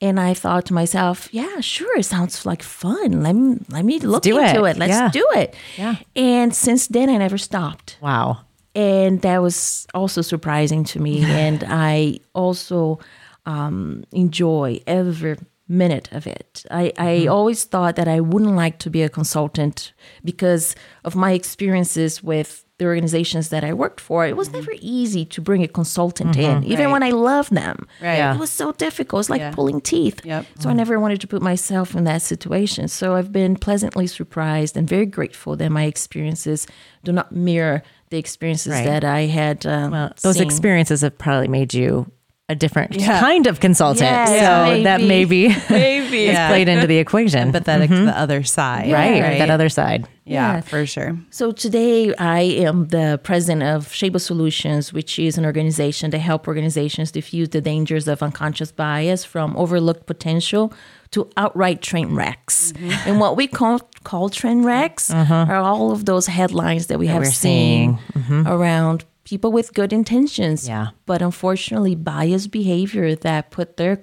And 0.00 0.20
I 0.20 0.34
thought 0.34 0.66
to 0.66 0.74
myself, 0.74 1.28
yeah, 1.32 1.60
sure, 1.60 1.98
it 1.98 2.04
sounds 2.04 2.44
like 2.44 2.62
fun. 2.62 3.22
Let 3.22 3.32
me 3.34 3.58
let 3.70 3.82
me 3.84 3.98
look 3.98 4.22
do 4.22 4.38
into 4.38 4.64
it. 4.64 4.72
it. 4.72 4.76
Let's 4.78 4.90
Yeah. 4.92 5.10
do 5.10 5.26
it. 5.34 5.54
Yeah. 5.78 5.96
And 6.14 6.54
since 6.54 6.86
then, 6.86 7.08
I 7.10 7.16
never 7.18 7.38
stopped 7.38 7.96
Wow. 8.02 8.40
And 8.76 9.22
that 9.22 9.40
was 9.42 9.86
also 9.94 10.20
surprising 10.22 10.84
to 10.84 11.00
me. 11.00 11.24
And 11.46 11.64
i 11.66 12.20
also 12.34 13.00
um, 13.46 14.04
enjoy 14.12 14.80
every 14.86 15.36
minute 15.68 16.08
of 16.12 16.26
it 16.26 16.64
I, 16.70 16.92
I 16.96 17.06
mm-hmm. 17.06 17.30
always 17.32 17.64
thought 17.64 17.96
that 17.96 18.06
i 18.08 18.20
wouldn't 18.20 18.54
like 18.54 18.78
to 18.80 18.90
be 18.90 19.02
a 19.02 19.08
consultant 19.08 19.92
because 20.24 20.76
of 21.04 21.16
my 21.16 21.32
experiences 21.32 22.22
with 22.22 22.64
the 22.78 22.84
organizations 22.84 23.48
that 23.48 23.64
i 23.64 23.72
worked 23.72 24.00
for 24.00 24.24
it 24.26 24.36
was 24.36 24.48
mm-hmm. 24.48 24.58
never 24.58 24.72
easy 24.80 25.24
to 25.24 25.40
bring 25.40 25.64
a 25.64 25.68
consultant 25.68 26.36
mm-hmm. 26.36 26.58
in 26.58 26.64
even 26.64 26.86
Right. 26.86 26.92
when 26.92 27.02
i 27.02 27.10
love 27.10 27.50
them 27.50 27.86
Right. 28.00 28.18
Yeah. 28.18 28.34
it 28.34 28.38
was 28.38 28.50
so 28.50 28.72
difficult 28.72 29.20
it's 29.20 29.30
like 29.30 29.40
Yeah. 29.40 29.50
pulling 29.50 29.80
teeth 29.80 30.24
Yep. 30.24 30.46
so 30.60 30.70
i 30.70 30.72
never 30.72 31.00
wanted 31.00 31.20
to 31.22 31.26
put 31.26 31.42
myself 31.42 31.96
in 31.96 32.04
that 32.04 32.22
situation 32.22 32.86
so 32.86 33.14
i've 33.14 33.32
been 33.32 33.56
pleasantly 33.56 34.06
surprised 34.06 34.76
and 34.76 34.88
very 34.88 35.06
grateful 35.06 35.56
that 35.56 35.70
my 35.70 35.84
experiences 35.84 36.66
do 37.02 37.10
not 37.12 37.32
mirror 37.32 37.82
the 38.10 38.18
experiences 38.18 38.72
Right. 38.72 38.84
that 38.84 39.04
I 39.04 39.22
had. 39.22 39.66
Um, 39.66 39.90
Well, 39.90 40.12
those 40.22 40.36
seen. 40.36 40.44
experiences 40.44 41.00
have 41.00 41.18
probably 41.18 41.48
made 41.48 41.74
you 41.74 42.10
a 42.48 42.54
different 42.54 42.94
Yeah. 42.94 43.18
kind 43.20 43.46
of 43.48 43.58
consultant. 43.58 44.08
Yes, 44.08 44.28
so 44.28 44.82
that 44.84 45.00
maybe. 45.00 45.48
maybe 45.48 45.62
Maybe. 45.70 46.26
is 46.28 46.34
Yeah. 46.34 46.48
played 46.48 46.68
into 46.68 46.86
the 46.86 46.98
equation. 46.98 47.50
Empathetic 47.52 47.88
to 47.88 47.94
mm-hmm. 47.94 48.06
the 48.06 48.18
other 48.18 48.44
side. 48.44 48.92
right, 48.92 49.38
That 49.38 49.50
other 49.50 49.68
side. 49.68 50.06
yeah, 50.24 50.54
Yeah. 50.54 50.60
for 50.60 50.86
sure. 50.86 51.18
So 51.30 51.50
today 51.50 52.14
I 52.14 52.40
am 52.66 52.88
the 52.88 53.18
president 53.24 53.64
of 53.64 53.88
Schabel 53.88 54.20
Solutions, 54.20 54.92
which 54.92 55.18
is 55.18 55.36
an 55.38 55.44
organization 55.44 56.12
to 56.12 56.18
help 56.18 56.46
organizations 56.46 57.10
diffuse 57.10 57.48
the 57.48 57.60
dangers 57.60 58.06
of 58.06 58.22
unconscious 58.22 58.70
bias 58.70 59.24
from 59.24 59.56
overlooked 59.56 60.06
potential 60.06 60.72
to 61.10 61.28
outright 61.36 61.82
train 61.82 62.14
wrecks. 62.14 62.72
Mm-hmm. 62.72 63.08
And 63.08 63.20
what 63.20 63.36
we 63.36 63.48
call 63.48 63.80
call 64.04 64.28
train 64.28 64.62
wrecks 64.62 65.10
uh-huh. 65.10 65.46
are 65.48 65.56
all 65.56 65.90
of 65.90 66.04
those 66.04 66.28
headlines 66.28 66.86
that 66.86 66.98
we 66.98 67.08
have 67.08 67.22
we're 67.22 67.30
seen 67.30 67.98
mm-hmm. 68.14 68.46
around 68.46 69.04
people 69.26 69.50
with 69.52 69.74
good 69.74 69.92
intentions, 69.92 70.62
Mm-hmm. 70.62 70.70
Yeah. 70.70 70.88
but 71.04 71.20
unfortunately 71.20 71.94
biased 71.94 72.50
behavior 72.50 73.14
that 73.16 73.50
put 73.50 73.76
their 73.76 74.00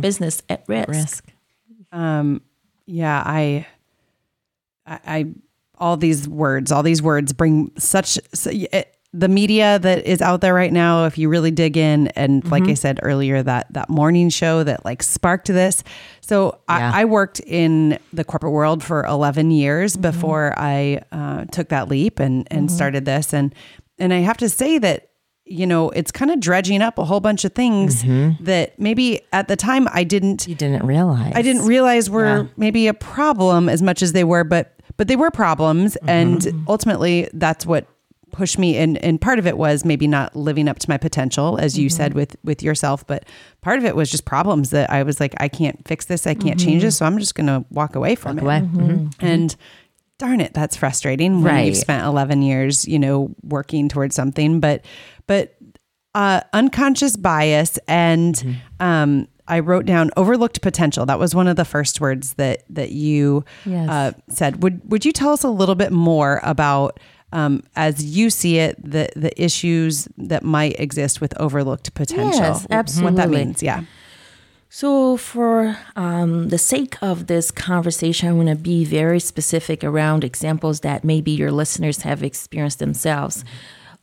business 0.00 0.42
at 0.48 0.64
risk. 0.68 0.88
Risk. 0.88 1.24
Um, 1.92 2.40
yeah, 2.86 3.22
I, 3.26 3.66
I, 4.86 5.00
I, 5.06 5.26
all 5.76 5.96
these 5.96 6.28
words, 6.28 6.70
all 6.70 6.82
these 6.82 7.02
words 7.02 7.32
bring 7.32 7.72
such, 7.78 8.18
so, 8.32 8.50
it, 8.52 8.94
the 9.12 9.26
media 9.28 9.76
that 9.80 10.06
is 10.06 10.22
out 10.22 10.40
there 10.40 10.54
right 10.54 10.72
now. 10.72 11.06
If 11.06 11.18
you 11.18 11.28
really 11.28 11.50
dig 11.50 11.76
in, 11.76 12.06
and 12.14 12.48
like 12.48 12.68
I 12.68 12.74
said 12.74 13.00
earlier, 13.02 13.42
that 13.42 13.66
that 13.72 13.88
morning 13.90 14.28
show 14.30 14.62
that 14.62 14.84
like 14.84 15.02
sparked 15.02 15.48
this. 15.48 15.82
So 16.20 16.60
Yeah. 16.68 16.92
I, 16.94 17.00
I 17.00 17.04
worked 17.06 17.40
in 17.40 17.98
the 18.12 18.22
corporate 18.22 18.52
world 18.52 18.84
for 18.84 19.04
eleven 19.04 19.50
years 19.50 19.96
before 19.96 20.54
I 20.56 21.02
uh, 21.10 21.46
took 21.46 21.70
that 21.70 21.88
leap 21.88 22.20
and 22.20 22.46
and 22.52 22.70
started 22.70 23.04
this, 23.04 23.34
and 23.34 23.52
and 24.00 24.12
I 24.12 24.18
have 24.18 24.36
to 24.38 24.48
say 24.48 24.78
that 24.78 25.10
you 25.44 25.66
know 25.66 25.90
it's 25.90 26.10
kind 26.10 26.30
of 26.30 26.40
dredging 26.40 26.82
up 26.82 26.98
a 26.98 27.04
whole 27.04 27.20
bunch 27.20 27.44
of 27.44 27.52
things 27.54 28.02
mm-hmm. 28.02 28.42
that 28.44 28.78
maybe 28.78 29.22
at 29.32 29.48
the 29.48 29.56
time 29.56 29.88
I 29.92 30.04
didn't 30.04 30.46
You 30.48 30.54
didn't 30.54 30.86
realize. 30.86 31.32
I 31.34 31.42
didn't 31.42 31.66
realize 31.66 32.08
were 32.10 32.48
maybe 32.56 32.86
a 32.88 32.94
problem 32.94 33.68
as 33.68 33.82
much 33.82 34.02
as 34.02 34.12
they 34.12 34.24
were, 34.24 34.44
but 34.44 34.80
but 34.96 35.08
they 35.08 35.16
were 35.16 35.30
problems, 35.30 35.96
mm-hmm. 35.96 36.08
and 36.08 36.64
ultimately 36.68 37.28
that's 37.32 37.64
what 37.66 37.86
pushed 38.32 38.58
me. 38.58 38.76
And 38.76 38.96
and 38.98 39.20
part 39.20 39.38
of 39.38 39.46
it 39.46 39.58
was 39.58 39.84
maybe 39.84 40.06
not 40.06 40.36
living 40.36 40.68
up 40.68 40.78
to 40.80 40.88
my 40.88 40.96
potential, 40.96 41.58
as 41.58 41.78
you 41.78 41.88
said 41.88 42.10
mm-hmm. 42.10 42.20
with 42.20 42.36
with 42.44 42.62
yourself, 42.62 43.06
but 43.06 43.24
part 43.60 43.78
of 43.78 43.84
it 43.84 43.96
was 43.96 44.10
just 44.10 44.24
problems 44.24 44.70
that 44.70 44.90
I 44.90 45.02
was 45.02 45.20
like, 45.20 45.34
I 45.38 45.48
can't 45.48 45.86
fix 45.86 46.06
this, 46.06 46.26
I 46.26 46.34
can't 46.34 46.58
change 46.58 46.82
this, 46.82 46.96
so 46.96 47.06
I'm 47.06 47.18
just 47.18 47.34
gonna 47.34 47.64
walk 47.70 47.96
away 47.96 48.14
from 48.14 48.38
it. 48.38 48.42
away. 48.42 48.60
Mhm. 48.60 49.14
And 49.20 49.56
darn 50.20 50.40
it, 50.40 50.54
that's 50.54 50.76
frustrating 50.76 51.42
when 51.42 51.52
you've 51.66 51.76
spent 51.76 52.04
11 52.06 52.42
years, 52.42 52.86
you 52.86 52.98
know, 52.98 53.34
working 53.42 53.88
towards 53.88 54.14
something. 54.14 54.60
But, 54.60 54.84
but 55.26 55.56
uh, 56.14 56.40
unconscious 56.52 57.16
bias 57.16 57.78
and 57.88 58.60
um, 58.78 59.26
I 59.48 59.58
wrote 59.60 59.84
down 59.86 60.10
overlooked 60.16 60.60
potential. 60.62 61.06
That 61.06 61.18
was 61.18 61.34
one 61.34 61.48
of 61.48 61.56
the 61.56 61.64
first 61.64 62.00
words 62.00 62.34
that 62.34 62.62
that 62.70 62.92
you 62.92 63.44
Yes. 63.66 63.88
uh, 63.88 64.12
said. 64.28 64.62
Would 64.62 64.80
Would 64.90 65.04
you 65.04 65.12
tell 65.12 65.32
us 65.32 65.42
a 65.42 65.48
little 65.50 65.74
bit 65.74 65.92
more 65.92 66.40
about? 66.44 67.00
Um, 67.32 67.62
as 67.76 68.02
you 68.04 68.28
see 68.28 68.58
it, 68.58 68.76
the 68.82 69.08
the 69.14 69.30
issues 69.40 70.08
that 70.18 70.42
might 70.42 70.80
exist 70.80 71.20
with 71.20 71.32
overlooked 71.40 71.94
potential, 71.94 72.40
Yes, 72.68 73.00
what 73.00 73.14
that 73.14 73.30
means, 73.30 73.62
yeah, 73.62 73.84
So, 74.72 75.16
for 75.16 75.76
um, 75.96 76.48
the 76.48 76.56
sake 76.56 76.96
of 77.02 77.26
this 77.26 77.50
conversation, 77.50 78.28
I 78.28 78.32
want 78.32 78.50
to 78.50 78.54
be 78.54 78.84
very 78.84 79.18
specific 79.18 79.82
around 79.82 80.22
examples 80.22 80.80
that 80.80 81.02
maybe 81.02 81.32
your 81.32 81.50
listeners 81.50 82.02
have 82.02 82.22
experienced 82.22 82.78
themselves. 82.78 83.44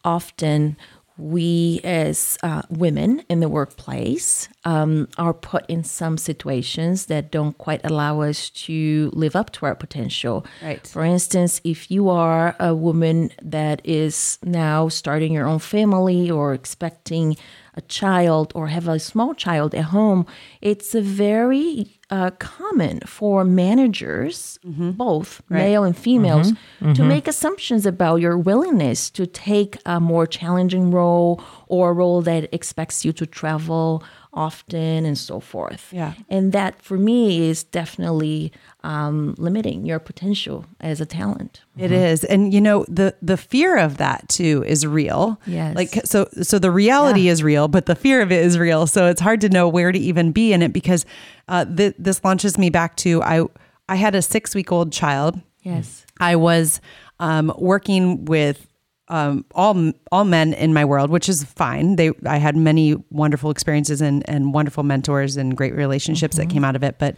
Often, 0.04 0.76
we 1.18 1.80
as 1.86 2.38
uh, 2.44 2.64
women 2.70 3.24
in 3.30 3.40
the 3.40 3.48
workplace 3.48 4.50
um, 4.66 5.08
are 5.18 5.34
put 5.34 5.66
in 5.68 5.86
some 5.86 6.18
situations 6.18 7.06
that 7.06 7.32
don't 7.32 7.58
quite 7.58 7.82
allow 7.86 8.20
us 8.22 8.50
to 8.50 9.10
live 9.14 9.38
up 9.38 9.52
to 9.54 9.66
our 9.66 9.74
potential. 9.74 10.46
Right. 10.62 10.86
For 10.86 11.04
instance, 11.04 11.62
if 11.64 11.90
you 11.90 12.10
are 12.10 12.58
a 12.60 12.76
woman 12.76 13.32
that 13.42 13.82
is 13.86 14.38
now 14.44 14.90
starting 14.90 15.32
your 15.32 15.48
own 15.48 15.60
family 15.60 16.30
or 16.30 16.54
expecting 16.54 17.38
a 17.78 17.82
child 17.82 18.52
or 18.56 18.68
have 18.68 18.88
a 18.88 19.00
small 19.00 19.34
child 19.36 19.74
at 19.76 19.86
home, 19.86 20.26
it's 20.62 20.96
a 20.96 21.02
very 21.02 21.98
uh, 22.10 22.32
common 22.40 23.00
for 23.02 23.44
managers, 23.44 24.58
mm-hmm. 24.66 24.92
both 24.92 25.42
male 25.50 25.84
and 25.84 25.96
females, 25.96 26.52
mm-hmm. 26.52 26.94
to 26.94 27.02
mm-hmm. 27.02 27.10
make 27.10 27.28
assumptions 27.28 27.86
about 27.86 28.18
your 28.18 28.38
willingness 28.38 29.10
to 29.12 29.28
take 29.28 29.78
a 29.86 30.00
more 30.00 30.26
challenging 30.26 30.90
role 30.90 31.42
or 31.68 31.92
a 31.92 31.94
role 31.94 32.22
that 32.22 32.54
expects 32.54 33.06
you 33.06 33.14
to 33.14 33.26
travel 33.26 34.04
often 34.34 35.06
and 35.06 35.18
so 35.18 35.40
forth. 35.40 35.92
Yeah. 35.92 36.14
And 36.30 36.52
that 36.54 36.82
for 36.82 36.98
me 36.98 37.50
is 37.50 37.64
definitely 37.64 38.52
um, 38.84 39.36
limiting 39.38 39.86
your 39.86 40.00
potential 40.00 40.66
as 40.80 41.02
a 41.02 41.06
talent. 41.06 41.62
It 41.78 41.92
is, 41.92 42.24
and 42.24 42.54
you 42.54 42.62
know 42.62 42.86
the 42.88 43.16
the 43.22 43.38
fear 43.38 43.78
of 43.78 43.98
that 43.98 44.28
too 44.30 44.64
is 44.66 44.86
real. 44.86 45.40
Yes. 45.46 45.76
Like 45.76 45.94
so, 46.06 46.28
so 46.42 46.60
the 46.60 46.72
reality 46.72 47.28
is 47.28 47.44
real, 47.44 47.68
but 47.68 47.86
the 47.86 47.96
fear 47.96 48.22
of 48.22 48.32
it 48.32 48.44
is 48.44 48.58
real. 48.58 48.88
So 48.88 49.08
it's 49.08 49.22
hard 49.22 49.42
to 49.42 49.50
know 49.50 49.68
where 49.68 49.92
to 49.92 50.00
even 50.00 50.32
be 50.32 50.54
in 50.54 50.62
it 50.62 50.74
because 50.74 51.06
uh, 51.48 51.66
th- 51.66 51.96
this 51.98 52.24
launches 52.24 52.58
me 52.58 52.70
back 52.70 52.96
to 52.98 53.22
I 53.24 53.44
I 53.90 53.96
had 53.96 54.16
a 54.16 54.22
six 54.22 54.56
week 54.56 54.72
old 54.72 54.92
child. 54.92 55.40
Yes. 55.62 56.06
I 56.20 56.36
was 56.36 56.82
um, 57.20 57.54
working 57.58 58.26
with 58.26 58.68
um, 59.10 59.46
all 59.56 59.92
all 60.12 60.26
men 60.26 60.54
in 60.54 60.74
my 60.74 60.84
world, 60.84 61.10
which 61.10 61.30
is 61.30 61.44
fine. 61.44 61.96
They 61.96 62.12
I 62.26 62.38
had 62.38 62.56
many 62.56 62.96
wonderful 63.10 63.52
experiences 63.52 64.02
and 64.02 64.28
and 64.30 64.54
wonderful 64.54 64.84
mentors 64.84 65.38
and 65.38 65.56
great 65.56 65.74
relationships 65.76 66.38
that 66.38 66.50
came 66.50 66.64
out 66.64 66.76
of 66.76 66.84
it. 66.84 66.98
But 67.00 67.16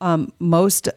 um, 0.00 0.32
most 0.38 0.88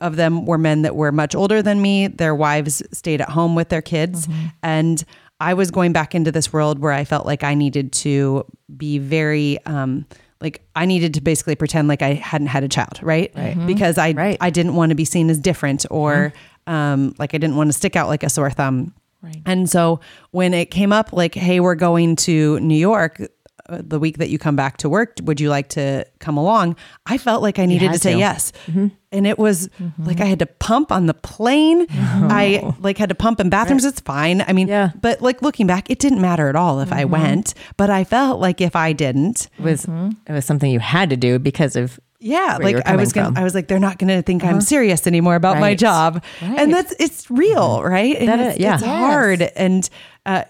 of 0.00 0.16
them 0.16 0.44
were 0.44 0.58
men 0.58 0.82
that 0.82 0.94
were 0.96 1.12
much 1.12 1.34
older 1.34 1.62
than 1.62 1.80
me. 1.80 2.08
Their 2.08 2.34
wives 2.34 2.82
stayed 2.92 3.20
at 3.20 3.30
home 3.30 3.54
with 3.54 3.68
their 3.68 3.82
kids, 3.82 4.28
and 4.62 5.04
I 5.40 5.54
was 5.54 5.70
going 5.70 5.92
back 5.92 6.14
into 6.14 6.32
this 6.32 6.52
world 6.52 6.78
where 6.78 6.92
I 6.92 7.04
felt 7.04 7.26
like 7.26 7.44
I 7.44 7.54
needed 7.54 7.92
to 7.92 8.44
be 8.76 8.98
very. 8.98 9.58
Um, 9.66 10.06
like 10.38 10.60
I 10.76 10.84
needed 10.84 11.14
to 11.14 11.22
basically 11.22 11.54
pretend 11.54 11.88
like 11.88 12.02
I 12.02 12.12
hadn't 12.12 12.48
had 12.48 12.62
a 12.62 12.68
child, 12.68 13.00
right? 13.02 13.32
Right. 13.34 13.56
Because 13.66 13.96
I 13.96 14.12
Right. 14.12 14.36
I 14.38 14.50
didn't 14.50 14.74
want 14.74 14.90
to 14.90 14.94
be 14.94 15.06
seen 15.06 15.30
as 15.30 15.38
different 15.38 15.86
or 15.90 16.34
um, 16.66 17.14
like 17.18 17.32
I 17.32 17.38
didn't 17.38 17.56
want 17.56 17.68
to 17.68 17.72
stick 17.72 17.96
out 17.96 18.08
like 18.08 18.22
a 18.22 18.28
sore 18.28 18.50
thumb. 18.50 18.92
Right. 19.26 19.42
And 19.44 19.68
so 19.68 20.00
when 20.30 20.54
it 20.54 20.70
came 20.70 20.92
up, 20.92 21.12
like, 21.12 21.34
hey, 21.34 21.60
we're 21.60 21.74
going 21.74 22.16
to 22.16 22.60
New 22.60 22.78
York 22.78 23.20
uh, 23.68 23.82
the 23.84 23.98
week 23.98 24.18
that 24.18 24.28
you 24.28 24.38
come 24.38 24.54
back 24.54 24.76
to 24.76 24.88
work, 24.88 25.16
would 25.22 25.40
you 25.40 25.48
like 25.48 25.68
to 25.70 26.06
come 26.20 26.36
along? 26.36 26.76
I 27.04 27.18
felt 27.18 27.42
like 27.42 27.58
I 27.58 27.66
needed 27.66 27.92
to 27.92 27.98
say 27.98 28.12
to. 28.12 28.18
yes. 28.18 28.52
Mm-hmm. 28.66 28.88
And 29.10 29.26
it 29.26 29.38
was 29.38 29.68
mm-hmm. 29.80 30.04
like 30.04 30.20
I 30.20 30.26
had 30.26 30.38
to 30.38 30.46
pump 30.46 30.92
on 30.92 31.06
the 31.06 31.14
plane. 31.14 31.86
I 31.90 32.74
like 32.78 32.96
had 32.96 33.08
to 33.08 33.16
pump 33.16 33.40
in 33.40 33.50
bathrooms. 33.50 33.84
It's 33.84 33.98
fine. 33.98 34.42
I 34.42 34.52
mean, 34.52 34.68
Yeah. 34.68 34.92
but 35.00 35.20
like 35.20 35.42
looking 35.42 35.66
back, 35.66 35.90
it 35.90 35.98
didn't 35.98 36.20
matter 36.20 36.48
at 36.48 36.54
all 36.54 36.80
if 36.80 36.92
I 36.92 37.02
mm-hmm. 37.02 37.12
went. 37.12 37.54
But 37.76 37.90
I 37.90 38.04
felt 38.04 38.40
like 38.40 38.60
if 38.60 38.76
I 38.76 38.92
didn't, 38.92 39.48
It 39.58 39.64
was 39.64 39.84
it 39.84 40.32
was 40.32 40.44
something 40.44 40.70
you 40.70 40.80
had 40.80 41.10
to 41.10 41.16
do 41.16 41.40
because 41.40 41.74
of 41.74 41.98
yeah, 42.20 42.58
where 42.58 42.68
you 42.68 42.74
were 42.76 42.80
like 42.80 42.86
I 42.88 42.96
was 42.96 43.12
gonna, 43.12 43.28
from. 43.28 43.36
I 43.38 43.44
was 43.44 43.54
like, 43.54 43.68
they're 43.68 43.78
not 43.78 43.98
gonna 43.98 44.22
think 44.22 44.44
I'm 44.44 44.60
serious 44.60 45.06
anymore 45.06 45.34
about 45.34 45.58
my 45.58 45.74
job, 45.74 46.22
Right. 46.42 46.58
and 46.58 46.72
that's 46.72 46.94
it's 46.98 47.30
real, 47.30 47.82
right? 47.82 48.16
And 48.16 48.28
That 48.28 48.40
it's, 48.40 48.54
is- 48.56 48.60
yeah. 48.60 48.74
it's 48.74 48.82
Yes. 48.82 48.90
hard, 48.90 49.42
and 49.56 49.88
uh, 50.24 50.44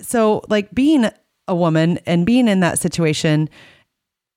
so 0.00 0.42
like 0.48 0.72
being 0.74 1.10
a 1.48 1.54
woman 1.54 1.98
and 2.06 2.24
being 2.24 2.48
in 2.48 2.60
that 2.60 2.78
situation, 2.78 3.48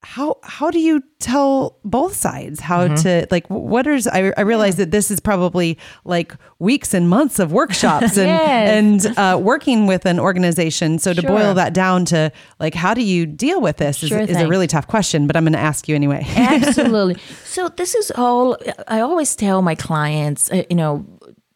how 0.06 0.38
how 0.44 0.70
do 0.70 0.80
you 0.80 1.02
tell 1.20 1.80
both 1.86 2.14
sides 2.14 2.60
how 2.60 2.88
Mm-hmm. 2.88 2.96
to 3.04 3.28
like 3.32 3.48
what 3.50 3.88
is 3.88 4.06
I, 4.08 4.34
I 4.38 4.42
realize 4.42 4.76
that 4.76 4.92
this 4.92 5.10
is 5.10 5.22
probably 5.22 5.78
like 6.04 6.36
weeks 6.60 6.94
and 6.94 7.08
months 7.10 7.40
of 7.40 7.54
workshops 7.54 8.18
and 8.18 8.28
Yes. 8.28 9.06
and 9.08 9.18
uh, 9.18 9.38
working 9.42 9.88
with 9.88 10.06
an 10.06 10.20
organization. 10.20 11.00
So 11.00 11.14
to 11.14 11.22
Sure. 11.22 11.30
boil 11.30 11.54
that 11.54 11.74
down 11.74 12.04
to 12.06 12.32
like 12.60 12.74
how 12.74 12.94
do 12.94 13.02
you 13.02 13.26
deal 13.26 13.62
with 13.62 13.78
this 13.78 14.04
is, 14.04 14.10
Sure 14.10 14.20
is 14.20 14.36
a 14.36 14.48
really 14.48 14.68
tough 14.68 14.88
question, 14.88 15.26
but 15.26 15.38
I'm 15.38 15.44
going 15.46 15.54
to 15.54 15.60
ask 15.60 15.88
you 15.88 15.96
anyway. 15.96 16.26
Absolutely. 16.36 17.16
So 17.46 17.70
this 17.70 17.96
is 17.96 18.12
all 18.16 18.58
I 18.90 19.00
always 19.00 19.36
tell 19.38 19.62
my 19.62 19.76
clients, 19.76 20.52
uh, 20.52 20.64
you 20.70 20.76
know, 20.76 21.06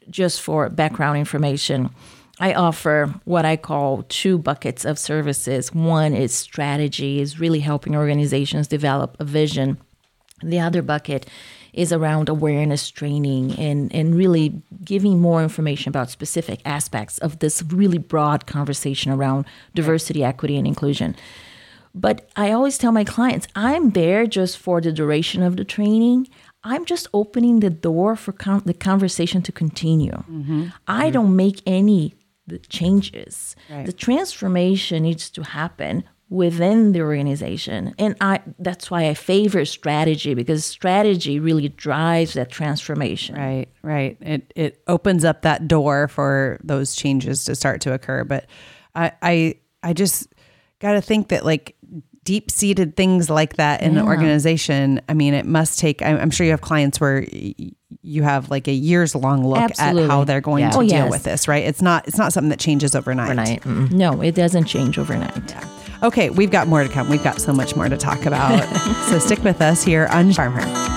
just 0.10 0.42
for 0.42 0.70
background 0.70 1.18
information. 1.18 1.90
I 2.40 2.54
offer 2.54 3.14
what 3.26 3.46
I 3.46 3.58
call 3.58 4.04
two 4.10 4.38
buckets 4.38 4.86
of 4.86 5.00
services. 5.00 5.74
One 5.74 6.14
is 6.14 6.34
strategy, 6.34 7.20
is 7.20 7.40
really 7.40 7.60
helping 7.60 7.96
organizations 7.96 8.68
develop 8.68 9.18
a 9.20 9.26
vision. 9.26 9.78
The 10.44 10.60
other 10.60 10.84
bucket 10.84 11.28
is 11.74 11.92
around 11.92 12.30
awareness 12.30 12.90
training 12.90 13.54
and, 13.54 13.94
and 13.94 14.16
really 14.16 14.62
giving 14.84 15.20
more 15.20 15.44
information 15.44 15.90
about 15.90 16.10
specific 16.10 16.60
aspects 16.66 17.18
of 17.20 17.40
this 17.40 17.64
really 17.64 17.98
broad 18.00 18.46
conversation 18.48 19.12
around 19.12 19.46
diversity, 19.74 20.24
equity, 20.24 20.58
and 20.58 20.68
inclusion. 20.68 21.16
But 21.94 22.30
I 22.36 22.52
always 22.52 22.78
tell 22.78 22.92
my 22.92 23.04
clients, 23.04 23.48
I'm 23.56 23.92
there 23.92 24.28
just 24.28 24.58
for 24.58 24.82
the 24.82 24.92
duration 24.92 25.42
of 25.42 25.58
the 25.58 25.66
training. 25.66 26.28
I'm 26.64 26.86
just 26.86 27.08
opening 27.14 27.60
the 27.60 27.70
door 27.70 28.16
for 28.16 28.32
con- 28.32 28.64
the 28.66 28.74
conversation 28.74 29.42
to 29.44 29.52
continue. 29.52 30.12
Mm-hmm. 30.12 30.68
I 30.88 31.10
don't 31.10 31.36
make 31.36 31.62
any 31.66 32.14
the 32.48 32.60
changes. 32.60 33.56
The 33.70 33.94
transformation 33.94 35.04
needs 35.04 35.30
to 35.32 35.44
happen 35.44 36.04
within 36.30 36.92
the 36.92 37.02
organization. 37.02 37.94
And 37.98 38.16
I 38.20 38.42
that's 38.60 38.92
why 38.92 39.08
I 39.08 39.14
favor 39.14 39.64
strategy 39.66 40.34
because 40.34 40.66
strategy 40.66 41.40
really 41.40 41.70
drives 41.70 42.34
that 42.34 42.50
transformation. 42.50 43.36
Right, 43.36 43.68
right. 43.82 44.18
It 44.22 44.52
it 44.56 44.84
opens 44.88 45.24
up 45.24 45.44
that 45.44 45.68
door 45.68 46.08
for 46.08 46.60
those 46.64 46.96
changes 46.96 47.46
to 47.46 47.56
start 47.56 47.82
to 47.82 47.94
occur. 47.94 48.24
But 48.24 48.48
I 48.96 49.12
I 49.22 49.56
I 49.84 49.94
just 49.94 50.34
got 50.80 50.94
to 50.94 51.02
think 51.02 51.30
that 51.30 51.46
like 51.46 51.77
deep 52.28 52.52
seated 52.52 52.98
things 52.98 53.30
like 53.30 53.56
that 53.56 53.82
in 53.82 53.98
an 53.98 54.06
organization. 54.06 55.00
I 55.08 55.14
mean, 55.14 55.34
it 55.34 55.46
must 55.46 55.80
take. 55.80 56.02
I'm, 56.02 56.18
I'm 56.18 56.30
sure 56.30 56.44
you 56.46 56.52
have 56.52 56.60
clients 56.60 57.00
where 57.00 57.26
you 58.02 58.22
have 58.24 58.52
like 58.52 58.68
a 58.68 58.74
years 58.74 59.16
long 59.16 59.48
look 59.48 59.72
at 59.80 59.96
how 59.96 60.26
they're 60.26 60.42
going 60.42 60.64
Yeah. 60.64 60.72
to 60.72 60.78
Oh, 60.80 60.82
deal 60.82 60.90
yes. 60.90 61.10
with 61.10 61.24
this. 61.24 61.48
Right. 61.48 61.64
It's 61.64 61.82
not 61.82 62.06
it's 62.06 62.18
not 62.18 62.34
something 62.34 62.50
that 62.50 62.60
changes 62.60 62.96
overnight. 62.96 63.28
overnight. 63.28 63.62
Mm. 63.62 63.92
No, 63.94 64.22
it 64.22 64.36
doesn't 64.36 64.66
change 64.66 65.00
overnight. 65.00 65.56
Okay, 66.04 66.30
we've 66.30 66.52
got 66.52 66.68
more 66.68 66.84
to 66.84 66.90
come. 66.90 67.10
We've 67.10 67.24
got 67.24 67.40
so 67.40 67.54
much 67.54 67.78
more 67.78 67.88
to 67.88 67.96
talk 67.96 68.26
about. 68.26 68.62
so 69.10 69.20
stick 69.20 69.42
with 69.46 69.62
us 69.62 69.84
here 69.86 70.08
on 70.12 70.34
Farm 70.34 70.52
Her. 70.52 70.94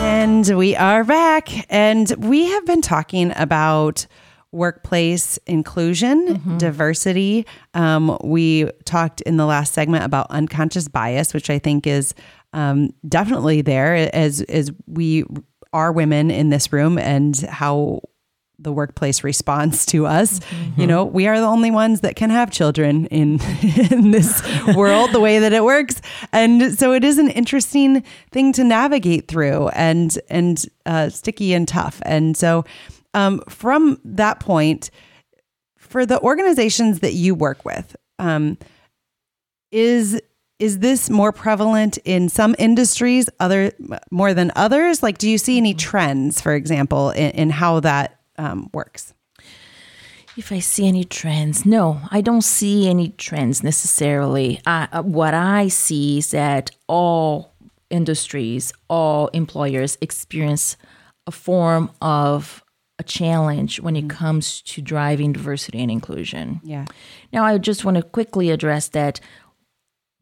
And 0.00 0.48
we 0.56 0.74
are 0.74 1.04
back, 1.04 1.50
and 1.70 2.10
we 2.18 2.46
have 2.46 2.64
been 2.64 2.80
talking 2.82 3.32
about 3.36 4.06
workplace 4.52 5.38
inclusion, 5.46 6.56
diversity. 6.58 7.46
Um, 7.74 8.16
we 8.22 8.70
talked 8.84 9.20
in 9.22 9.36
the 9.36 9.46
last 9.46 9.74
segment 9.74 10.04
about 10.04 10.26
unconscious 10.30 10.88
bias, 10.88 11.34
which 11.34 11.50
I 11.50 11.58
think 11.58 11.86
is 11.86 12.14
um, 12.52 12.90
definitely 13.06 13.62
there 13.62 13.94
as 14.14 14.40
as 14.42 14.70
we 14.86 15.24
are 15.72 15.92
women 15.92 16.30
in 16.30 16.48
this 16.50 16.72
room, 16.72 16.96
and 16.98 17.36
how 17.36 18.00
the 18.58 18.72
workplace 18.72 19.22
responds 19.22 19.84
to 19.86 20.06
us. 20.06 20.40
You 20.76 20.86
know, 20.86 21.04
we 21.04 21.26
are 21.26 21.38
the 21.38 21.46
only 21.46 21.70
ones 21.70 22.00
that 22.00 22.16
can 22.16 22.30
have 22.30 22.50
children 22.50 23.06
in 23.06 23.38
in 23.90 24.10
this 24.12 24.42
world 24.74 25.12
the 25.12 25.20
way 25.20 25.38
that 25.38 25.52
it 25.52 25.62
works. 25.62 26.00
And 26.32 26.78
so 26.78 26.92
it 26.92 27.04
is 27.04 27.18
an 27.18 27.28
interesting 27.28 28.02
thing 28.30 28.52
to 28.54 28.64
navigate 28.64 29.28
through 29.28 29.68
and 29.68 30.18
and 30.30 30.64
uh, 30.86 31.10
sticky 31.10 31.52
and 31.52 31.68
tough. 31.68 32.00
And 32.06 32.36
so 32.36 32.64
um, 33.16 33.42
from 33.48 33.98
that 34.04 34.38
point, 34.38 34.90
for 35.78 36.06
the 36.06 36.20
organizations 36.20 37.00
that 37.00 37.14
you 37.14 37.34
work 37.34 37.64
with, 37.64 37.96
um, 38.18 38.58
is 39.72 40.20
is 40.58 40.78
this 40.78 41.10
more 41.10 41.32
prevalent 41.32 41.98
in 42.04 42.28
some 42.28 42.54
industries 42.58 43.28
other 43.40 43.72
more 44.10 44.32
than 44.32 44.50
others 44.56 45.02
like 45.02 45.18
do 45.18 45.28
you 45.28 45.36
see 45.36 45.58
any 45.58 45.74
trends 45.74 46.40
for 46.40 46.54
example 46.54 47.10
in, 47.10 47.30
in 47.32 47.50
how 47.50 47.80
that 47.80 48.20
um, 48.38 48.70
works 48.72 49.12
If 50.36 50.52
I 50.52 50.60
see 50.60 50.86
any 50.86 51.04
trends, 51.04 51.64
no, 51.64 52.00
I 52.10 52.20
don't 52.20 52.44
see 52.44 52.88
any 52.90 53.08
trends 53.16 53.62
necessarily. 53.62 54.60
Uh, 54.66 55.02
what 55.02 55.32
I 55.32 55.68
see 55.68 56.18
is 56.18 56.30
that 56.32 56.72
all 56.88 57.54
industries, 57.88 58.72
all 58.88 59.28
employers 59.28 59.96
experience 60.02 60.76
a 61.26 61.30
form 61.30 61.90
of 62.02 62.62
a 62.98 63.02
challenge 63.02 63.80
when 63.80 63.96
it 63.96 64.08
comes 64.08 64.62
to 64.62 64.80
driving 64.80 65.32
diversity 65.32 65.82
and 65.82 65.90
inclusion. 65.90 66.60
yeah. 66.64 66.86
Now, 67.32 67.44
I 67.44 67.58
just 67.58 67.84
want 67.84 67.96
to 67.96 68.02
quickly 68.02 68.50
address 68.50 68.88
that. 68.88 69.20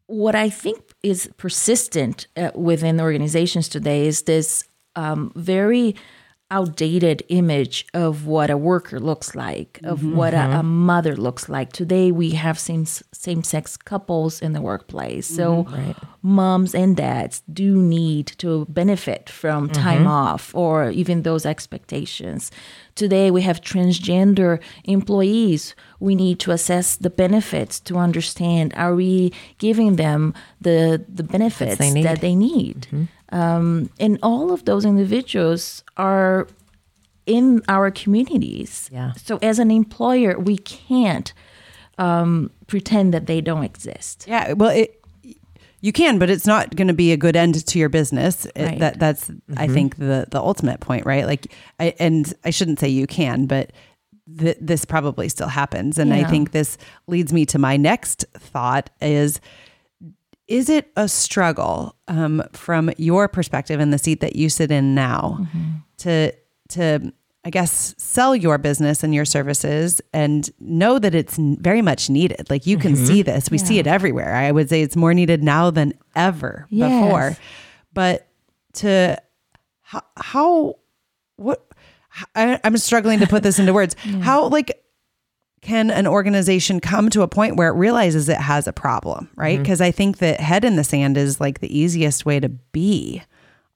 What 0.06 0.34
I 0.34 0.50
think 0.50 0.82
is 1.02 1.30
persistent 1.38 2.26
uh, 2.36 2.50
within 2.54 3.00
organizations 3.00 3.68
today 3.68 4.06
is 4.06 4.22
this 4.22 4.64
um, 4.96 5.32
very 5.34 5.94
outdated 6.50 7.22
image 7.28 7.86
of 7.94 8.26
what 8.26 8.50
a 8.50 8.56
worker 8.56 9.00
looks 9.00 9.34
like, 9.34 9.80
of 9.82 10.00
mm-hmm. 10.00 10.16
what 10.16 10.34
a, 10.34 10.36
a 10.36 10.40
mm-hmm. 10.40 10.66
mother 10.66 11.16
looks 11.16 11.48
like. 11.48 11.72
Today 11.72 12.12
we 12.12 12.30
have 12.30 12.58
same 12.58 12.84
same 12.84 13.42
sex 13.42 13.76
couples 13.76 14.42
in 14.42 14.52
the 14.52 14.60
workplace, 14.60 15.26
so 15.26 15.64
mm-hmm. 15.64 15.92
moms 16.22 16.74
and 16.74 16.96
dads 16.96 17.42
do 17.52 17.76
need 17.76 18.26
to 18.38 18.66
benefit 18.66 19.30
from 19.30 19.70
time 19.70 20.06
off 20.06 20.54
or 20.54 20.90
even 20.90 21.22
those 21.22 21.46
expectations. 21.46 22.50
Today 22.94 23.30
we 23.30 23.42
have 23.42 23.60
transgender 23.60 24.60
employees. 24.84 25.74
We 25.98 26.14
need 26.14 26.38
to 26.40 26.52
assess 26.52 26.96
the 26.96 27.10
benefits 27.10 27.80
to 27.80 27.96
understand 27.96 28.74
are 28.76 28.94
we 28.94 29.32
giving 29.58 29.96
them 29.96 30.34
the 30.60 31.04
the 31.08 31.24
benefits 31.24 31.78
they 31.78 32.02
that 32.02 32.20
they 32.20 32.34
need. 32.34 33.08
Um, 33.34 33.90
and 33.98 34.18
all 34.22 34.52
of 34.52 34.64
those 34.64 34.84
individuals 34.84 35.82
are 35.96 36.46
in 37.26 37.62
our 37.68 37.90
communities. 37.90 38.88
Yeah. 38.92 39.12
So 39.14 39.38
as 39.42 39.58
an 39.58 39.70
employer, 39.70 40.38
we 40.38 40.58
can't 40.58 41.32
um, 41.98 42.50
pretend 42.68 43.12
that 43.12 43.26
they 43.26 43.40
don't 43.40 43.64
exist. 43.64 44.26
Yeah, 44.28 44.52
well, 44.52 44.70
it, 44.70 45.00
you 45.80 45.92
can, 45.92 46.18
but 46.18 46.30
it's 46.30 46.46
not 46.46 46.76
going 46.76 46.86
to 46.88 46.94
be 46.94 47.12
a 47.12 47.16
good 47.16 47.34
end 47.36 47.66
to 47.66 47.78
your 47.78 47.88
business. 47.88 48.46
It- 48.46 48.52
Right. 48.62 48.78
that 48.78 48.98
that's 49.00 49.30
I 49.56 49.66
think 49.66 49.96
the 49.96 50.26
the 50.30 50.40
ultimate 50.40 50.78
point, 50.80 51.04
right? 51.06 51.26
Like, 51.26 51.52
I, 51.80 51.94
and 51.98 52.32
I 52.44 52.50
shouldn't 52.50 52.78
say 52.78 52.88
you 52.88 53.06
can, 53.06 53.46
but 53.46 53.72
th- 54.38 54.58
this 54.60 54.84
probably 54.84 55.28
still 55.28 55.48
happens, 55.48 55.98
and 55.98 56.12
I 56.14 56.22
think 56.24 56.52
this 56.52 56.78
leads 57.08 57.32
me 57.32 57.44
to 57.46 57.58
my 57.58 57.76
next 57.76 58.24
thought 58.38 58.90
is. 59.00 59.40
Is 60.48 60.68
it 60.68 60.90
a 60.96 61.08
struggle 61.08 61.96
um, 62.08 62.42
from 62.52 62.90
your 62.98 63.28
perspective 63.28 63.80
in 63.80 63.90
the 63.90 63.98
seat 63.98 64.20
that 64.20 64.36
you 64.36 64.48
sit 64.48 64.70
in 64.70 64.94
now 64.94 65.46
to 65.98 66.32
to 66.70 67.12
I 67.46 67.50
guess 67.50 67.94
sell 67.98 68.34
your 68.34 68.56
business 68.56 69.02
and 69.04 69.14
your 69.14 69.26
services 69.26 70.00
and 70.14 70.48
know 70.60 70.98
that 70.98 71.14
it's 71.14 71.36
very 71.38 71.82
much 71.82 72.08
needed. 72.08 72.48
Like 72.48 72.66
you 72.66 72.78
can 72.78 72.96
see 72.96 73.20
this, 73.20 73.50
we 73.50 73.58
see 73.58 73.78
it 73.78 73.86
everywhere. 73.86 74.34
I 74.34 74.50
would 74.50 74.70
say 74.70 74.80
it's 74.80 74.96
more 74.96 75.12
needed 75.12 75.42
now 75.42 75.70
than 75.70 75.92
ever 76.16 76.66
Yes. 76.70 76.90
before. 76.90 77.36
But 77.92 78.26
to 78.74 79.20
how, 79.82 80.02
how 80.16 80.76
what 81.36 81.66
I, 82.34 82.58
I'm 82.64 82.76
struggling 82.78 83.18
to 83.20 83.26
put 83.26 83.42
this 83.42 83.58
into 83.58 83.72
words. 83.74 83.94
How 84.20 84.48
like 84.48 84.83
can 85.64 85.90
an 85.90 86.06
organization 86.06 86.78
come 86.78 87.08
to 87.10 87.22
a 87.22 87.28
point 87.28 87.56
where 87.56 87.68
it 87.68 87.74
realizes 87.74 88.28
it 88.28 88.36
has 88.36 88.66
a 88.68 88.72
problem, 88.72 89.28
right? 89.34 89.58
Because 89.58 89.80
I 89.80 89.90
think 89.90 90.18
that 90.18 90.38
head 90.40 90.64
in 90.64 90.76
the 90.76 90.84
sand 90.84 91.16
is 91.16 91.40
like 91.40 91.60
the 91.60 91.76
easiest 91.76 92.24
way 92.24 92.38
to 92.38 92.48
be, 92.48 93.22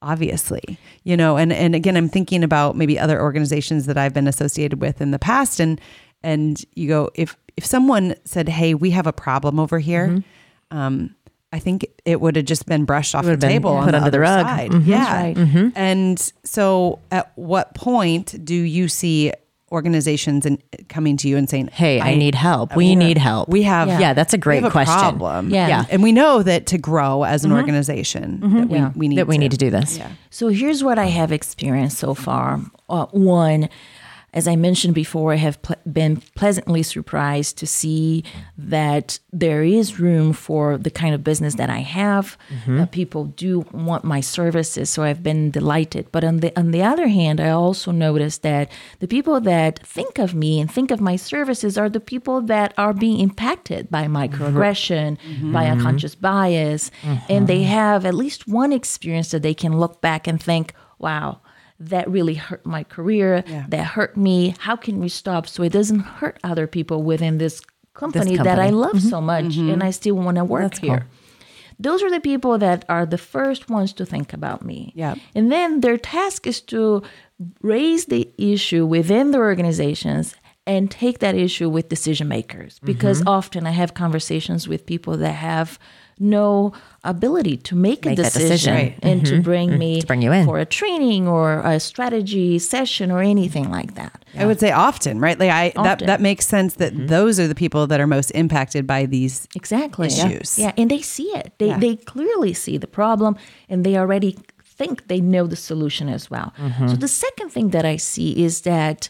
obviously, 0.03 0.79
you 1.05 1.17
know. 1.17 1.37
And 1.37 1.53
and 1.53 1.75
again, 1.75 1.97
I'm 1.97 2.09
thinking 2.09 2.45
about 2.45 2.77
maybe 2.77 2.99
other 2.99 3.21
organizations 3.21 3.87
that 3.87 3.97
I've 3.99 4.15
been 4.15 4.29
associated 4.29 4.81
with 4.81 5.01
in 5.01 5.11
the 5.11 5.19
past, 5.19 5.61
and 5.61 5.81
and 6.23 6.63
you 6.75 6.89
go 6.89 7.11
if 7.15 7.37
if 7.57 7.65
someone 7.67 8.15
said, 8.25 8.49
"Hey, 8.49 8.75
we 8.75 8.91
have 8.91 9.07
a 9.07 9.13
problem 9.13 9.59
over 9.59 9.79
here," 9.79 10.23
um, 10.71 11.15
I 11.53 11.59
think 11.59 11.87
it 12.05 12.21
would 12.21 12.37
have 12.37 12.45
just 12.45 12.67
been 12.67 12.85
brushed 12.85 13.15
off 13.15 13.25
the 13.25 13.37
table 13.37 13.71
on 13.71 13.85
put 13.85 13.93
the 13.93 13.99
under 13.99 14.11
the 14.11 14.21
rug. 14.21 14.47
side. 14.47 14.71
Mhm. 14.71 14.87
Yeah, 14.87 15.23
right. 15.23 15.73
and 15.75 16.33
so, 16.45 16.99
at 17.11 17.33
what 17.37 17.75
point 17.75 18.45
do 18.45 18.55
you 18.55 18.89
see 18.89 19.33
organizations 19.71 20.47
and 20.47 20.63
coming 20.89 21.17
to 21.19 21.29
you 21.29 21.37
and 21.37 21.49
saying, 21.49 21.69
Hey, 21.69 22.01
I, 22.01 22.15
need 22.15 22.35
help. 22.35 22.75
We 22.77 22.95
need 22.97 23.19
help. 23.19 23.49
We 23.49 23.63
have, 23.65 23.89
yeah, 24.01 24.15
that's 24.15 24.33
a 24.33 24.37
we 24.37 24.41
great 24.41 24.63
have 24.63 24.71
a 24.71 24.73
question. 24.73 24.95
problem. 24.99 25.51
Yeah. 25.51 25.69
Yeah. 25.69 25.85
and 25.91 26.03
we 26.03 26.13
know 26.13 26.43
that 26.43 26.67
to 26.67 26.79
grow 26.79 27.25
as 27.25 27.45
an 27.45 27.53
organization, 27.53 28.41
that 28.41 28.69
we, 28.69 28.79
Yeah. 28.79 28.93
we 28.95 29.09
need 29.09 29.19
that 29.19 29.27
we 29.27 29.37
to, 29.37 29.41
need 29.41 29.51
to 29.53 29.57
do 29.57 29.71
this. 29.71 29.99
Yeah. 29.99 30.11
So 30.31 30.49
here's 30.49 30.83
what 30.83 30.99
I 30.99 31.07
have 31.07 31.33
experienced 31.33 31.99
so 31.99 32.15
far. 32.15 32.61
Uh, 32.89 33.07
one, 33.07 33.69
as 34.35 34.47
I 34.47 34.57
mentioned 34.57 34.95
before, 34.95 35.33
I 35.33 35.37
have 35.37 35.61
ple- 35.63 35.77
been 35.91 36.19
pleasantly 36.35 36.83
surprised 36.83 37.57
to 37.59 37.67
see 37.67 38.25
that 38.59 39.19
there 39.33 39.63
is 39.63 39.99
room 39.99 40.35
for 40.35 40.77
the 40.77 40.91
kind 40.91 41.15
of 41.15 41.25
business 41.25 41.55
that 41.55 41.71
I 41.71 41.79
have. 41.79 42.37
Mm-hmm. 42.51 42.81
Uh, 42.81 42.87
people 42.87 43.25
do 43.25 43.61
want 43.73 44.05
my 44.05 44.21
services, 44.21 44.91
so 44.91 45.03
I've 45.03 45.23
been 45.23 45.51
delighted. 45.51 46.13
But 46.13 46.25
on 46.25 46.39
the 46.39 46.57
on 46.59 46.73
the 46.73 46.83
other 46.83 47.09
hand, 47.09 47.41
I 47.41 47.51
also 47.51 47.91
noticed 47.91 48.43
that 48.43 48.71
the 48.99 49.09
people 49.09 49.41
that 49.41 49.87
think 49.87 50.19
of 50.19 50.35
me 50.35 50.61
and 50.61 50.71
think 50.71 50.91
of 50.91 51.01
my 51.01 51.17
services 51.17 51.79
are 51.79 51.89
the 51.89 52.01
people 52.01 52.43
that 52.43 52.75
are 52.77 52.93
being 52.93 53.21
impacted 53.21 53.91
by 53.91 54.05
microaggression, 54.07 55.17
mm-hmm. 55.17 55.33
mm-hmm. 55.33 55.53
by 55.53 55.67
unconscious 55.69 56.15
bias, 56.15 56.91
and 57.31 57.49
they 57.49 57.63
have 57.63 58.05
at 58.05 58.15
least 58.15 58.47
one 58.47 58.73
experience 58.73 59.31
that 59.31 59.43
they 59.43 59.55
can 59.55 59.79
look 59.79 60.03
back 60.03 60.27
and 60.27 60.43
think, 60.43 60.75
"Wow." 60.99 61.41
That 61.81 62.11
really 62.11 62.35
hurt 62.35 62.67
my 62.67 62.83
career, 62.85 63.45
Yeah. 63.47 63.65
that 63.69 63.85
hurt 63.85 64.17
me. 64.17 64.55
How 64.59 64.77
can 64.77 65.01
we 65.01 65.09
stop 65.09 65.47
so 65.47 65.63
it 65.63 65.73
doesn't 65.73 66.01
hurt 66.01 66.39
other 66.43 66.67
people 66.67 67.03
within 67.03 67.39
this 67.39 67.61
company, 67.95 68.37
that 68.37 68.59
I 68.59 68.71
company. 68.71 68.71
love 68.73 68.93
mm-hmm. 68.97 69.09
so 69.09 69.21
much 69.21 69.45
mm-hmm. 69.45 69.71
and 69.71 69.83
I 69.83 69.91
still 69.91 70.17
want 70.17 70.37
to 70.37 70.45
work 70.45 70.79
here? 70.79 71.07
Those 71.81 72.03
are 72.03 72.11
the 72.11 72.21
people 72.21 72.59
that 72.59 72.85
are 72.89 73.07
the 73.07 73.19
first 73.19 73.71
ones 73.71 73.93
to 73.95 74.05
think 74.05 74.33
about 74.33 74.65
me. 74.65 74.93
Yeah. 74.97 75.15
And 75.35 75.53
then 75.53 75.81
their 75.81 75.97
task 75.97 76.47
is 76.47 76.61
to 76.63 77.03
raise 77.63 78.07
the 78.07 78.29
issue 78.37 78.85
within 78.85 79.31
the 79.31 79.39
organizations 79.39 80.35
and 80.67 80.91
take 80.91 81.21
that 81.21 81.35
issue 81.35 81.69
with 81.69 81.89
decision 81.89 82.29
makers 82.29 82.81
because 82.83 83.21
mm-hmm. 83.21 83.29
often 83.29 83.67
I 83.67 83.71
have 83.71 83.95
conversations 83.95 84.67
with 84.67 84.87
people 84.87 85.17
that 85.17 85.33
have 85.33 85.79
no 86.21 86.73
ability 87.05 87.57
to 87.57 87.75
make, 87.75 88.05
a 88.05 88.11
Make 88.11 88.17
that 88.17 88.25
decision, 88.25 88.49
decision. 88.49 88.75
Right. 88.75 88.99
and 89.03 89.25
to 89.27 89.33
mm-hmm. 89.35 89.43
bring 89.43 89.69
mm-hmm. 89.71 89.79
me 89.79 90.03
bring 90.03 90.23
you 90.23 90.33
in. 90.33 90.47
for 90.47 90.59
a 90.59 90.67
training 90.67 91.29
or 91.29 91.61
a 91.61 91.81
strategy 91.81 92.59
session 92.59 93.11
or 93.11 93.21
anything 93.21 93.71
like 93.71 93.95
that. 93.95 94.25
I 94.37 94.47
would 94.47 94.61
say 94.61 94.73
often, 94.73 95.21
right? 95.21 95.39
Like 95.39 95.51
I 95.51 95.71
that 95.71 95.95
Often. 95.95 96.07
that 96.07 96.21
makes 96.21 96.47
sense 96.47 96.75
that 96.75 96.93
mm-hmm. 96.93 97.07
those 97.07 97.41
are 97.41 97.49
the 97.49 97.55
people 97.55 97.87
that 97.87 98.01
are 98.01 98.07
most 98.07 98.31
impacted 98.33 98.87
by 98.87 99.07
these. 99.07 99.49
Exactly. 99.55 100.09
Issues. 100.09 100.59
Yeah, 100.59 100.73
and 100.77 100.91
they 100.91 101.01
see 101.01 101.29
it. 101.35 101.53
They 101.59 101.69
Yeah. 101.69 101.79
they 101.79 101.97
clearly 101.97 102.53
see 102.53 102.77
the 102.79 102.87
problem 102.87 103.37
and 103.69 103.85
they 103.85 103.97
already 103.97 104.37
think 104.63 105.09
they 105.09 105.21
know 105.21 105.47
the 105.47 105.57
solution 105.57 106.09
as 106.09 106.31
well. 106.31 106.53
So 106.87 106.95
the 106.95 107.09
second 107.09 107.51
thing 107.51 107.71
that 107.71 107.85
I 107.85 107.97
see 107.97 108.45
is 108.45 108.61
that 108.61 109.09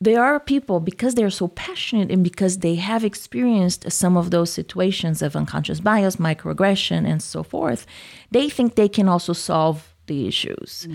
there 0.00 0.24
are 0.24 0.40
people 0.40 0.80
because 0.80 1.14
they're 1.14 1.30
so 1.30 1.48
passionate 1.48 2.10
and 2.10 2.24
because 2.24 2.58
they 2.58 2.76
have 2.76 3.04
experienced 3.04 3.90
some 3.92 4.16
of 4.16 4.30
those 4.30 4.50
situations 4.50 5.20
of 5.20 5.36
unconscious 5.36 5.80
bias, 5.80 6.16
microaggression, 6.16 7.06
and 7.06 7.22
so 7.22 7.42
forth, 7.42 7.86
they 8.30 8.48
think 8.48 8.74
they 8.76 8.88
can 8.88 9.08
also 9.08 9.32
solve 9.34 9.94
the 10.06 10.26
issues. 10.26 10.88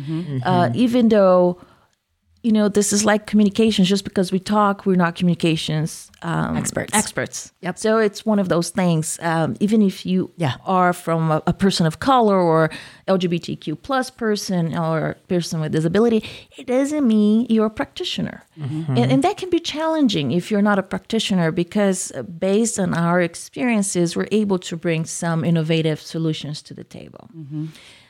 Uh, 0.43 0.69
even 0.73 1.09
though 1.09 1.59
you 2.45 2.51
know, 2.51 2.69
this 2.69 2.93
is 2.93 3.03
like 3.03 3.25
communications. 3.31 3.89
Just 3.89 4.03
because 4.03 4.31
we 4.31 4.39
talk, 4.39 4.85
we're 4.85 4.95
not 5.05 5.15
communications 5.15 6.11
um, 6.21 6.55
Experts. 6.57 6.93
Experts. 6.93 7.51
Yep. 7.61 7.77
So 7.77 7.97
it's 8.07 8.25
one 8.25 8.39
of 8.43 8.47
those 8.49 8.69
things. 8.71 9.19
Um, 9.21 9.55
even 9.59 9.81
if 9.81 10.05
you 10.05 10.31
Yeah. 10.37 10.55
are 10.65 10.93
from 10.93 11.31
a, 11.31 11.41
a 11.47 11.53
person 11.53 11.85
of 11.87 11.97
color 11.99 12.39
or 12.39 12.69
LGBTQ 13.07 13.81
plus 13.81 14.09
person 14.09 14.77
or 14.77 15.15
person 15.27 15.59
with 15.61 15.71
disability, 15.71 16.23
it 16.57 16.65
doesn't 16.67 17.05
mean 17.07 17.45
you're 17.49 17.65
a 17.67 17.69
practitioner, 17.81 18.43
and, 18.99 19.11
and 19.11 19.23
that 19.23 19.37
can 19.37 19.49
be 19.49 19.59
challenging 19.59 20.31
if 20.31 20.49
you're 20.51 20.61
not 20.71 20.77
a 20.79 20.83
practitioner 20.83 21.51
because 21.51 22.11
uh, 22.15 22.23
based 22.23 22.79
on 22.79 22.93
our 22.93 23.21
experiences, 23.21 24.15
we're 24.15 24.27
able 24.31 24.59
to 24.59 24.75
bring 24.77 25.05
some 25.05 25.43
innovative 25.43 25.99
solutions 26.01 26.61
to 26.63 26.73
the 26.73 26.83
table. 26.83 27.29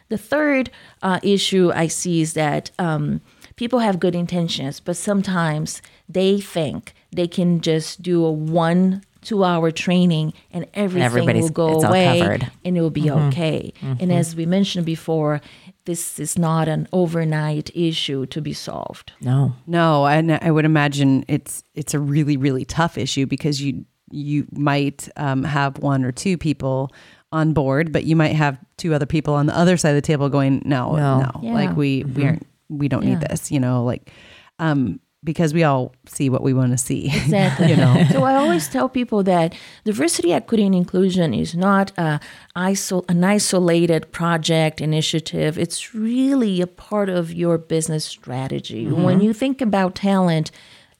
The 0.10 0.18
third 0.20 0.70
uh, 1.02 1.20
issue 1.24 1.72
I 1.74 1.88
see 1.88 2.22
is 2.22 2.34
that 2.34 2.70
um, 2.78 3.22
people 3.56 3.80
have 3.80 4.00
good 4.00 4.16
intentions, 4.16 4.80
but 4.80 4.98
sometimes 4.98 5.82
they 6.10 6.40
think 6.40 6.94
they 7.12 7.28
can 7.28 7.62
just 7.62 8.02
do 8.02 8.24
a 8.26 8.32
one 8.32 9.04
two 9.22 9.44
hour 9.44 9.72
training 9.72 10.34
and 10.52 10.68
everything 10.76 11.04
Everybody's- 11.06 11.44
will 11.46 11.50
go 11.50 11.82
away 11.82 12.40
and 12.64 12.78
it 12.78 12.82
will 12.82 12.92
be 12.92 13.04
mm-hmm. 13.04 13.28
okay. 13.30 13.74
Mm-hmm. 13.82 14.04
And 14.04 14.14
as 14.14 14.36
we 14.36 14.46
mentioned 14.46 14.86
before, 14.86 15.42
this 15.86 16.20
is 16.20 16.38
not 16.38 16.68
an 16.68 16.88
overnight 16.94 17.76
issue 17.76 18.28
to 18.28 18.42
be 18.42 18.54
solved. 18.54 19.14
No. 19.22 19.54
No, 19.66 20.06
and 20.06 20.34
I 20.42 20.52
would 20.52 20.66
imagine 20.66 21.26
it's 21.28 21.64
it's 21.74 21.94
a 21.94 22.00
really 22.00 22.38
really 22.38 22.66
tough 22.66 22.98
issue 22.98 23.26
because 23.26 23.62
you 23.62 23.86
you 24.12 24.46
might 24.52 25.10
um, 25.18 25.44
have 25.44 25.80
one 25.80 26.06
or 26.06 26.12
two 26.12 26.38
people 26.38 26.92
on 27.32 27.54
board, 27.54 27.92
but 27.92 28.04
you 28.06 28.16
might 28.16 28.36
have 28.36 28.58
two 28.78 28.94
other 28.94 29.06
people 29.08 29.34
on 29.34 29.48
the 29.48 29.58
other 29.58 29.76
side 29.76 29.90
of 29.90 29.96
the 29.96 30.02
table 30.02 30.30
going, 30.30 30.62
no, 30.64 30.96
no, 30.96 31.20
No. 31.20 31.32
Yeah. 31.42 31.54
like 31.54 31.76
we 31.76 32.04
we 32.04 32.26
aren't 32.26 32.48
we 32.70 32.88
don't 32.88 33.06
need 33.06 33.22
this, 33.22 33.52
you 33.52 33.60
know, 33.60 33.84
like 33.84 34.12
um, 34.60 35.00
because 35.26 35.54
we 35.54 35.64
all 35.64 35.94
see 36.06 36.30
what 36.30 36.44
we 36.44 36.54
want 36.54 36.72
to 36.72 36.78
see. 36.78 37.10
Exactly. 37.26 37.70
you 37.70 37.76
know. 37.76 38.06
So 38.12 38.24
I 38.24 38.36
always 38.36 38.70
tell 38.70 38.88
people 38.88 39.24
that 39.24 39.54
diversity, 39.84 40.32
equity, 40.32 40.66
and 40.66 40.76
inclusion 40.76 41.34
is 41.34 41.56
not 41.56 41.92
a 41.98 42.20
an 42.56 43.24
isolated 43.24 44.12
project 44.12 44.80
initiative. 44.80 45.58
It's 45.58 45.94
really 45.94 46.62
a 46.62 46.68
part 46.68 47.10
of 47.10 47.34
your 47.34 47.58
business 47.58 48.06
strategy. 48.06 48.86
Mm-hmm. 48.86 49.04
When 49.04 49.22
you 49.22 49.34
think 49.34 49.62
about 49.62 49.96
talent, 49.96 50.52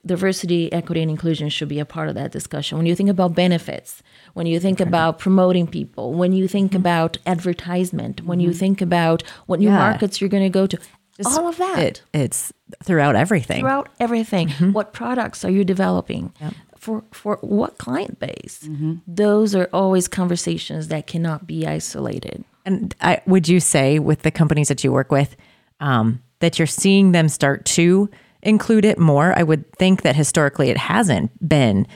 diversity, 0.04 0.72
equity, 0.72 1.02
and 1.02 1.10
inclusion 1.10 1.48
should 1.48 1.68
be 1.68 1.80
a 1.80 1.84
part 1.84 2.08
of 2.08 2.14
that 2.14 2.32
discussion. 2.32 2.78
When 2.78 2.86
you 2.86 2.94
think 2.94 3.10
about 3.10 3.34
benefits, 3.34 4.02
when 4.34 4.46
you 4.46 4.60
think 4.60 4.80
about 4.80 5.18
promoting 5.18 5.66
people, 5.66 6.14
when 6.14 6.32
you 6.32 6.48
think 6.48 6.70
mm-hmm. 6.70 6.80
about 6.80 7.18
advertisement, 7.26 8.24
when 8.24 8.40
you 8.40 8.50
mm-hmm. 8.50 8.58
think 8.58 8.80
about 8.82 9.22
what 9.46 9.60
new 9.60 9.68
Yeah. 9.68 9.78
markets 9.78 10.20
you're 10.20 10.30
going 10.30 10.44
to 10.44 10.50
go 10.50 10.66
to, 10.66 10.78
all 11.24 11.48
of 11.48 11.56
that 11.58 11.78
It, 11.78 12.02
it's 12.12 12.52
throughout 12.84 13.16
everything. 13.16 13.60
throughout 13.60 13.88
everything. 14.00 14.48
What 14.72 14.92
products 14.92 15.44
are 15.44 15.50
you 15.50 15.64
developing? 15.64 16.32
For, 16.76 17.02
for 17.10 17.38
what 17.40 17.78
client 17.78 18.18
base? 18.18 18.68
Those 19.06 19.54
are 19.54 19.68
always 19.72 20.08
conversations 20.08 20.88
that 20.88 21.06
cannot 21.06 21.46
be 21.46 21.66
isolated. 21.66 22.44
And 22.64 22.94
I, 23.00 23.22
would 23.26 23.48
you 23.48 23.60
say 23.60 23.98
with 23.98 24.22
the 24.22 24.30
companies 24.30 24.68
that 24.68 24.84
you 24.84 24.92
work 24.92 25.10
with 25.10 25.36
um, 25.80 26.22
that 26.40 26.58
you're 26.58 26.66
seeing 26.66 27.12
them 27.12 27.28
start 27.28 27.64
to 27.76 28.10
include 28.42 28.84
it 28.84 28.98
more? 28.98 29.32
I 29.36 29.42
would 29.42 29.72
think 29.76 30.02
that 30.02 30.16
historically 30.16 30.68
it 30.70 30.76
hasn't 30.76 31.30
been 31.48 31.86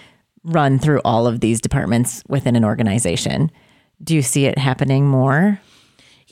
run 0.45 0.79
through 0.79 1.01
all 1.05 1.27
of 1.27 1.41
these 1.41 1.61
departments 1.61 2.23
within 2.29 2.57
an 2.57 2.65
organization. 2.65 3.51
Do 4.03 4.15
you 4.15 4.23
see 4.23 4.47
it 4.47 4.57
happening 4.59 5.07
more? 5.07 5.61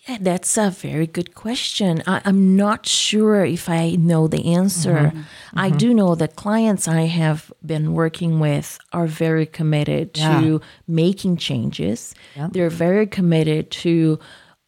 Yeah, 0.08 0.18
that's 0.20 0.56
a 0.56 0.70
very 0.70 1.06
good 1.06 1.34
question. 1.34 2.02
I, 2.06 2.22
I'm 2.24 2.56
not 2.56 2.86
sure 2.86 3.44
if 3.44 3.68
I 3.68 3.90
know 3.90 4.26
the 4.26 4.54
answer. 4.54 4.94
Mm-hmm. 4.94 5.20
I 5.58 5.68
mm-hmm. 5.68 5.76
do 5.76 5.94
know 5.94 6.14
that 6.14 6.36
clients 6.36 6.88
I 6.88 7.02
have 7.02 7.52
been 7.64 7.92
working 7.92 8.40
with 8.40 8.78
are 8.92 9.06
very 9.06 9.44
committed 9.46 10.14
to 10.14 10.60
making 10.86 11.36
changes. 11.36 12.14
They're 12.52 12.70
very 12.70 13.06
committed 13.06 13.70
to 13.82 14.18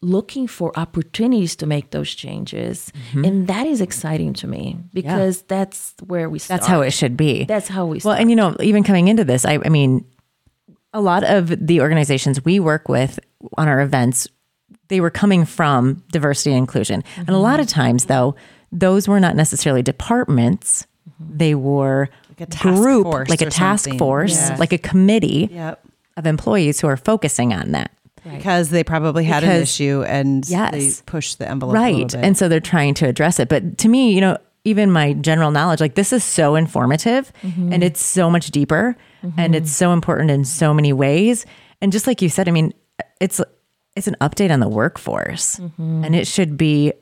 looking 0.01 0.47
for 0.47 0.77
opportunities 0.77 1.55
to 1.55 1.65
make 1.65 1.91
those 1.91 2.13
changes. 2.13 2.91
Mm-hmm. 3.09 3.25
And 3.25 3.47
that 3.47 3.67
is 3.67 3.81
exciting 3.81 4.33
to 4.33 4.47
me 4.47 4.77
because 4.93 5.43
that's 5.43 5.93
where 6.05 6.29
we 6.29 6.39
start. 6.39 6.61
That's 6.61 6.67
how 6.67 6.81
it 6.81 6.91
should 6.91 7.15
be. 7.15 7.45
That's 7.45 7.67
how 7.67 7.85
we 7.85 7.99
start. 7.99 8.13
Well, 8.13 8.21
and 8.21 8.29
you 8.29 8.35
know, 8.35 8.55
even 8.59 8.83
coming 8.83 9.07
into 9.07 9.23
this, 9.23 9.45
I, 9.45 9.59
I 9.63 9.69
mean, 9.69 10.05
a 10.93 11.01
lot 11.01 11.23
of 11.23 11.47
the 11.65 11.81
organizations 11.81 12.43
we 12.43 12.59
work 12.59 12.89
with 12.89 13.19
on 13.57 13.67
our 13.67 13.81
events, 13.81 14.27
they 14.91 15.01
were 15.01 15.09
coming 15.09 15.45
from 15.45 16.03
diversity 16.11 16.51
and 16.51 16.59
inclusion. 16.59 17.03
And 17.17 17.29
a 17.29 17.37
lot 17.39 17.59
of 17.59 17.67
times, 17.67 18.05
though, 18.05 18.35
those 18.71 19.07
were 19.07 19.19
not 19.19 19.35
necessarily 19.35 19.81
departments. 19.81 20.85
They 21.19 21.55
were 21.55 22.09
a 22.39 22.45
task 22.45 22.81
group, 22.81 23.03
force 23.03 23.29
like 23.29 23.41
a 23.41 23.49
task 23.49 23.83
something. 23.85 23.97
force, 23.99 24.49
Yeah. 24.49 24.55
like 24.57 24.73
a 24.73 24.77
committee 24.77 25.49
Yep. 25.51 25.83
of 26.17 26.25
employees 26.27 26.79
who 26.81 26.87
are 26.87 26.97
focusing 26.97 27.53
on 27.53 27.71
that. 27.71 27.91
Because 28.23 28.69
they 28.69 28.83
probably 28.83 29.23
had 29.23 29.43
an 29.43 29.61
issue 29.61 30.03
and 30.07 30.47
Yes. 30.47 30.71
they 30.71 31.03
pushed 31.05 31.39
the 31.39 31.49
envelope 31.49 31.73
right 31.75 31.93
little 31.95 32.19
bit. 32.19 32.25
and 32.25 32.37
so 32.37 32.47
they're 32.49 32.59
trying 32.59 32.93
to 32.95 33.07
address 33.07 33.39
it 33.39 33.49
but 33.49 33.79
to 33.79 33.87
me 33.89 34.13
you 34.13 34.21
know 34.21 34.37
even 34.63 34.91
my 34.91 35.13
general 35.13 35.49
knowledge 35.49 35.81
like 35.81 35.95
this 35.95 36.13
is 36.13 36.23
so 36.23 36.53
informative 36.55 37.33
Mm-hmm. 37.41 37.73
and 37.73 37.83
it's 37.83 37.99
so 38.03 38.29
much 38.29 38.51
deeper 38.51 38.95
and 39.37 39.55
it's 39.55 39.71
so 39.71 39.91
important 39.91 40.29
in 40.29 40.45
so 40.45 40.71
many 40.71 40.93
ways 40.93 41.47
and 41.81 41.91
just 41.91 42.05
like 42.05 42.21
you 42.21 42.29
said 42.29 42.47
i 42.47 42.51
mean 42.51 42.71
it's 43.19 43.41
it's 43.95 44.07
an 44.07 44.15
update 44.21 44.51
on 44.51 44.59
the 44.59 44.69
workforce 44.69 45.57
Mm-hmm. 45.57 46.03
and 46.05 46.15
it 46.15 46.27
should 46.27 46.57
be 46.57 46.93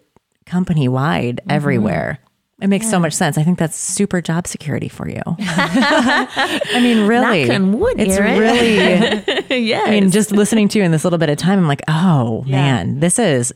company 0.45 0.87
wide 0.87 1.41
everywhere 1.49 2.19
it 2.61 2.67
makes 2.67 2.89
so 2.89 2.99
much 2.99 3.13
sense. 3.13 3.37
I 3.37 3.43
think 3.43 3.57
that's 3.57 3.77
super 3.77 4.21
job 4.21 4.45
security 4.45 4.89
for 4.89 5.07
you. 5.07 5.21
I 5.25 6.79
mean, 6.81 7.07
really, 7.07 7.47
wood, 7.57 7.99
it's 7.99 8.19
really 8.19 9.57
yeah. 9.65 9.83
I 9.85 9.91
mean, 9.91 10.11
just 10.11 10.31
listening 10.31 10.67
to 10.69 10.79
you 10.79 10.83
in 10.83 10.91
this 10.91 11.05
little 11.05 11.19
bit 11.19 11.29
of 11.29 11.37
time, 11.37 11.59
I'm 11.59 11.67
like, 11.67 11.83
oh 11.87 12.43
man, 12.43 12.99
this 12.99 13.17
is 13.17 13.53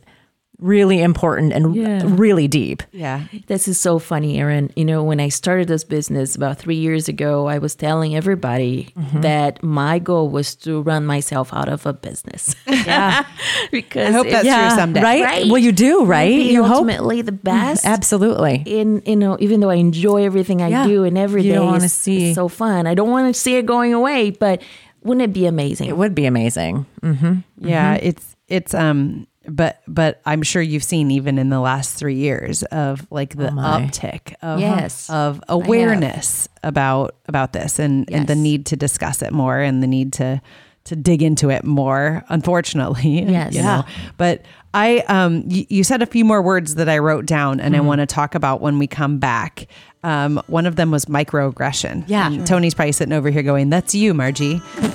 really 0.63 1.02
important 1.02 1.52
and 1.54 1.76
Yeah. 1.76 2.02
really 2.06 2.47
deep. 2.47 2.84
yeah. 2.93 3.28
This 3.47 3.67
is 3.67 3.78
so 3.80 3.99
funny, 3.99 4.39
Erin. 4.39 4.71
You 4.76 4.86
know, 4.86 5.04
when 5.04 5.19
I 5.19 5.30
started 5.30 5.67
this 5.67 5.84
business 5.84 6.36
about 6.36 6.58
three 6.58 6.78
years 6.78 7.10
ago, 7.10 7.47
I 7.47 7.58
was 7.60 7.76
telling 7.76 8.15
everybody 8.15 8.88
Mm-hmm. 8.97 9.21
that 9.21 9.62
my 9.62 9.99
goal 9.99 10.30
was 10.30 10.56
to 10.63 10.82
run 10.82 11.06
myself 11.06 11.54
out 11.54 11.67
of 11.69 11.86
a 11.86 11.91
business. 11.93 12.56
Yeah, 12.65 13.26
because 13.71 14.08
I 14.08 14.12
hope 14.12 14.28
that's 14.30 14.47
it's 14.47 14.56
true 14.56 14.69
someday. 14.80 15.02
right? 15.02 15.23
Right. 15.23 15.45
Well, 15.52 15.58
you 15.60 15.71
do, 15.71 16.06
right? 16.06 16.30
be 16.30 16.54
You 16.54 16.63
hope 16.63 16.78
ultimately 16.88 17.21
the 17.21 17.32
best. 17.36 17.86
absolutely. 17.86 18.63
In 18.65 19.02
you 19.06 19.15
know, 19.15 19.36
even 19.39 19.60
though 19.60 19.69
I 19.69 19.76
enjoy 19.76 20.23
everything 20.26 20.62
I 20.62 20.69
Yeah. 20.69 20.88
do 20.88 21.04
and 21.04 21.17
every 21.17 21.43
You 21.43 21.52
day 21.52 21.56
don't 21.60 21.67
wanna 21.67 21.86
is, 21.86 21.93
see- 21.93 22.30
is 22.30 22.36
so 22.36 22.47
fun. 22.47 22.88
I 22.88 22.93
don't 22.95 23.10
want 23.12 23.34
to 23.34 23.39
see 23.39 23.56
it 23.58 23.65
going 23.65 23.93
away, 23.93 24.32
but 24.32 24.62
wouldn't 25.04 25.23
it 25.23 25.34
be 25.34 25.45
amazing? 25.45 25.89
It 25.89 25.97
would 25.97 26.15
be 26.15 26.26
amazing. 26.26 26.86
Yeah, 27.04 27.12
Mm-hmm. 27.12 28.08
it's 28.08 28.36
it's 28.47 28.73
um 28.73 29.28
but 29.47 29.82
but 29.88 30.21
I'm 30.25 30.41
sure 30.41 30.62
you've 30.62 30.84
seen 30.84 31.12
even 31.12 31.38
in 31.38 31.49
the 31.49 31.60
last 31.60 31.95
3 31.95 32.15
years 32.15 32.63
of 32.63 33.06
like 33.12 33.36
the 33.36 33.47
Oh 33.49 33.51
uptick 33.56 34.34
of 34.41 34.60
Yes, 34.60 35.10
of 35.10 35.41
awareness 35.49 36.47
about 36.63 37.15
about 37.27 37.53
this 37.53 37.79
and 37.79 38.10
and 38.12 38.27
the 38.27 38.36
need 38.36 38.65
to 38.67 38.75
discuss 38.75 39.21
it 39.21 39.32
more 39.34 39.60
and 39.60 39.84
the 39.84 39.88
need 39.88 40.13
to 40.13 40.41
to 40.86 40.95
dig 40.95 41.21
into 41.23 41.49
it 41.49 41.63
more 41.63 42.23
unfortunately 42.29 43.21
Yes. 43.27 43.53
you 43.53 43.60
Yeah. 43.62 43.84
but 44.17 44.41
I 44.73 44.99
um 45.08 45.43
you, 45.47 45.65
you 45.69 45.84
said 45.84 46.01
a 46.01 46.06
few 46.06 46.25
more 46.25 46.41
words 46.41 46.75
that 46.75 46.89
I 46.89 46.97
wrote 46.97 47.25
down 47.25 47.60
and 47.60 47.75
I 47.75 47.79
Mm-hmm. 47.79 47.88
want 47.88 47.99
to 47.99 48.06
talk 48.06 48.36
about 48.36 48.60
when 48.62 48.79
we 48.79 48.88
come 48.88 49.17
back 49.19 49.67
um, 50.03 50.41
one 50.47 50.65
of 50.65 50.75
them 50.75 50.91
was 50.91 51.05
microaggression. 51.05 52.03
Yeah. 52.07 52.27
And 52.27 52.45
Tony's 52.45 52.73
probably 52.73 52.91
sitting 52.91 53.13
over 53.13 53.29
here 53.29 53.43
going, 53.43 53.69
That's 53.69 53.95
you, 53.95 54.13
Margie. 54.13 54.61
but 54.75 54.87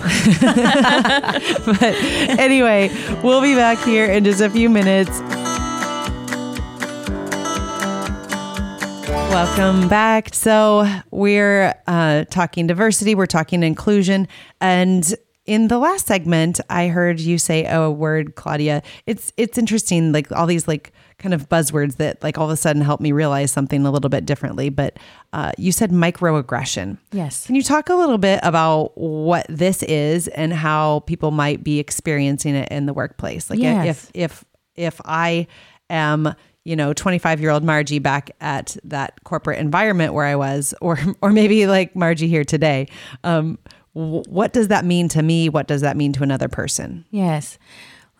anyway, 2.38 2.90
we'll 3.22 3.42
be 3.42 3.54
back 3.54 3.78
here 3.84 4.06
in 4.06 4.24
just 4.24 4.40
a 4.40 4.50
few 4.50 4.68
minutes. 4.68 5.20
Welcome 9.30 9.88
back. 9.88 10.34
So, 10.34 10.88
we're 11.10 11.74
uh, 11.86 12.24
talking 12.24 12.66
diversity, 12.66 13.14
we're 13.14 13.26
talking 13.26 13.62
inclusion. 13.62 14.26
And 14.60 15.14
in 15.48 15.68
the 15.68 15.78
last 15.78 16.06
segment, 16.06 16.60
I 16.68 16.88
heard 16.88 17.20
you 17.20 17.38
say 17.38 17.64
a 17.64 17.90
word, 17.90 18.34
Claudia. 18.34 18.82
It's 19.06 19.32
it's 19.38 19.56
interesting, 19.56 20.12
like 20.12 20.30
all 20.30 20.44
these 20.46 20.68
like 20.68 20.92
kind 21.18 21.32
of 21.32 21.48
buzzwords 21.48 21.96
that 21.96 22.22
like 22.22 22.36
all 22.36 22.44
of 22.44 22.50
a 22.50 22.56
sudden 22.56 22.82
help 22.82 23.00
me 23.00 23.12
realize 23.12 23.50
something 23.50 23.86
a 23.86 23.90
little 23.90 24.10
bit 24.10 24.26
differently. 24.26 24.68
But 24.68 24.98
uh, 25.32 25.52
you 25.56 25.72
said 25.72 25.90
microaggression. 25.90 26.98
Yes. 27.12 27.46
Can 27.46 27.54
you 27.54 27.62
talk 27.62 27.88
a 27.88 27.94
little 27.94 28.18
bit 28.18 28.40
about 28.42 28.92
what 28.98 29.46
this 29.48 29.82
is 29.84 30.28
and 30.28 30.52
how 30.52 31.00
people 31.06 31.30
might 31.30 31.64
be 31.64 31.78
experiencing 31.78 32.54
it 32.54 32.68
in 32.70 32.84
the 32.84 32.92
workplace? 32.92 33.48
Like 33.48 33.58
Yes. 33.58 33.86
if 33.86 34.10
if 34.12 34.44
if 34.76 35.00
I 35.06 35.46
am 35.88 36.34
you 36.64 36.76
know 36.76 36.92
25 36.92 37.40
year 37.40 37.50
old 37.50 37.64
Margie 37.64 38.00
back 38.00 38.32
at 38.42 38.76
that 38.84 39.24
corporate 39.24 39.58
environment 39.60 40.12
where 40.12 40.26
I 40.26 40.36
was, 40.36 40.74
or 40.82 40.98
or 41.22 41.30
maybe 41.30 41.66
like 41.66 41.96
Margie 41.96 42.28
here 42.28 42.44
today. 42.44 42.88
Um, 43.24 43.58
wh- 43.98 44.28
what 44.28 44.52
does 44.52 44.68
that 44.68 44.84
mean 44.84 45.08
to 45.08 45.22
me? 45.22 45.48
What 45.48 45.66
does 45.66 45.80
that 45.80 45.96
mean 45.96 46.12
to 46.14 46.22
another 46.22 46.48
person? 46.48 47.04
Yes. 47.10 47.58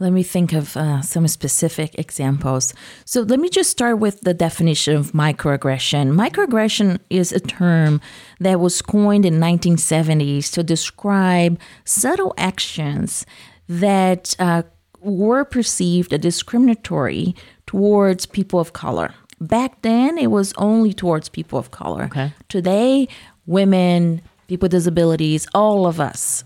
Let 0.01 0.13
me 0.13 0.23
think 0.23 0.53
of 0.53 0.77
uh, 0.77 1.03
some 1.03 1.27
specific 1.27 1.99
examples. 1.99 2.73
So, 3.05 3.23
let 3.23 3.41
me 3.41 3.49
just 3.49 3.71
start 3.71 3.99
with 3.99 4.21
the 4.21 4.33
definition 4.33 4.95
of 4.95 5.11
microaggression. 5.11 6.13
Microaggression 6.13 7.01
is 7.11 7.33
a 7.33 7.41
term 7.41 8.01
that 8.39 8.61
was 8.61 8.81
coined 8.81 9.27
in 9.27 9.41
1970s 9.41 10.53
to 10.53 10.63
describe 10.63 11.59
subtle 11.85 12.33
actions 12.39 13.27
that 13.69 14.37
uh, 14.39 14.63
were 15.01 15.45
perceived 15.45 16.13
as 16.13 16.21
discriminatory 16.21 17.35
towards 17.67 18.25
people 18.25 18.61
of 18.61 18.73
color. 18.73 19.15
Back 19.41 19.83
then, 19.83 20.17
it 20.17 20.29
was 20.29 20.53
only 20.59 20.93
towards 20.93 21.29
people 21.29 21.59
of 21.59 21.73
color. 21.73 22.05
Okay. 22.05 22.33
Today, 22.49 23.09
women, 23.47 24.23
people 24.49 24.65
with 24.65 24.73
disabilities, 24.73 25.47
all 25.55 25.87
of 25.87 26.01
us 26.01 26.43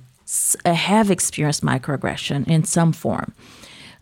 uh, 0.64 0.74
have 0.74 1.10
experienced 1.10 1.62
microaggression 1.64 2.46
in 2.48 2.64
some 2.64 2.92
form. 2.92 3.32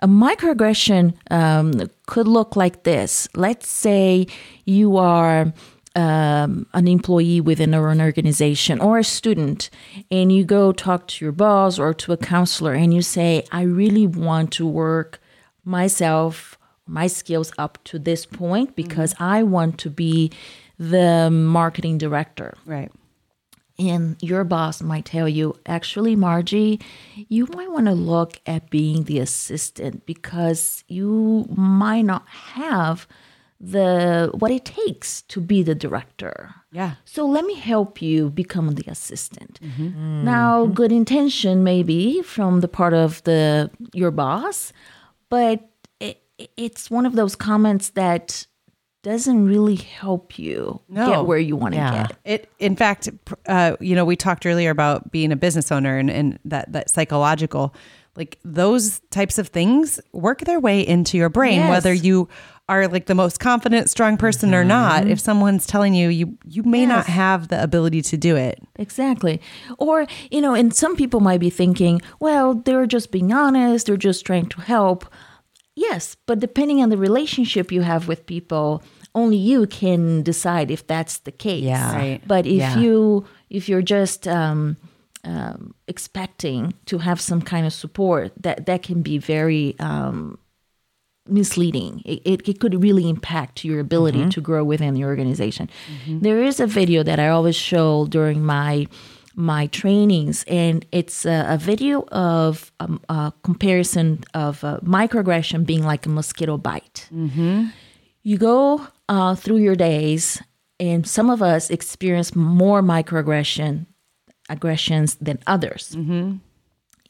A 0.00 0.08
microaggression 0.08 1.14
um, 1.30 1.88
could 2.06 2.26
look 2.26 2.56
like 2.56 2.84
this. 2.84 3.28
Let's 3.36 3.68
say 3.68 4.26
you 4.64 4.96
are 4.96 5.52
um, 5.94 6.66
an 6.72 6.88
employee 6.88 7.40
within 7.40 7.74
an 7.74 8.00
organization 8.00 8.80
or 8.80 8.98
a 8.98 9.04
student, 9.04 9.68
and 10.10 10.32
you 10.32 10.44
go 10.44 10.72
talk 10.72 11.06
to 11.08 11.24
your 11.24 11.32
boss 11.32 11.78
or 11.78 11.92
to 11.94 12.12
a 12.12 12.16
counselor, 12.16 12.72
and 12.72 12.94
you 12.94 13.02
say, 13.02 13.44
I 13.52 13.62
really 13.62 14.06
want 14.06 14.52
to 14.52 14.66
work 14.66 15.20
myself, 15.64 16.58
my 16.86 17.06
skills 17.06 17.52
up 17.58 17.78
to 17.84 17.98
this 17.98 18.24
point 18.24 18.74
because 18.74 19.14
I 19.20 19.42
want 19.42 19.78
to 19.80 19.90
be 19.90 20.32
the 20.78 21.28
marketing 21.30 21.98
director 21.98 22.56
Right. 22.64 22.90
And 23.80 24.16
your 24.20 24.44
boss 24.44 24.82
might 24.82 25.06
tell 25.06 25.28
you, 25.28 25.56
actually, 25.66 26.14
Margie, 26.14 26.80
you 27.28 27.46
might 27.54 27.70
want 27.70 27.86
to 27.86 27.92
look 27.92 28.40
at 28.46 28.70
being 28.70 29.04
the 29.04 29.18
assistant 29.18 30.04
because 30.04 30.84
you 30.86 31.46
might 31.56 32.02
not 32.02 32.28
have 32.28 33.08
the 33.60 34.30
what 34.38 34.50
it 34.50 34.64
takes 34.64 35.22
to 35.22 35.40
be 35.40 35.62
the 35.62 35.74
director. 35.74 36.54
Yeah. 36.72 36.94
So 37.04 37.26
let 37.26 37.44
me 37.44 37.54
help 37.54 38.00
you 38.00 38.30
become 38.30 38.74
the 38.74 38.84
assistant. 38.86 39.60
Mm-hmm. 39.62 39.88
Mm. 39.88 40.24
Now, 40.24 40.66
good 40.66 40.92
intention 40.92 41.62
maybe 41.62 42.22
from 42.22 42.60
the 42.60 42.68
part 42.68 42.94
of 42.94 43.22
the 43.24 43.70
your 43.92 44.10
boss, 44.10 44.72
but 45.28 45.68
it, 46.00 46.22
it's 46.56 46.90
one 46.90 47.04
of 47.04 47.16
those 47.16 47.36
comments 47.36 47.90
that 47.90 48.46
doesn't 49.02 49.46
really 49.46 49.76
help 49.76 50.38
you 50.38 50.80
No. 50.88 51.10
get 51.10 51.24
where 51.26 51.38
you 51.38 51.56
want 51.56 51.72
to 51.74 51.78
Yeah. 51.80 52.06
get. 52.08 52.16
It, 52.24 52.50
in 52.58 52.76
fact, 52.76 53.08
uh, 53.46 53.76
you 53.80 53.94
know, 53.94 54.04
we 54.04 54.16
talked 54.16 54.44
earlier 54.44 54.70
about 54.70 55.10
being 55.10 55.32
a 55.32 55.36
business 55.36 55.72
owner 55.72 55.96
and, 55.96 56.10
and 56.10 56.38
that 56.44 56.70
that 56.72 56.90
psychological, 56.90 57.74
like 58.16 58.38
those 58.44 59.00
types 59.10 59.38
of 59.38 59.48
things 59.48 60.00
work 60.12 60.40
their 60.40 60.60
way 60.60 60.86
into 60.86 61.16
your 61.16 61.28
brain, 61.30 61.60
Yes. 61.60 61.70
whether 61.70 61.94
you 61.94 62.28
are 62.68 62.86
like 62.86 63.06
the 63.06 63.14
most 63.16 63.40
confident, 63.40 63.90
strong 63.90 64.16
person 64.16 64.54
or 64.54 64.62
not. 64.62 65.08
If 65.08 65.18
someone's 65.18 65.66
telling 65.66 65.92
you, 65.94 66.08
you 66.08 66.38
you 66.44 66.62
may 66.62 66.86
not 66.86 67.06
have 67.06 67.48
the 67.48 67.60
ability 67.60 68.02
to 68.02 68.16
do 68.16 68.36
it. 68.36 68.60
Exactly. 68.76 69.40
Or, 69.78 70.06
you 70.30 70.40
know, 70.40 70.54
and 70.54 70.72
some 70.74 70.94
people 70.94 71.18
might 71.20 71.40
be 71.40 71.50
thinking, 71.50 72.00
well, 72.20 72.54
they're 72.54 72.86
just 72.86 73.10
being 73.10 73.32
honest, 73.32 73.86
they're 73.86 73.96
just 73.96 74.24
trying 74.24 74.46
to 74.50 74.60
help. 74.60 75.04
Yes, 75.80 76.16
but 76.26 76.40
depending 76.40 76.82
on 76.82 76.90
the 76.90 76.98
relationship 76.98 77.72
you 77.72 77.80
have 77.82 78.06
with 78.06 78.26
people, 78.26 78.82
only 79.14 79.38
you 79.38 79.66
can 79.66 80.22
decide 80.22 80.70
if 80.70 80.86
that's 80.86 81.18
the 81.20 81.32
case. 81.32 81.64
Yeah. 81.64 81.96
Right. 81.96 82.20
But 82.26 82.44
if 82.46 82.60
Yeah. 82.60 82.78
you 82.78 83.24
if 83.48 83.68
you're 83.68 83.82
just 83.98 84.28
um, 84.28 84.76
um, 85.24 85.74
expecting 85.88 86.74
to 86.84 86.98
have 86.98 87.18
some 87.20 87.40
kind 87.42 87.66
of 87.66 87.72
support, 87.72 88.32
that 88.42 88.66
that 88.66 88.82
can 88.82 89.00
be 89.02 89.16
very 89.18 89.74
um, 89.80 90.38
misleading. 91.26 92.02
It, 92.04 92.20
it, 92.24 92.48
it 92.48 92.60
could 92.60 92.82
really 92.82 93.08
impact 93.08 93.64
your 93.64 93.80
ability 93.80 94.28
to 94.30 94.40
grow 94.40 94.64
within 94.64 94.94
the 94.94 95.04
organization. 95.04 95.68
There 96.06 96.42
is 96.42 96.60
a 96.60 96.66
video 96.66 97.02
that 97.04 97.18
I 97.18 97.28
always 97.28 97.56
show 97.56 98.06
during 98.06 98.44
my 98.44 98.86
my 99.36 99.66
trainings, 99.68 100.44
and 100.48 100.84
it's 100.92 101.24
a, 101.24 101.46
a 101.48 101.56
video 101.56 102.02
of 102.10 102.72
um, 102.80 103.00
a 103.08 103.32
comparison 103.42 104.24
of 104.34 104.62
uh, 104.64 104.80
microaggression 104.82 105.64
being 105.64 105.84
like 105.84 106.04
a 106.06 106.08
mosquito 106.08 106.56
bite. 106.58 107.08
You 108.22 108.38
go 108.38 108.86
uh, 109.08 109.34
through 109.34 109.58
your 109.58 109.76
days, 109.76 110.42
and 110.78 111.06
some 111.06 111.30
of 111.30 111.42
us 111.42 111.70
experience 111.70 112.34
more 112.34 112.82
microaggression 112.82 113.86
aggressions 114.48 115.14
than 115.16 115.38
others. 115.46 115.94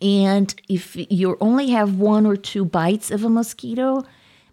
And 0.02 0.54
if 0.68 0.96
you 0.96 1.36
only 1.40 1.70
have 1.70 1.96
one 1.96 2.26
or 2.26 2.36
two 2.36 2.64
bites 2.64 3.10
of 3.10 3.24
a 3.24 3.28
mosquito, 3.28 4.02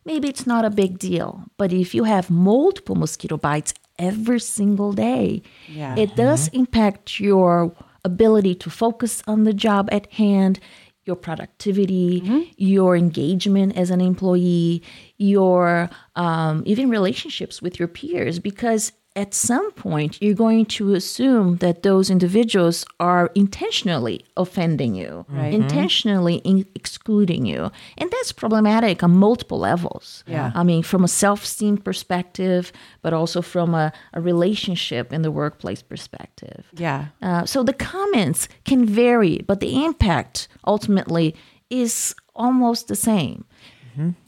maybe 0.05 0.27
it's 0.27 0.45
not 0.47 0.65
a 0.65 0.69
big 0.69 0.97
deal. 0.99 1.43
But 1.57 1.71
if 1.71 1.93
you 1.95 2.03
have 2.05 2.29
multiple 2.29 2.95
mosquito 2.95 3.37
bites 3.37 3.73
every 3.99 4.39
single 4.39 4.93
day, 4.93 5.41
Yeah. 5.69 5.95
it 5.97 6.15
does 6.15 6.47
impact 6.49 7.19
your 7.19 7.73
ability 8.05 8.55
to 8.55 8.69
focus 8.69 9.21
on 9.27 9.43
the 9.43 9.53
job 9.53 9.89
at 9.91 10.11
hand, 10.13 10.59
your 11.05 11.15
productivity, 11.15 12.51
your 12.57 12.95
engagement 12.95 13.75
as 13.77 13.89
an 13.89 14.01
employee, 14.01 14.81
your 15.17 15.89
um, 16.15 16.63
even 16.65 16.89
relationships 16.89 17.61
with 17.61 17.79
your 17.79 17.87
peers, 17.87 18.39
because 18.39 18.91
at 19.17 19.33
some 19.33 19.71
point 19.71 20.21
you're 20.21 20.35
going 20.35 20.63
to 20.63 20.93
assume 20.93 21.57
that 21.57 21.81
those 21.81 22.09
individuals 22.11 22.85
are 22.99 23.31
intentionally 23.33 24.23
offending 24.37 24.93
you, 24.93 25.25
intentionally 25.51 26.35
in- 26.45 26.67
excluding 26.75 27.45
you. 27.45 27.71
And 27.97 28.11
that's 28.11 28.31
problematic 28.31 29.01
on 29.03 29.11
multiple 29.11 29.57
levels. 29.57 30.23
Yeah. 30.27 30.51
I 30.53 30.63
mean, 30.63 30.83
from 30.83 31.03
a 31.03 31.07
self 31.07 31.43
esteem 31.43 31.77
perspective, 31.77 32.71
but 33.01 33.11
also 33.11 33.41
from 33.41 33.73
a, 33.73 33.91
a 34.13 34.21
relationship 34.21 35.11
in 35.11 35.23
the 35.23 35.31
workplace 35.31 35.81
perspective. 35.81 36.65
Yeah. 36.73 37.07
Uh, 37.21 37.45
so 37.45 37.63
the 37.63 37.73
comments 37.73 38.47
can 38.65 38.85
vary, 38.85 39.39
but 39.47 39.59
the 39.59 39.83
impact 39.83 40.47
ultimately 40.65 41.35
is 41.69 42.13
almost 42.35 42.87
the 42.87 42.95
same. 42.95 43.45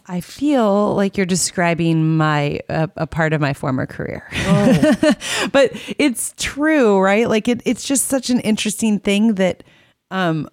I 0.08 0.22
feel 0.22 0.96
like 0.96 1.18
you're 1.18 1.26
describing 1.28 2.18
my 2.18 2.60
a, 2.70 2.90
a 2.98 3.06
part 3.08 3.34
of 3.34 3.42
my 3.42 3.54
former 3.54 3.86
career, 3.86 4.24
but 5.52 5.72
it's 5.98 6.34
true, 6.38 7.00
right? 7.00 7.30
Like 7.30 7.48
it, 7.48 7.62
it's 7.66 7.84
just 7.84 8.08
such 8.08 8.30
an 8.30 8.40
interesting 8.40 9.00
thing 9.00 9.36
that 9.36 9.64
um, 10.12 10.50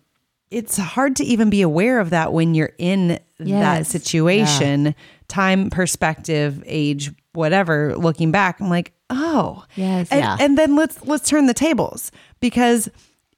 it's 0.50 0.76
hard 0.76 1.16
to 1.16 1.24
even 1.24 1.50
be 1.50 1.62
aware 1.62 2.00
of 2.00 2.10
that 2.10 2.32
when 2.32 2.54
you're 2.54 2.72
in 2.78 3.08
that 3.08 3.20
Yes. 3.38 3.88
situation, 3.88 4.94
time, 5.28 5.70
perspective, 5.70 6.62
age, 6.66 7.10
whatever. 7.32 7.96
Looking 7.96 8.30
back, 8.30 8.60
I'm 8.60 8.68
like, 8.70 8.92
oh, 9.10 9.64
Yes. 9.76 10.08
and, 10.10 10.20
Yeah. 10.20 10.36
and 10.40 10.58
then 10.58 10.76
let's 10.76 11.02
let's 11.06 11.28
turn 11.28 11.46
the 11.46 11.54
tables 11.54 12.10
because 12.40 12.88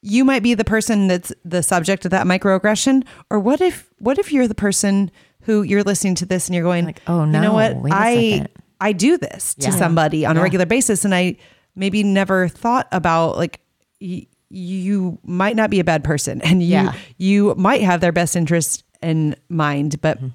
you 0.03 0.25
might 0.25 0.43
be 0.45 0.55
the 0.55 0.65
person 0.65 1.09
that's 1.09 1.33
the 1.45 1.63
subject 1.63 2.05
of 2.05 2.11
that 2.13 2.27
microaggression 2.27 3.05
or 3.31 3.39
what 3.41 3.61
if 3.61 3.89
what 3.99 4.19
if 4.19 4.33
you're 4.33 4.47
the 4.47 4.55
person 4.55 5.11
who 5.49 5.63
you're 5.63 5.83
listening 5.83 6.15
to 6.15 6.27
this 6.27 6.47
and 6.47 6.55
you're 6.55 6.63
going 6.63 6.85
Like, 6.85 7.01
oh, 7.07 7.25
no, 7.25 7.39
you 7.39 7.43
know 7.49 7.55
what 7.55 7.77
i 7.91 8.47
i 8.81 8.93
do 8.93 9.17
this 9.17 9.55
to 9.57 9.71
Yeah. 9.71 9.77
somebody 9.77 10.25
on 10.27 10.37
a 10.37 10.43
regular 10.43 10.67
basis 10.67 11.05
and 11.05 11.15
i 11.15 11.37
maybe 11.75 12.03
never 12.03 12.49
thought 12.49 12.87
about 12.93 13.37
like 13.39 13.61
y- 14.01 14.27
you 14.51 15.19
might 15.25 15.57
not 15.57 15.71
be 15.71 15.81
a 15.81 15.85
bad 15.85 16.05
person 16.05 16.41
and 16.43 16.63
you 16.63 16.69
Yeah. 16.69 16.93
you 17.17 17.55
might 17.57 17.81
have 17.83 18.01
their 18.01 18.13
best 18.13 18.37
interest 18.37 18.85
in 19.03 19.35
mind 19.49 20.01
but 20.01 20.19
Mm-hmm. 20.19 20.29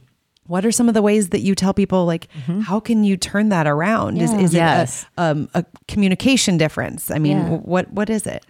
what 0.48 0.66
are 0.66 0.72
some 0.72 0.88
of 0.90 0.94
the 0.96 1.02
ways 1.02 1.30
that 1.30 1.42
you 1.42 1.54
tell 1.56 1.74
people 1.74 2.06
like 2.06 2.28
how 2.64 2.80
can 2.80 3.04
you 3.04 3.16
turn 3.18 3.50
that 3.50 3.68
around 3.68 4.18
is, 4.22 4.32
Yeah. 4.34 4.40
is 4.42 4.54
Yes. 4.54 5.04
it 5.04 5.08
a, 5.18 5.22
um, 5.32 5.50
a 5.54 5.64
communication 5.88 6.58
difference 6.58 7.12
i 7.12 7.20
mean 7.20 7.38
Yeah. 7.38 7.58
what 7.74 7.92
what 7.94 8.10
is 8.10 8.26
it 8.26 8.44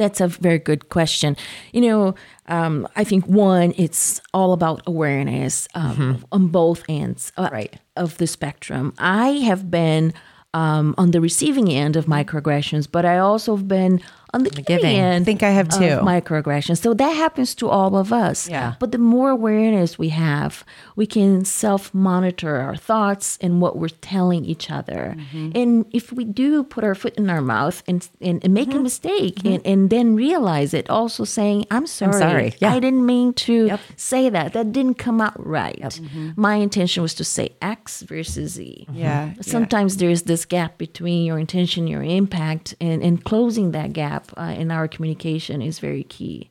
That's 0.00 0.20
a 0.20 0.28
very 0.28 0.58
good 0.58 0.88
question. 0.88 1.36
You 1.72 1.82
know, 1.82 2.14
um, 2.46 2.88
I 2.96 3.04
think 3.04 3.26
one, 3.26 3.74
it's 3.76 4.20
all 4.32 4.52
about 4.54 4.80
awareness 4.86 5.68
um, 5.74 6.24
on 6.32 6.48
both 6.48 6.82
ends 6.88 7.32
uh, 7.36 7.50
Right. 7.52 7.74
of 7.96 8.16
the 8.16 8.26
spectrum. 8.26 8.94
I 8.98 9.28
have 9.50 9.70
been 9.70 10.14
um, 10.54 10.94
on 10.96 11.10
the 11.10 11.20
receiving 11.20 11.68
end 11.70 11.96
of 11.96 12.06
microaggressions, 12.06 12.88
but 12.90 13.04
I 13.04 13.18
also 13.18 13.54
have 13.56 13.68
been 13.68 14.00
on 14.32 14.44
the, 14.44 14.50
giving 14.50 14.64
giving. 14.64 14.96
end. 14.96 15.22
I 15.22 15.24
think 15.24 15.42
I 15.42 15.50
have 15.50 15.68
of 15.68 15.74
too. 15.78 15.98
microaggressions. 16.04 16.78
So 16.82 16.94
that 16.94 17.10
happens 17.10 17.54
to 17.56 17.68
all 17.68 17.96
of 17.96 18.12
us. 18.12 18.48
Yeah. 18.48 18.74
But 18.78 18.92
the 18.92 18.98
more 18.98 19.30
awareness 19.30 19.98
we 19.98 20.10
have, 20.10 20.64
we 20.96 21.06
can 21.06 21.44
self 21.44 21.92
monitor 21.94 22.56
our 22.56 22.76
thoughts 22.76 23.38
and 23.40 23.60
what 23.60 23.76
we're 23.76 23.88
telling 24.00 24.44
each 24.44 24.70
other. 24.70 25.14
Mm-hmm. 25.16 25.50
And 25.54 25.86
if 25.92 26.12
we 26.12 26.24
do 26.24 26.62
put 26.64 26.84
our 26.84 26.94
foot 26.94 27.14
in 27.16 27.28
our 27.30 27.40
mouth 27.42 27.82
and, 27.88 28.08
and, 28.20 28.42
and 28.44 28.54
make 28.54 28.68
Mm-hmm. 28.70 28.78
a 28.78 28.82
mistake 28.82 29.44
and, 29.44 29.60
and 29.66 29.90
then 29.90 30.14
realize 30.14 30.74
it, 30.74 30.88
also 30.88 31.24
saying, 31.24 31.66
I'm 31.70 31.86
sorry. 31.88 32.12
sorry. 32.12 32.54
Yeah. 32.60 32.72
I 32.72 32.78
didn't 32.78 33.04
mean 33.04 33.32
to 33.34 33.66
Yep. 33.66 33.80
say 33.96 34.28
that. 34.30 34.52
That 34.52 34.70
didn't 34.72 34.94
come 34.94 35.20
out 35.20 35.34
right. 35.44 35.80
Mm-hmm. 35.80 36.30
My 36.36 36.54
intention 36.56 37.02
was 37.02 37.14
to 37.14 37.24
say 37.24 37.50
X 37.60 38.02
versus 38.02 38.52
Z. 38.52 38.86
yeah 38.92 39.32
Sometimes 39.40 39.96
there's 39.96 40.22
this 40.22 40.44
gap 40.44 40.78
between 40.78 41.24
your 41.24 41.38
intention, 41.38 41.86
your 41.88 42.02
impact, 42.02 42.74
and, 42.80 43.02
and 43.02 43.24
closing 43.24 43.72
that 43.72 43.92
gap 43.92 44.19
uh, 44.36 44.54
in 44.56 44.70
our 44.70 44.88
communication 44.88 45.62
is 45.62 45.78
very 45.78 46.04
key. 46.04 46.50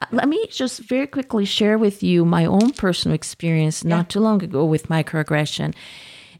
Uh, 0.00 0.06
Let 0.12 0.28
me 0.28 0.46
just 0.50 0.80
very 0.80 1.06
quickly 1.06 1.44
share 1.44 1.78
with 1.78 2.02
you 2.02 2.24
my 2.24 2.44
own 2.44 2.72
personal 2.72 3.14
experience 3.14 3.84
not 3.84 4.10
too 4.10 4.20
long 4.20 4.42
ago 4.42 4.64
with 4.64 4.88
microaggression. 4.88 5.74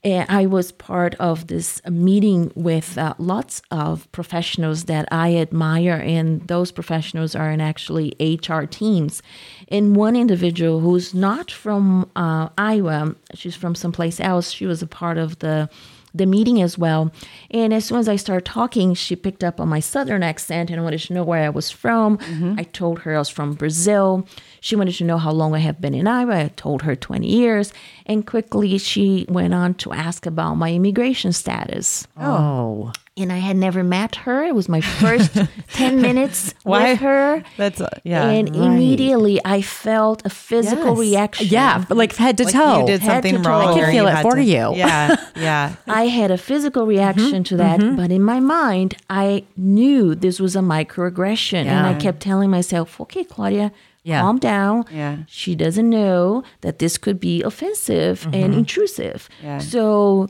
Uh, 0.04 0.24
I 0.28 0.46
was 0.46 0.70
part 0.70 1.16
of 1.16 1.48
this 1.48 1.80
meeting 1.88 2.52
with 2.54 2.96
uh, 2.96 3.14
lots 3.18 3.60
of 3.72 4.10
professionals 4.12 4.84
that 4.84 5.08
I 5.10 5.34
admire, 5.36 5.96
and 5.96 6.46
those 6.46 6.70
professionals 6.70 7.34
are 7.34 7.50
in 7.50 7.60
actually 7.60 8.14
HR 8.20 8.62
teams. 8.66 9.20
And 9.68 9.96
one 9.96 10.14
individual 10.14 10.78
who's 10.78 11.12
not 11.12 11.50
from 11.50 12.08
uh, 12.14 12.50
Iowa, 12.56 13.16
she's 13.34 13.56
from 13.56 13.74
someplace 13.74 14.20
else, 14.20 14.52
she 14.52 14.66
was 14.66 14.80
a 14.80 14.86
part 14.86 15.18
of 15.18 15.40
the 15.40 15.68
the 16.16 16.26
meeting 16.26 16.62
as 16.62 16.78
well. 16.78 17.12
And 17.50 17.72
as 17.72 17.84
soon 17.84 17.98
as 17.98 18.08
I 18.08 18.16
started 18.16 18.44
talking, 18.44 18.94
she 18.94 19.16
picked 19.16 19.44
up 19.44 19.60
on 19.60 19.68
my 19.68 19.80
southern 19.80 20.22
accent 20.22 20.70
and 20.70 20.82
wanted 20.82 21.00
to 21.00 21.12
know 21.12 21.24
where 21.24 21.44
I 21.44 21.50
was 21.50 21.70
from. 21.70 22.18
Mm-hmm. 22.18 22.54
I 22.58 22.64
told 22.64 23.00
her 23.00 23.14
I 23.14 23.18
was 23.18 23.28
from 23.28 23.54
Brazil. 23.54 24.26
She 24.60 24.76
wanted 24.76 24.94
to 24.96 25.04
know 25.04 25.18
how 25.18 25.32
long 25.32 25.54
I 25.54 25.58
have 25.58 25.80
been 25.80 25.94
in 25.94 26.06
Iowa. 26.06 26.36
I 26.36 26.48
told 26.48 26.82
her 26.82 26.96
20 26.96 27.26
years. 27.26 27.72
And 28.06 28.26
quickly 28.26 28.78
she 28.78 29.26
went 29.28 29.54
on 29.54 29.74
to 29.74 29.92
ask 29.92 30.26
about 30.26 30.54
my 30.54 30.72
immigration 30.72 31.32
status. 31.32 32.06
Oh, 32.16 32.92
oh. 32.92 32.92
And 33.18 33.32
I 33.32 33.38
had 33.38 33.56
never 33.56 33.82
met 33.82 34.16
her. 34.16 34.44
It 34.44 34.54
was 34.54 34.68
my 34.68 34.82
first 34.82 35.34
10 35.72 36.02
minutes 36.02 36.54
Why? 36.64 36.90
with 36.90 37.00
her. 37.00 37.42
that's 37.56 37.80
uh, 37.80 37.88
yeah 38.04 38.28
and 38.28 38.54
immediately 38.54 39.40
I 39.44 39.62
felt 39.62 40.20
a 40.26 40.30
physical 40.30 40.90
Yes. 40.90 40.98
reaction. 40.98 41.46
yeah, 41.48 41.84
like 41.88 42.14
head 42.16 42.36
to 42.38 42.44
like 42.44 42.52
toe. 42.52 42.80
you 42.80 42.86
did 42.86 43.00
Head 43.00 43.22
to 43.22 43.28
something 43.30 43.42
wrong 43.42 43.68
I 43.70 43.80
could 43.80 43.90
feel 43.90 44.06
it 44.06 44.20
for 44.22 44.34
to- 44.36 44.42
you. 44.44 44.74
yeah 44.76 45.16
yeah 45.36 45.76
I 45.86 46.08
had 46.08 46.30
a 46.30 46.36
physical 46.36 46.86
reaction 46.86 47.42
mm-hmm, 47.42 47.42
to 47.44 47.56
that, 47.56 47.80
mm-hmm. 47.80 47.96
but 47.96 48.10
in 48.10 48.22
my 48.22 48.38
mind, 48.40 48.96
I 49.08 49.44
knew 49.56 50.14
this 50.14 50.38
was 50.38 50.54
a 50.54 50.60
microaggression. 50.60 51.64
And 51.64 51.86
I 51.86 51.94
kept 51.94 52.20
telling 52.20 52.50
myself, 52.50 53.00
okay, 53.00 53.24
Claudia, 53.24 53.72
Yeah. 54.04 54.20
calm 54.20 54.38
down. 54.38 54.84
Yeah. 54.92 55.18
She 55.26 55.54
doesn't 55.54 55.88
know 55.88 56.42
that 56.60 56.78
this 56.78 56.98
could 56.98 57.18
be 57.18 57.42
offensive 57.42 58.24
and 58.26 58.50
mm-hmm. 58.50 58.58
intrusive. 58.60 59.28
Yeah. 59.42 59.58
So 59.58 60.28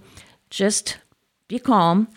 just 0.51 0.99
be 1.49 1.59
calm. 1.59 2.09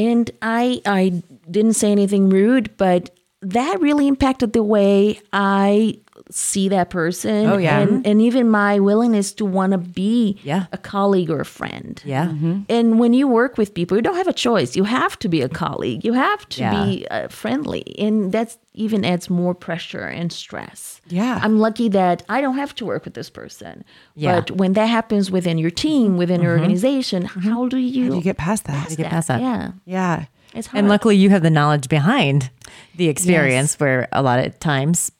And 0.00 0.30
I 0.40 0.80
I 0.86 1.22
didn't 1.50 1.74
say 1.74 1.92
anything 1.92 2.30
rude, 2.30 2.74
but 2.78 3.10
that 3.42 3.80
really 3.80 4.08
impacted 4.08 4.54
the 4.54 4.62
way 4.62 5.20
I 5.30 5.98
see 6.30 6.68
that 6.68 6.90
person. 6.90 7.46
Oh, 7.46 7.58
yeah. 7.58 7.80
and, 7.80 8.06
and 8.06 8.22
even 8.22 8.48
my 8.50 8.78
willingness 8.78 9.32
to 9.34 9.44
want 9.44 9.72
to 9.72 9.78
be 9.78 10.38
Yeah. 10.42 10.66
a 10.72 10.78
colleague 10.78 11.30
or 11.30 11.40
a 11.40 11.44
friend. 11.44 12.00
Yeah. 12.04 12.26
Mm-hmm. 12.26 12.60
And 12.68 12.98
when 12.98 13.12
you 13.12 13.28
work 13.28 13.58
with 13.58 13.74
people, 13.74 13.96
you 13.96 14.02
don't 14.02 14.16
have 14.16 14.28
a 14.28 14.32
choice. 14.32 14.76
You 14.76 14.84
have 14.84 15.18
to 15.20 15.28
be 15.28 15.42
a 15.42 15.48
colleague. 15.48 16.04
You 16.04 16.12
have 16.12 16.48
to 16.50 16.60
Yeah. 16.60 16.84
be 16.84 17.06
uh, 17.10 17.28
friendly, 17.28 17.94
and 17.98 18.32
that's 18.32 18.58
even 18.74 19.04
adds 19.04 19.28
more 19.28 19.54
pressure 19.54 20.04
and 20.04 20.32
stress. 20.32 21.00
Yeah. 21.08 21.40
I'm 21.42 21.58
lucky 21.58 21.88
that 21.88 22.22
I 22.28 22.40
don't 22.40 22.56
have 22.56 22.74
to 22.76 22.84
work 22.86 23.04
with 23.04 23.14
this 23.14 23.28
person. 23.28 23.84
Yeah. 24.14 24.40
But 24.40 24.52
when 24.52 24.74
that 24.74 24.86
happens 24.86 25.30
within 25.30 25.58
your 25.58 25.70
team, 25.70 26.16
within 26.16 26.40
your 26.40 26.52
mm-hmm. 26.52 26.62
organization, 26.62 27.24
mm-hmm. 27.24 27.40
how 27.40 27.68
do 27.68 27.78
you, 27.78 28.04
How 28.04 28.10
do 28.10 28.16
you 28.16 28.22
get 28.22 28.36
past 28.36 28.64
that? 28.64 28.96
get 28.96 29.10
past 29.10 29.28
that? 29.28 29.40
Yeah, 29.40 29.72
Yeah. 29.84 30.26
it's 30.54 30.68
hard. 30.68 30.78
And 30.78 30.88
luckily, 30.88 31.16
you 31.16 31.30
have 31.30 31.42
the 31.42 31.50
knowledge 31.50 31.88
behind 31.88 32.50
the 32.94 33.08
experience 33.08 33.78
where 33.80 34.08
a 34.12 34.22
lot 34.22 34.38
of 34.38 34.58
times 34.60 35.10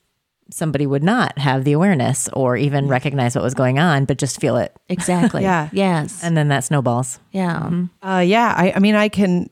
somebody 0.52 0.86
would 0.86 1.02
not 1.02 1.38
have 1.38 1.64
the 1.64 1.72
awareness 1.72 2.28
or 2.32 2.56
even 2.56 2.88
recognize 2.88 3.34
what 3.34 3.44
was 3.44 3.54
going 3.54 3.78
on, 3.78 4.04
but 4.04 4.18
just 4.18 4.40
feel 4.40 4.56
it. 4.56 4.74
exactly. 4.88 5.42
Yeah. 5.50 5.68
Yes. 5.72 6.22
And 6.22 6.36
then 6.36 6.48
that 6.48 6.64
snowballs. 6.64 7.18
yeah. 7.32 7.70
Uh, 8.02 8.18
yeah, 8.26 8.54
I, 8.56 8.72
I 8.76 8.78
mean, 8.78 8.94
I 8.94 9.08
can. 9.08 9.48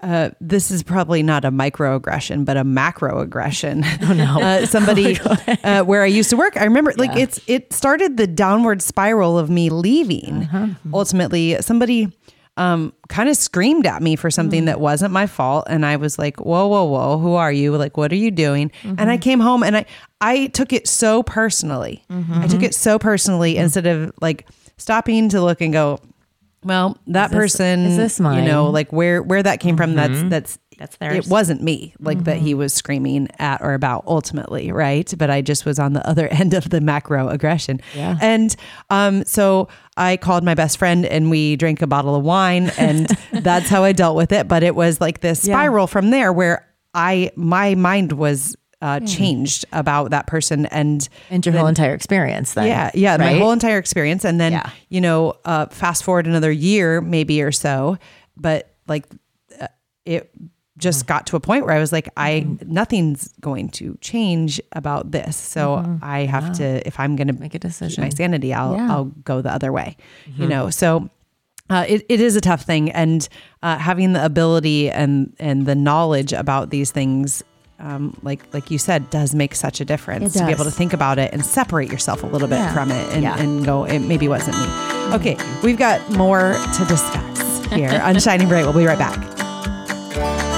Uh, 0.00 0.30
this 0.38 0.70
is 0.70 0.82
probably 0.82 1.22
not 1.22 1.46
a 1.46 1.50
microaggression, 1.50 2.44
but 2.44 2.58
a 2.58 2.64
macroaggression. 2.64 3.84
Oh 4.02 4.12
no! 4.12 4.40
uh, 4.42 4.66
somebody 4.66 5.18
uh, 5.64 5.82
where 5.84 6.02
I 6.02 6.06
used 6.06 6.28
to 6.30 6.36
work. 6.36 6.56
I 6.58 6.64
remember, 6.64 6.92
like 6.98 7.16
it's 7.16 7.40
it 7.46 7.72
started 7.72 8.16
the 8.18 8.26
downward 8.26 8.82
spiral 8.82 9.38
of 9.38 9.48
me 9.48 9.70
leaving. 9.70 10.76
Ultimately, 10.92 11.56
somebody 11.62 12.12
um, 12.56 12.92
kind 13.08 13.28
of 13.28 13.36
screamed 13.36 13.86
at 13.86 14.02
me 14.02 14.16
for 14.16 14.30
something 14.30 14.66
that 14.66 14.76
mm. 14.76 14.80
wasn't 14.80 15.12
my 15.12 15.26
fault, 15.26 15.66
and 15.68 15.84
I 15.84 15.96
was 15.96 16.18
like, 16.18 16.38
"Whoa, 16.38 16.66
whoa, 16.68 16.84
whoa! 16.84 17.18
Who 17.18 17.34
are 17.34 17.52
you? 17.52 17.76
Like, 17.76 17.96
what 17.96 18.12
are 18.12 18.16
you 18.16 18.30
doing?" 18.30 18.70
And 18.84 19.00
I 19.00 19.04
mm-hmm. 19.14 19.20
came 19.22 19.40
home 19.40 19.62
and 19.62 19.76
I 19.76 19.86
I 20.20 20.46
took 20.48 20.72
it 20.72 20.86
so 20.86 21.22
personally. 21.22 22.04
Mm-hmm. 22.10 22.34
I 22.34 22.46
took 22.46 22.62
it 22.62 22.74
so 22.74 22.98
personally 22.98 23.54
mm-hmm. 23.54 23.64
instead 23.64 23.86
of 23.86 24.12
like 24.20 24.46
stopping 24.76 25.28
to 25.30 25.40
look 25.40 25.60
and 25.60 25.72
go, 25.72 25.98
well, 26.64 26.96
that 27.08 27.30
this- 27.30 27.36
person 27.36 27.80
is 27.80 27.96
this 27.96 28.18
mine? 28.18 28.44
You 28.44 28.50
know, 28.50 28.70
like 28.70 28.92
where 28.92 29.22
where 29.22 29.42
that 29.42 29.60
came 29.60 29.76
from. 29.76 29.94
That's 29.94 30.22
that's 30.24 30.58
That's 30.78 30.96
It 31.00 31.26
wasn't 31.28 31.62
me, 31.62 31.94
like 32.00 32.24
that 32.24 32.38
he 32.38 32.54
was 32.54 32.72
screaming 32.72 33.28
at 33.38 33.60
or 33.62 33.74
about 33.74 34.04
ultimately, 34.06 34.72
right? 34.72 35.12
But 35.16 35.30
I 35.30 35.40
just 35.42 35.64
was 35.64 35.78
on 35.78 35.92
the 35.92 36.06
other 36.08 36.28
end 36.30 36.54
of 36.54 36.70
the 36.70 36.80
macro 36.80 37.28
aggression. 37.28 37.80
Yeah. 37.94 38.16
And 38.20 38.54
um, 38.90 39.24
so 39.24 39.68
I 39.96 40.16
called 40.16 40.44
my 40.44 40.54
best 40.54 40.78
friend 40.78 41.06
and 41.06 41.30
we 41.30 41.56
drank 41.56 41.82
a 41.82 41.86
bottle 41.86 42.14
of 42.14 42.24
wine, 42.24 42.70
and 42.78 43.06
that's 43.32 43.68
how 43.68 43.84
I 43.84 43.92
dealt 43.92 44.16
with 44.16 44.32
it. 44.32 44.48
But 44.48 44.62
it 44.62 44.74
was 44.74 45.00
like 45.00 45.20
this 45.20 45.46
Yeah. 45.46 45.54
spiral 45.54 45.86
from 45.86 46.10
there 46.10 46.32
where 46.32 46.66
I 46.94 47.30
my 47.36 47.74
mind 47.74 48.12
was 48.12 48.56
uh, 48.82 49.00
changed 49.00 49.64
about 49.72 50.10
that 50.10 50.26
person 50.26 50.66
and 50.66 51.08
And 51.30 51.46
your 51.46 51.56
whole 51.56 51.68
entire 51.68 51.94
experience 51.94 52.52
then. 52.52 52.66
yeah, 52.66 52.90
yeah, 52.92 53.16
my 53.16 53.32
whole 53.32 53.50
entire 53.52 53.78
experience, 53.78 54.24
and 54.26 54.38
then 54.38 54.52
Yeah. 54.52 54.68
you 54.90 55.00
know, 55.00 55.34
uh, 55.46 55.66
fast 55.66 56.04
forward 56.04 56.26
another 56.26 56.52
year, 56.52 57.00
maybe 57.00 57.40
or 57.40 57.50
so, 57.50 57.96
but 58.36 58.74
like 58.86 59.06
uh, 59.58 59.68
it 60.04 60.30
just 60.76 61.06
got 61.06 61.26
to 61.28 61.36
a 61.36 61.40
point 61.40 61.64
where 61.66 61.74
I 61.74 61.78
was 61.78 61.92
like, 61.92 62.08
I 62.16 62.46
nothing's 62.66 63.28
going 63.40 63.68
to 63.70 63.96
change 64.00 64.60
about 64.72 65.12
this, 65.12 65.36
so 65.36 65.98
I 66.02 66.20
have 66.20 66.52
to 66.58 66.86
if 66.86 66.98
I'm 66.98 67.14
going 67.16 67.28
to 67.28 67.32
Make 67.34 67.54
a 67.54 67.58
decision. 67.60 68.02
my 68.02 68.08
sanity, 68.10 68.52
I'll 68.52 68.74
Yeah. 68.74 68.90
I'll 68.92 69.04
go 69.04 69.40
the 69.40 69.52
other 69.52 69.72
way, 69.72 69.96
you 70.36 70.46
know. 70.48 70.70
So 70.70 71.08
uh, 71.70 71.84
it, 71.88 72.04
it 72.08 72.20
is 72.20 72.36
a 72.36 72.40
tough 72.40 72.62
thing, 72.62 72.90
and 72.90 73.28
uh, 73.62 73.78
having 73.78 74.12
the 74.14 74.24
ability 74.24 74.90
and 74.90 75.34
and 75.38 75.64
the 75.64 75.74
knowledge 75.74 76.32
about 76.32 76.70
these 76.70 76.90
things. 76.90 77.42
Um, 77.80 78.16
like 78.22 78.40
like 78.54 78.70
you 78.70 78.78
said, 78.78 79.10
does 79.10 79.34
make 79.34 79.54
such 79.54 79.80
a 79.80 79.84
difference 79.84 80.32
to 80.34 80.46
be 80.46 80.52
able 80.52 80.64
to 80.64 80.70
think 80.70 80.92
about 80.92 81.18
it 81.18 81.32
and 81.32 81.44
separate 81.44 81.90
yourself 81.90 82.22
a 82.22 82.26
little 82.26 82.46
bit 82.48 82.58
Yeah. 82.58 82.72
from 82.72 82.90
it 82.92 83.12
and, 83.12 83.22
Yeah. 83.22 83.36
and 83.36 83.64
go, 83.64 83.84
it 83.84 83.98
maybe 83.98 84.28
wasn't 84.28 84.56
me. 84.56 85.14
Okay, 85.14 85.36
we've 85.64 85.76
got 85.76 85.98
more 86.12 86.52
to 86.54 86.84
discuss 86.86 87.66
here 87.72 88.00
on 88.04 88.18
Shining 88.20 88.48
Bright. 88.48 88.64
We'll 88.64 88.74
be 88.78 88.86
right 88.86 88.98
back. 88.98 89.33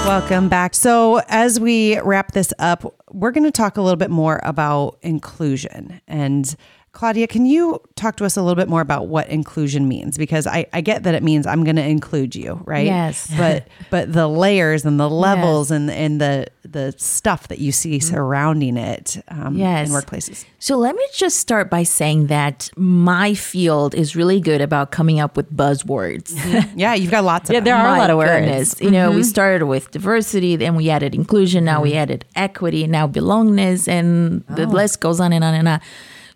Welcome 0.07 0.47
back. 0.47 0.73
So, 0.73 1.19
as 1.27 1.59
we 1.59 1.99
wrap 1.99 2.31
this 2.31 2.53
up, 2.59 2.95
we're 3.11 3.31
going 3.31 3.43
to 3.43 3.51
talk 3.51 3.75
a 3.75 3.81
little 3.81 3.97
bit 3.97 4.09
more 4.09 4.39
about 4.41 4.97
inclusion. 5.01 5.99
And 6.07 6.55
Claudia, 6.97 7.27
can 7.27 7.45
you 7.45 7.79
talk 7.95 8.15
to 8.15 8.25
us 8.25 8.35
a 8.37 8.41
little 8.41 8.55
bit 8.55 8.67
more 8.67 8.81
about 8.81 9.07
what 9.07 9.29
inclusion 9.29 9.87
means? 9.87 10.17
Because 10.17 10.47
I, 10.47 10.65
I 10.73 10.81
get 10.81 11.03
that 11.03 11.13
it 11.13 11.21
means 11.21 11.45
I'm 11.45 11.63
going 11.63 11.75
to 11.75 11.85
include 11.85 12.35
you, 12.35 12.59
right? 12.65 12.87
Yes. 12.87 13.31
But 13.37 13.67
but 13.91 14.11
the 14.13 14.27
layers 14.27 14.83
and 14.83 14.99
the 14.99 15.07
levels 15.09 15.69
and 15.69 15.91
and 15.91 16.19
the 16.19 16.47
the 16.63 16.95
stuff 16.97 17.49
that 17.49 17.59
you 17.59 17.71
see 17.71 17.99
surrounding 17.99 18.77
it 18.77 19.23
um, 19.29 19.55
Yes. 19.55 19.87
in 19.89 19.93
workplaces. 19.95 20.43
So 20.59 20.75
let 20.75 20.95
me 20.95 21.05
just 21.13 21.37
start 21.37 21.69
by 21.69 21.83
saying 21.83 22.27
that 22.27 22.69
my 22.75 23.35
field 23.35 23.93
is 23.93 24.15
really 24.15 24.41
good 24.41 24.59
about 24.59 24.89
coming 24.91 25.19
up 25.19 25.37
with 25.37 25.55
buzzwords. 25.55 26.33
Yeah, 26.75 26.95
you've 26.95 27.11
got 27.11 27.23
lots 27.23 27.49
of 27.49 27.53
Yeah, 27.53 27.59
there 27.61 27.75
are 27.75 27.95
a 27.95 27.99
lot 27.99 28.09
of 28.09 28.17
words. 28.17 28.73
Mm-hmm. 28.75 28.83
You 28.85 28.91
know, 28.91 29.11
we 29.11 29.21
started 29.23 29.65
with 29.67 29.91
diversity, 29.91 30.55
then 30.55 30.75
we 30.75 30.89
added 30.89 31.13
inclusion, 31.13 31.63
now 31.63 31.79
we 31.83 31.93
added 31.93 32.25
equity, 32.35 32.87
now 32.87 33.07
belongingness, 33.07 33.87
and 33.87 34.43
the 34.47 34.63
Oh. 34.65 34.69
list 34.79 34.99
goes 34.99 35.19
on 35.19 35.31
and 35.31 35.43
on 35.43 35.53
and 35.53 35.67
on. 35.69 35.79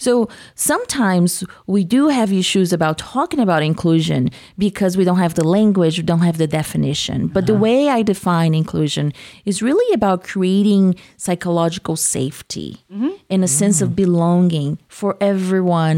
So 0.05 0.11
sometimes 0.55 1.43
we 1.75 1.81
do 1.95 2.01
have 2.17 2.29
issues 2.43 2.69
about 2.77 2.95
talking 3.13 3.39
about 3.39 3.61
inclusion 3.71 4.21
because 4.57 4.97
we 4.97 5.03
don't 5.07 5.19
have 5.25 5.35
the 5.35 5.47
language, 5.57 5.95
we 6.01 6.03
don't 6.11 6.25
have 6.29 6.37
the 6.43 6.47
definition. 6.61 7.19
But 7.35 7.43
Uh-huh. 7.43 7.51
the 7.53 7.59
way 7.65 7.79
I 7.97 7.99
define 8.13 8.51
inclusion 8.63 9.05
is 9.49 9.55
really 9.67 9.89
about 9.99 10.17
creating 10.31 10.85
psychological 11.25 11.95
safety 12.15 12.69
Mm-hmm. 12.93 13.13
and 13.33 13.39
a 13.43 13.47
sense 13.61 13.77
Mm. 13.79 13.83
of 13.85 13.89
belonging 14.03 14.69
for 14.99 15.11
everyone 15.33 15.97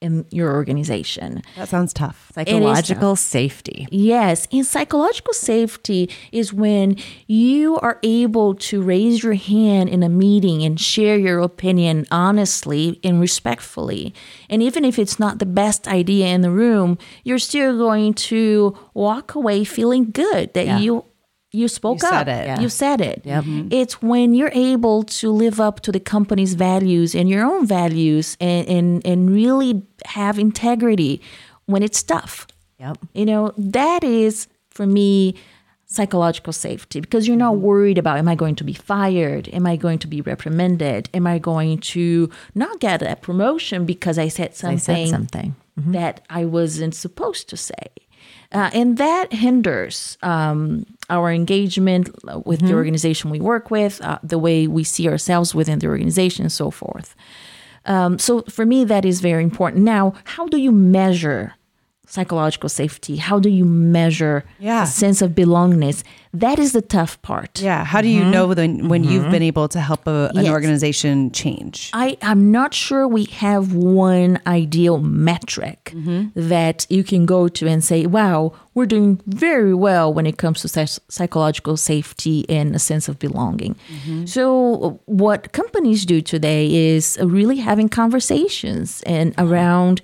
in 0.00 0.24
your 0.30 0.52
organization. 0.52 1.42
That 1.56 1.68
sounds 1.68 1.92
tough. 1.92 2.30
Psychological 2.34 3.16
safety. 3.16 3.86
Yes, 3.90 4.48
and 4.50 4.64
psychological 4.66 5.34
safety 5.34 6.08
is 6.32 6.52
when 6.52 6.96
you 7.26 7.76
are 7.78 7.98
able 8.02 8.54
to 8.54 8.80
raise 8.82 9.22
your 9.22 9.34
hand 9.34 9.88
in 9.90 10.02
a 10.02 10.08
meeting 10.08 10.62
and 10.62 10.80
share 10.80 11.18
your 11.18 11.40
opinion 11.40 12.06
honestly 12.10 12.98
and 13.04 13.20
respectfully. 13.20 14.14
And 14.48 14.62
even 14.62 14.84
if 14.84 14.98
it's 14.98 15.18
not 15.18 15.38
the 15.38 15.46
best 15.46 15.86
idea 15.86 16.28
in 16.28 16.40
the 16.40 16.50
room, 16.50 16.96
you're 17.24 17.38
still 17.38 17.76
going 17.76 18.14
to 18.14 18.76
walk 18.94 19.34
away 19.34 19.64
feeling 19.64 20.10
good 20.10 20.54
that 20.54 20.66
Yeah. 20.66 20.78
you 20.78 21.04
you 21.52 21.68
spoke 21.68 22.02
You 22.02 22.08
up. 22.08 22.28
it. 22.28 22.46
Yeah. 22.46 22.60
You 22.60 22.68
said 22.68 23.00
it. 23.00 23.22
Yep. 23.24 23.44
It's 23.70 24.00
when 24.00 24.34
you're 24.34 24.52
able 24.52 25.02
to 25.04 25.30
live 25.32 25.60
up 25.60 25.80
to 25.80 25.92
the 25.92 26.00
company's 26.00 26.54
values 26.54 27.14
and 27.14 27.28
your 27.28 27.44
own 27.44 27.66
values 27.66 28.36
and, 28.40 28.68
and, 28.68 29.06
and 29.06 29.30
really 29.30 29.82
have 30.04 30.38
integrity 30.38 31.20
when 31.66 31.82
it's 31.82 32.02
tough. 32.02 32.46
Yep. 32.78 32.98
You 33.14 33.26
know, 33.26 33.52
that 33.58 34.04
is 34.04 34.46
for 34.70 34.86
me 34.86 35.34
psychological 35.86 36.52
safety 36.52 37.00
because 37.00 37.26
you're 37.26 37.36
not 37.36 37.56
worried 37.56 37.98
about 37.98 38.16
am 38.16 38.28
I 38.28 38.36
going 38.36 38.54
to 38.54 38.64
be 38.64 38.72
fired? 38.72 39.48
Am 39.52 39.66
I 39.66 39.74
going 39.74 39.98
to 39.98 40.06
be 40.06 40.20
reprimanded? 40.20 41.10
Am 41.12 41.26
I 41.26 41.38
going 41.38 41.78
to 41.78 42.30
not 42.54 42.78
get 42.78 43.02
a 43.02 43.16
promotion 43.16 43.86
because 43.86 44.16
I 44.16 44.28
said 44.28 44.54
something, 44.54 44.94
I 44.94 45.04
said 45.04 45.08
something. 45.08 45.56
that 45.76 46.24
I 46.30 46.44
wasn't 46.44 46.94
supposed 46.94 47.48
to 47.48 47.56
say? 47.56 47.88
Uh, 48.52 48.70
and 48.72 48.98
that 48.98 49.32
hinders 49.32 50.18
um, 50.22 50.84
our 51.10 51.30
engagement 51.32 52.08
with 52.46 52.60
the 52.60 52.72
organization 52.72 53.30
we 53.30 53.40
work 53.40 53.70
with, 53.70 54.00
uh, 54.02 54.18
the 54.22 54.38
way 54.38 54.66
we 54.66 54.84
see 54.84 55.08
ourselves 55.08 55.54
within 55.54 55.78
the 55.80 55.88
organization, 55.88 56.44
and 56.44 56.52
so 56.52 56.70
forth. 56.70 57.14
Um, 57.86 58.18
so 58.18 58.42
for 58.42 58.64
me, 58.64 58.84
that 58.84 59.04
is 59.04 59.20
very 59.20 59.42
important. 59.42 59.84
Now, 59.84 60.14
how 60.24 60.46
do 60.46 60.58
you 60.58 60.72
measure 60.72 61.54
psychological 62.10 62.68
safety? 62.68 63.16
How 63.16 63.38
do 63.38 63.48
you 63.48 63.64
measure 63.64 64.44
Yeah. 64.58 64.82
a 64.82 64.86
sense 64.86 65.22
of 65.22 65.30
belongingness? 65.30 66.02
That 66.32 66.58
is 66.58 66.72
the 66.72 66.82
tough 66.82 67.20
part. 67.22 67.60
Yeah. 67.60 67.84
How 67.84 68.00
do 68.00 68.08
you 68.08 68.22
mm-hmm. 68.22 68.30
know 68.30 68.46
when, 68.48 68.88
when 68.88 69.04
you've 69.04 69.22
mm-hmm. 69.22 69.32
been 69.32 69.42
able 69.42 69.68
to 69.68 69.80
help 69.80 70.06
a, 70.06 70.30
an 70.34 70.44
Yes. 70.44 70.52
organization 70.52 71.30
change? 71.32 71.90
I, 71.92 72.16
I'm 72.22 72.50
not 72.50 72.74
sure 72.74 73.06
we 73.06 73.24
have 73.24 73.74
one 73.74 74.40
ideal 74.46 74.98
metric 74.98 75.92
mm-hmm. 75.94 76.28
that 76.48 76.86
you 76.88 77.02
can 77.04 77.26
go 77.26 77.48
to 77.48 77.66
and 77.66 77.82
say, 77.82 78.06
wow, 78.06 78.52
we're 78.74 78.86
doing 78.86 79.20
very 79.26 79.74
well 79.74 80.12
when 80.12 80.26
it 80.26 80.36
comes 80.36 80.62
to 80.62 80.86
psychological 81.08 81.76
safety 81.76 82.48
and 82.48 82.74
a 82.74 82.78
sense 82.78 83.08
of 83.08 83.18
belonging. 83.18 83.76
So, 84.26 85.00
what 85.06 85.52
companies 85.52 86.06
do 86.06 86.20
today 86.20 86.72
is 86.94 87.18
really 87.20 87.56
having 87.56 87.88
conversations 87.88 89.02
and 89.04 89.34
around 89.38 90.00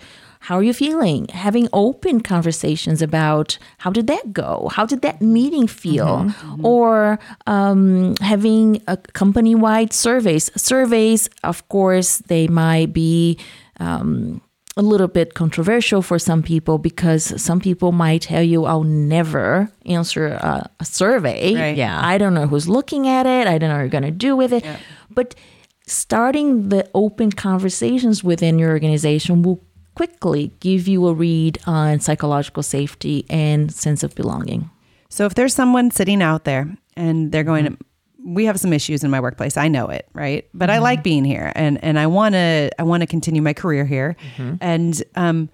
how 0.46 0.58
are 0.58 0.62
you 0.62 0.72
feeling? 0.72 1.26
Having 1.32 1.68
open 1.72 2.20
conversations 2.20 3.02
about 3.02 3.58
how 3.78 3.90
did 3.90 4.06
that 4.06 4.32
go? 4.32 4.70
How 4.70 4.86
did 4.86 5.02
that 5.02 5.20
meeting 5.20 5.66
feel? 5.66 6.32
Or 6.62 7.18
um, 7.48 8.14
having 8.20 8.80
a 8.86 8.96
company 8.96 9.56
wide 9.56 9.92
surveys. 9.92 10.52
Surveys, 10.54 11.28
of 11.42 11.68
course, 11.68 12.18
they 12.28 12.46
might 12.46 12.92
be. 12.92 13.38
Um, 13.80 14.40
a 14.78 14.82
little 14.82 15.08
bit 15.08 15.32
controversial 15.32 16.02
for 16.02 16.18
some 16.18 16.42
people 16.42 16.76
because 16.76 17.42
some 17.42 17.60
people 17.60 17.92
might 17.92 18.20
tell 18.20 18.42
you, 18.42 18.66
I'll 18.66 18.84
never 18.84 19.70
answer 19.86 20.26
a, 20.26 20.68
a 20.78 20.84
survey. 20.84 21.54
Right. 21.54 21.76
Yeah. 21.76 21.98
I 21.98 22.18
don't 22.18 22.34
know 22.34 22.46
who's 22.46 22.68
looking 22.68 23.08
at 23.08 23.24
it. 23.24 23.46
I 23.46 23.56
don't 23.56 23.70
know 23.70 23.76
what 23.76 23.80
you're 23.80 23.88
going 23.88 24.04
to 24.04 24.10
do 24.10 24.36
with 24.36 24.52
it. 24.52 24.66
But 25.08 25.34
starting 25.86 26.68
the 26.68 26.86
open 26.92 27.32
conversations 27.32 28.22
within 28.22 28.58
your 28.58 28.70
organization 28.70 29.40
will 29.40 29.62
quickly 29.96 30.52
give 30.60 30.86
you 30.86 31.08
a 31.08 31.14
read 31.14 31.58
on 31.66 31.98
psychological 32.00 32.62
safety 32.62 33.24
and 33.28 33.72
sense 33.72 34.02
of 34.02 34.14
belonging. 34.14 34.70
So 35.08 35.24
if 35.24 35.34
there's 35.34 35.54
someone 35.54 35.90
sitting 35.90 36.22
out 36.22 36.44
there 36.44 36.76
and 36.96 37.32
they're 37.32 37.44
going 37.44 37.64
to 37.64 37.70
mm-hmm. 37.72 38.34
we 38.34 38.44
have 38.44 38.60
some 38.60 38.72
issues 38.72 39.02
in 39.02 39.10
my 39.10 39.20
workplace. 39.20 39.56
I 39.56 39.68
know 39.68 39.88
it, 39.88 40.06
right? 40.12 40.46
But 40.52 40.68
I 40.68 40.74
mm-hmm. 40.74 40.82
like 40.82 41.02
being 41.02 41.24
here 41.24 41.50
and 41.56 41.82
and 41.82 41.98
I 41.98 42.06
want 42.06 42.34
to 42.34 42.70
I 42.78 42.82
want 42.82 43.00
to 43.00 43.06
continue 43.06 43.40
my 43.42 43.54
career 43.54 43.86
here. 43.86 44.16
Mm-hmm. 44.36 44.56
And 44.60 45.02
um 45.16 45.48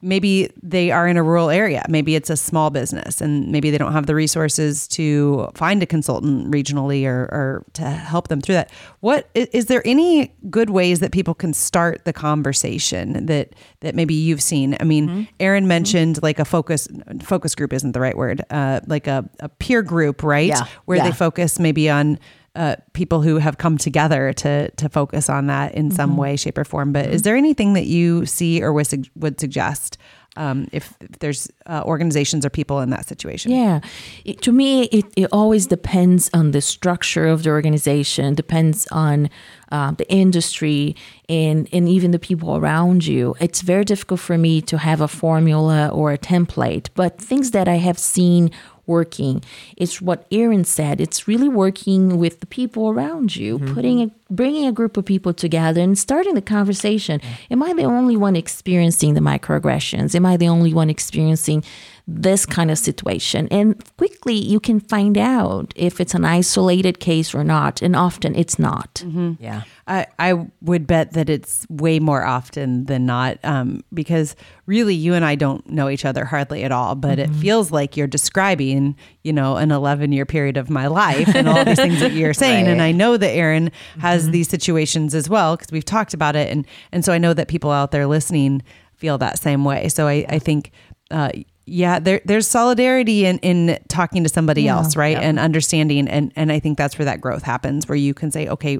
maybe 0.00 0.50
they 0.62 0.90
are 0.90 1.08
in 1.08 1.16
a 1.16 1.22
rural 1.22 1.50
area. 1.50 1.84
Maybe 1.88 2.14
it's 2.14 2.30
a 2.30 2.36
small 2.36 2.70
business 2.70 3.20
and 3.20 3.50
maybe 3.50 3.70
they 3.70 3.78
don't 3.78 3.92
have 3.92 4.06
the 4.06 4.14
resources 4.14 4.86
to 4.88 5.48
find 5.54 5.82
a 5.82 5.86
consultant 5.86 6.52
regionally 6.52 7.06
or, 7.06 7.22
or 7.32 7.64
to 7.74 7.82
help 7.82 8.28
them 8.28 8.40
through 8.40 8.54
that. 8.56 8.70
What 9.00 9.28
is 9.34 9.66
there 9.66 9.82
any 9.84 10.32
good 10.50 10.70
ways 10.70 11.00
that 11.00 11.12
people 11.12 11.34
can 11.34 11.52
start 11.52 12.04
the 12.04 12.12
conversation 12.12 13.26
that 13.26 13.54
that 13.80 13.94
maybe 13.94 14.14
you've 14.14 14.42
seen? 14.42 14.76
I 14.80 14.84
mean, 14.84 15.28
Erin 15.40 15.66
mentioned 15.66 16.22
like 16.22 16.38
a 16.38 16.44
focus 16.44 16.88
focus 17.22 17.54
group 17.54 17.72
isn't 17.72 17.92
the 17.92 18.00
right 18.00 18.16
word. 18.16 18.42
Uh, 18.50 18.80
like 18.86 19.06
a, 19.06 19.28
a 19.40 19.48
peer 19.48 19.82
group, 19.82 20.22
right? 20.22 20.48
Yeah. 20.48 20.66
Where 20.84 21.02
they 21.02 21.12
focus 21.12 21.58
maybe 21.58 21.90
on 21.90 22.18
uh, 22.58 22.74
people 22.92 23.22
who 23.22 23.38
have 23.38 23.56
come 23.56 23.78
together 23.78 24.32
to 24.32 24.68
to 24.72 24.88
focus 24.88 25.30
on 25.30 25.46
that 25.46 25.74
in 25.74 25.90
some 25.92 26.16
way, 26.16 26.36
shape, 26.36 26.58
or 26.58 26.64
form. 26.64 26.92
But 26.92 27.06
is 27.06 27.22
there 27.22 27.36
anything 27.36 27.74
that 27.74 27.86
you 27.86 28.26
see 28.26 28.60
or 28.62 28.72
would, 28.72 29.08
would 29.14 29.38
suggest 29.38 29.96
um, 30.36 30.68
if, 30.72 30.94
if 31.00 31.18
there's 31.20 31.48
uh, 31.66 31.82
organizations 31.84 32.44
or 32.44 32.50
people 32.50 32.80
in 32.80 32.90
that 32.90 33.06
situation? 33.06 33.52
Yeah. 33.52 33.80
It, 34.24 34.42
to 34.42 34.52
me, 34.52 34.84
it, 34.84 35.04
it 35.16 35.28
always 35.32 35.66
depends 35.66 36.30
on 36.32 36.50
the 36.50 36.60
structure 36.60 37.26
of 37.26 37.42
the 37.42 37.50
organization, 37.50 38.34
depends 38.34 38.86
on 38.90 39.30
uh, 39.70 39.92
the 39.92 40.10
industry 40.10 40.96
and, 41.28 41.68
and 41.72 41.88
even 41.88 42.10
the 42.10 42.18
people 42.18 42.56
around 42.56 43.06
you. 43.06 43.34
It's 43.40 43.62
very 43.62 43.84
difficult 43.84 44.20
for 44.20 44.38
me 44.38 44.60
to 44.62 44.78
have 44.78 45.00
a 45.00 45.08
formula 45.08 45.88
or 45.88 46.12
a 46.12 46.18
template, 46.18 46.88
but 46.94 47.18
things 47.20 47.50
that 47.52 47.68
I 47.68 47.76
have 47.76 47.98
seen 47.98 48.50
working. 48.88 49.42
It's 49.76 50.00
what 50.00 50.26
Erin 50.32 50.64
said. 50.64 51.00
It's 51.00 51.28
really 51.28 51.48
working 51.48 52.18
with 52.18 52.40
the 52.40 52.46
people 52.46 52.88
around 52.88 53.36
you, 53.36 53.58
mm-hmm. 53.58 53.74
putting 53.74 54.02
a, 54.02 54.10
bringing 54.30 54.66
a 54.66 54.72
group 54.72 54.96
of 54.96 55.04
people 55.04 55.32
together 55.34 55.80
and 55.80 55.98
starting 55.98 56.34
the 56.34 56.42
conversation. 56.42 57.20
Mm. 57.20 57.52
Am 57.52 57.62
I 57.62 57.72
the 57.74 57.84
only 57.84 58.16
one 58.16 58.34
experiencing 58.34 59.14
the 59.14 59.20
microaggressions? 59.20 60.14
Am 60.14 60.26
I 60.26 60.36
the 60.36 60.48
only 60.48 60.72
one 60.72 60.90
experiencing 60.90 61.62
this 62.10 62.46
kind 62.46 62.70
of 62.70 62.78
situation? 62.78 63.46
And 63.50 63.84
quickly 63.98 64.34
you 64.34 64.58
can 64.58 64.80
find 64.80 65.18
out 65.18 65.74
if 65.76 66.00
it's 66.00 66.14
an 66.14 66.24
isolated 66.24 67.00
case 67.00 67.34
or 67.34 67.44
not. 67.44 67.82
And 67.82 67.94
often 67.94 68.34
it's 68.34 68.58
not. 68.58 69.04
Yeah. 69.38 69.62
I, 69.86 70.06
I 70.18 70.46
would 70.62 70.86
bet 70.86 71.12
that 71.12 71.28
it's 71.28 71.66
way 71.68 71.98
more 71.98 72.24
often 72.24 72.86
than 72.86 73.06
not 73.06 73.38
um, 73.44 73.84
because 73.92 74.36
really 74.66 74.94
you 74.94 75.14
and 75.14 75.24
I 75.24 75.34
don't 75.34 75.66
know 75.68 75.88
each 75.88 76.04
other 76.04 76.24
hardly 76.24 76.64
at 76.64 76.72
all, 76.72 76.94
but 76.94 77.18
it 77.18 77.30
feels 77.30 77.70
like 77.70 77.96
you're 77.96 78.06
describing, 78.06 78.96
you 79.22 79.32
know, 79.32 79.56
an 79.56 79.70
11 79.70 80.12
year 80.12 80.26
period 80.26 80.56
of 80.56 80.70
my 80.70 80.86
life 80.86 81.34
and 81.34 81.48
all 81.48 81.64
these 81.64 81.76
things 81.76 82.00
that 82.00 82.12
you're 82.12 82.34
saying. 82.34 82.66
And 82.66 82.82
I 82.82 82.92
know 82.92 83.16
that 83.16 83.30
Erin 83.30 83.70
has 84.00 84.30
these 84.30 84.48
situations 84.48 85.14
as 85.14 85.28
well 85.28 85.56
because 85.56 85.72
we've 85.72 85.84
talked 85.84 86.14
about 86.14 86.36
it. 86.36 86.50
And, 86.50 86.66
and 86.92 87.04
so 87.04 87.12
I 87.12 87.18
know 87.18 87.34
that 87.34 87.48
people 87.48 87.70
out 87.70 87.90
there 87.90 88.06
listening 88.06 88.62
feel 88.96 89.18
that 89.18 89.38
same 89.38 89.64
way. 89.64 89.88
So 89.88 90.06
I, 90.06 90.26
I 90.28 90.38
think, 90.38 90.70
uh, 91.10 91.30
yeah, 91.68 91.98
there, 91.98 92.20
there's 92.24 92.46
solidarity 92.46 93.26
in, 93.26 93.38
in 93.38 93.78
talking 93.88 94.22
to 94.22 94.28
somebody 94.28 94.68
else, 94.68 94.96
right? 94.96 95.16
And 95.16 95.38
understanding. 95.38 96.08
And, 96.08 96.32
and 96.34 96.50
I 96.50 96.58
think 96.58 96.78
that's 96.78 96.98
where 96.98 97.06
that 97.06 97.20
growth 97.20 97.42
happens, 97.42 97.88
where 97.88 97.96
you 97.96 98.14
can 98.14 98.30
say, 98.30 98.48
okay, 98.48 98.78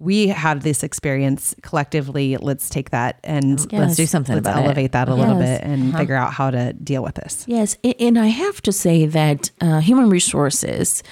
we 0.00 0.28
have 0.28 0.62
this 0.62 0.84
experience 0.84 1.56
collectively. 1.62 2.36
Let's 2.36 2.68
take 2.70 2.90
that 2.90 3.18
and 3.24 3.60
Let's 3.72 3.96
do 3.96 4.06
something 4.06 4.36
let's 4.36 4.46
about 4.46 4.60
it. 4.60 4.66
elevate 4.66 4.92
that 4.92 5.08
a 5.08 5.14
little 5.14 5.34
bit 5.34 5.62
and 5.64 5.92
figure 5.96 6.14
out 6.14 6.32
how 6.32 6.50
to 6.52 6.72
deal 6.72 7.02
with 7.02 7.16
this. 7.16 7.44
Yes, 7.48 7.76
and 7.82 8.16
I 8.16 8.28
have 8.28 8.62
to 8.62 8.72
say 8.72 9.06
that 9.06 9.50
uh, 9.60 9.80
human 9.80 10.08
resources 10.08 11.02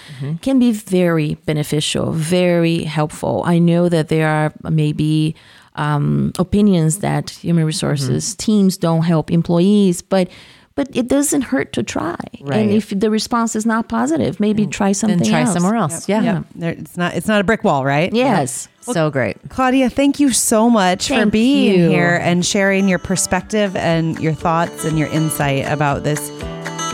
can 0.40 0.60
be 0.60 0.70
very 0.70 1.34
beneficial, 1.46 2.12
very 2.12 2.84
helpful. 2.84 3.42
I 3.44 3.58
know 3.58 3.88
that 3.88 4.06
there 4.08 4.28
are 4.28 4.52
maybe 4.70 5.34
um, 5.74 6.32
opinions 6.38 6.98
that 7.00 7.30
human 7.30 7.64
resources 7.64 8.36
teams 8.36 8.76
don't 8.76 9.02
help 9.02 9.32
employees, 9.32 10.00
but 10.00 10.28
but 10.76 10.94
it 10.94 11.08
doesn't 11.08 11.42
hurt 11.42 11.72
to 11.72 11.82
try. 11.82 12.16
Right. 12.40 12.58
And 12.58 12.70
if 12.70 12.90
the 12.90 13.10
response 13.10 13.56
is 13.56 13.66
not 13.66 13.88
positive, 13.88 14.38
maybe 14.38 14.66
mm. 14.66 14.70
try 14.70 14.92
something 14.92 15.18
Then 15.18 15.28
try 15.28 15.40
else. 15.40 15.54
somewhere 15.54 15.74
else. 15.74 16.08
Yeah. 16.08 16.22
Yep. 16.22 16.44
There, 16.54 16.70
it's 16.72 16.96
not 16.96 17.14
it's 17.14 17.26
not 17.26 17.40
a 17.40 17.44
brick 17.44 17.64
wall, 17.64 17.84
right? 17.84 18.12
Yes. 18.12 18.68
So 18.82 19.10
great. 19.10 19.36
Claudia, 19.48 19.90
thank 19.90 20.20
you 20.20 20.30
so 20.30 20.70
much 20.70 21.08
for 21.08 21.26
being 21.26 21.80
you. 21.80 21.88
here 21.88 22.20
and 22.22 22.46
sharing 22.46 22.88
your 22.88 23.00
perspective 23.00 23.74
and 23.74 24.20
your 24.20 24.34
thoughts 24.34 24.84
and 24.84 24.96
your 24.96 25.08
insight 25.08 25.66
about 25.66 26.04
this 26.04 26.30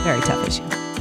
very 0.03 0.20
tough 0.22 0.49
issue. 0.49 0.91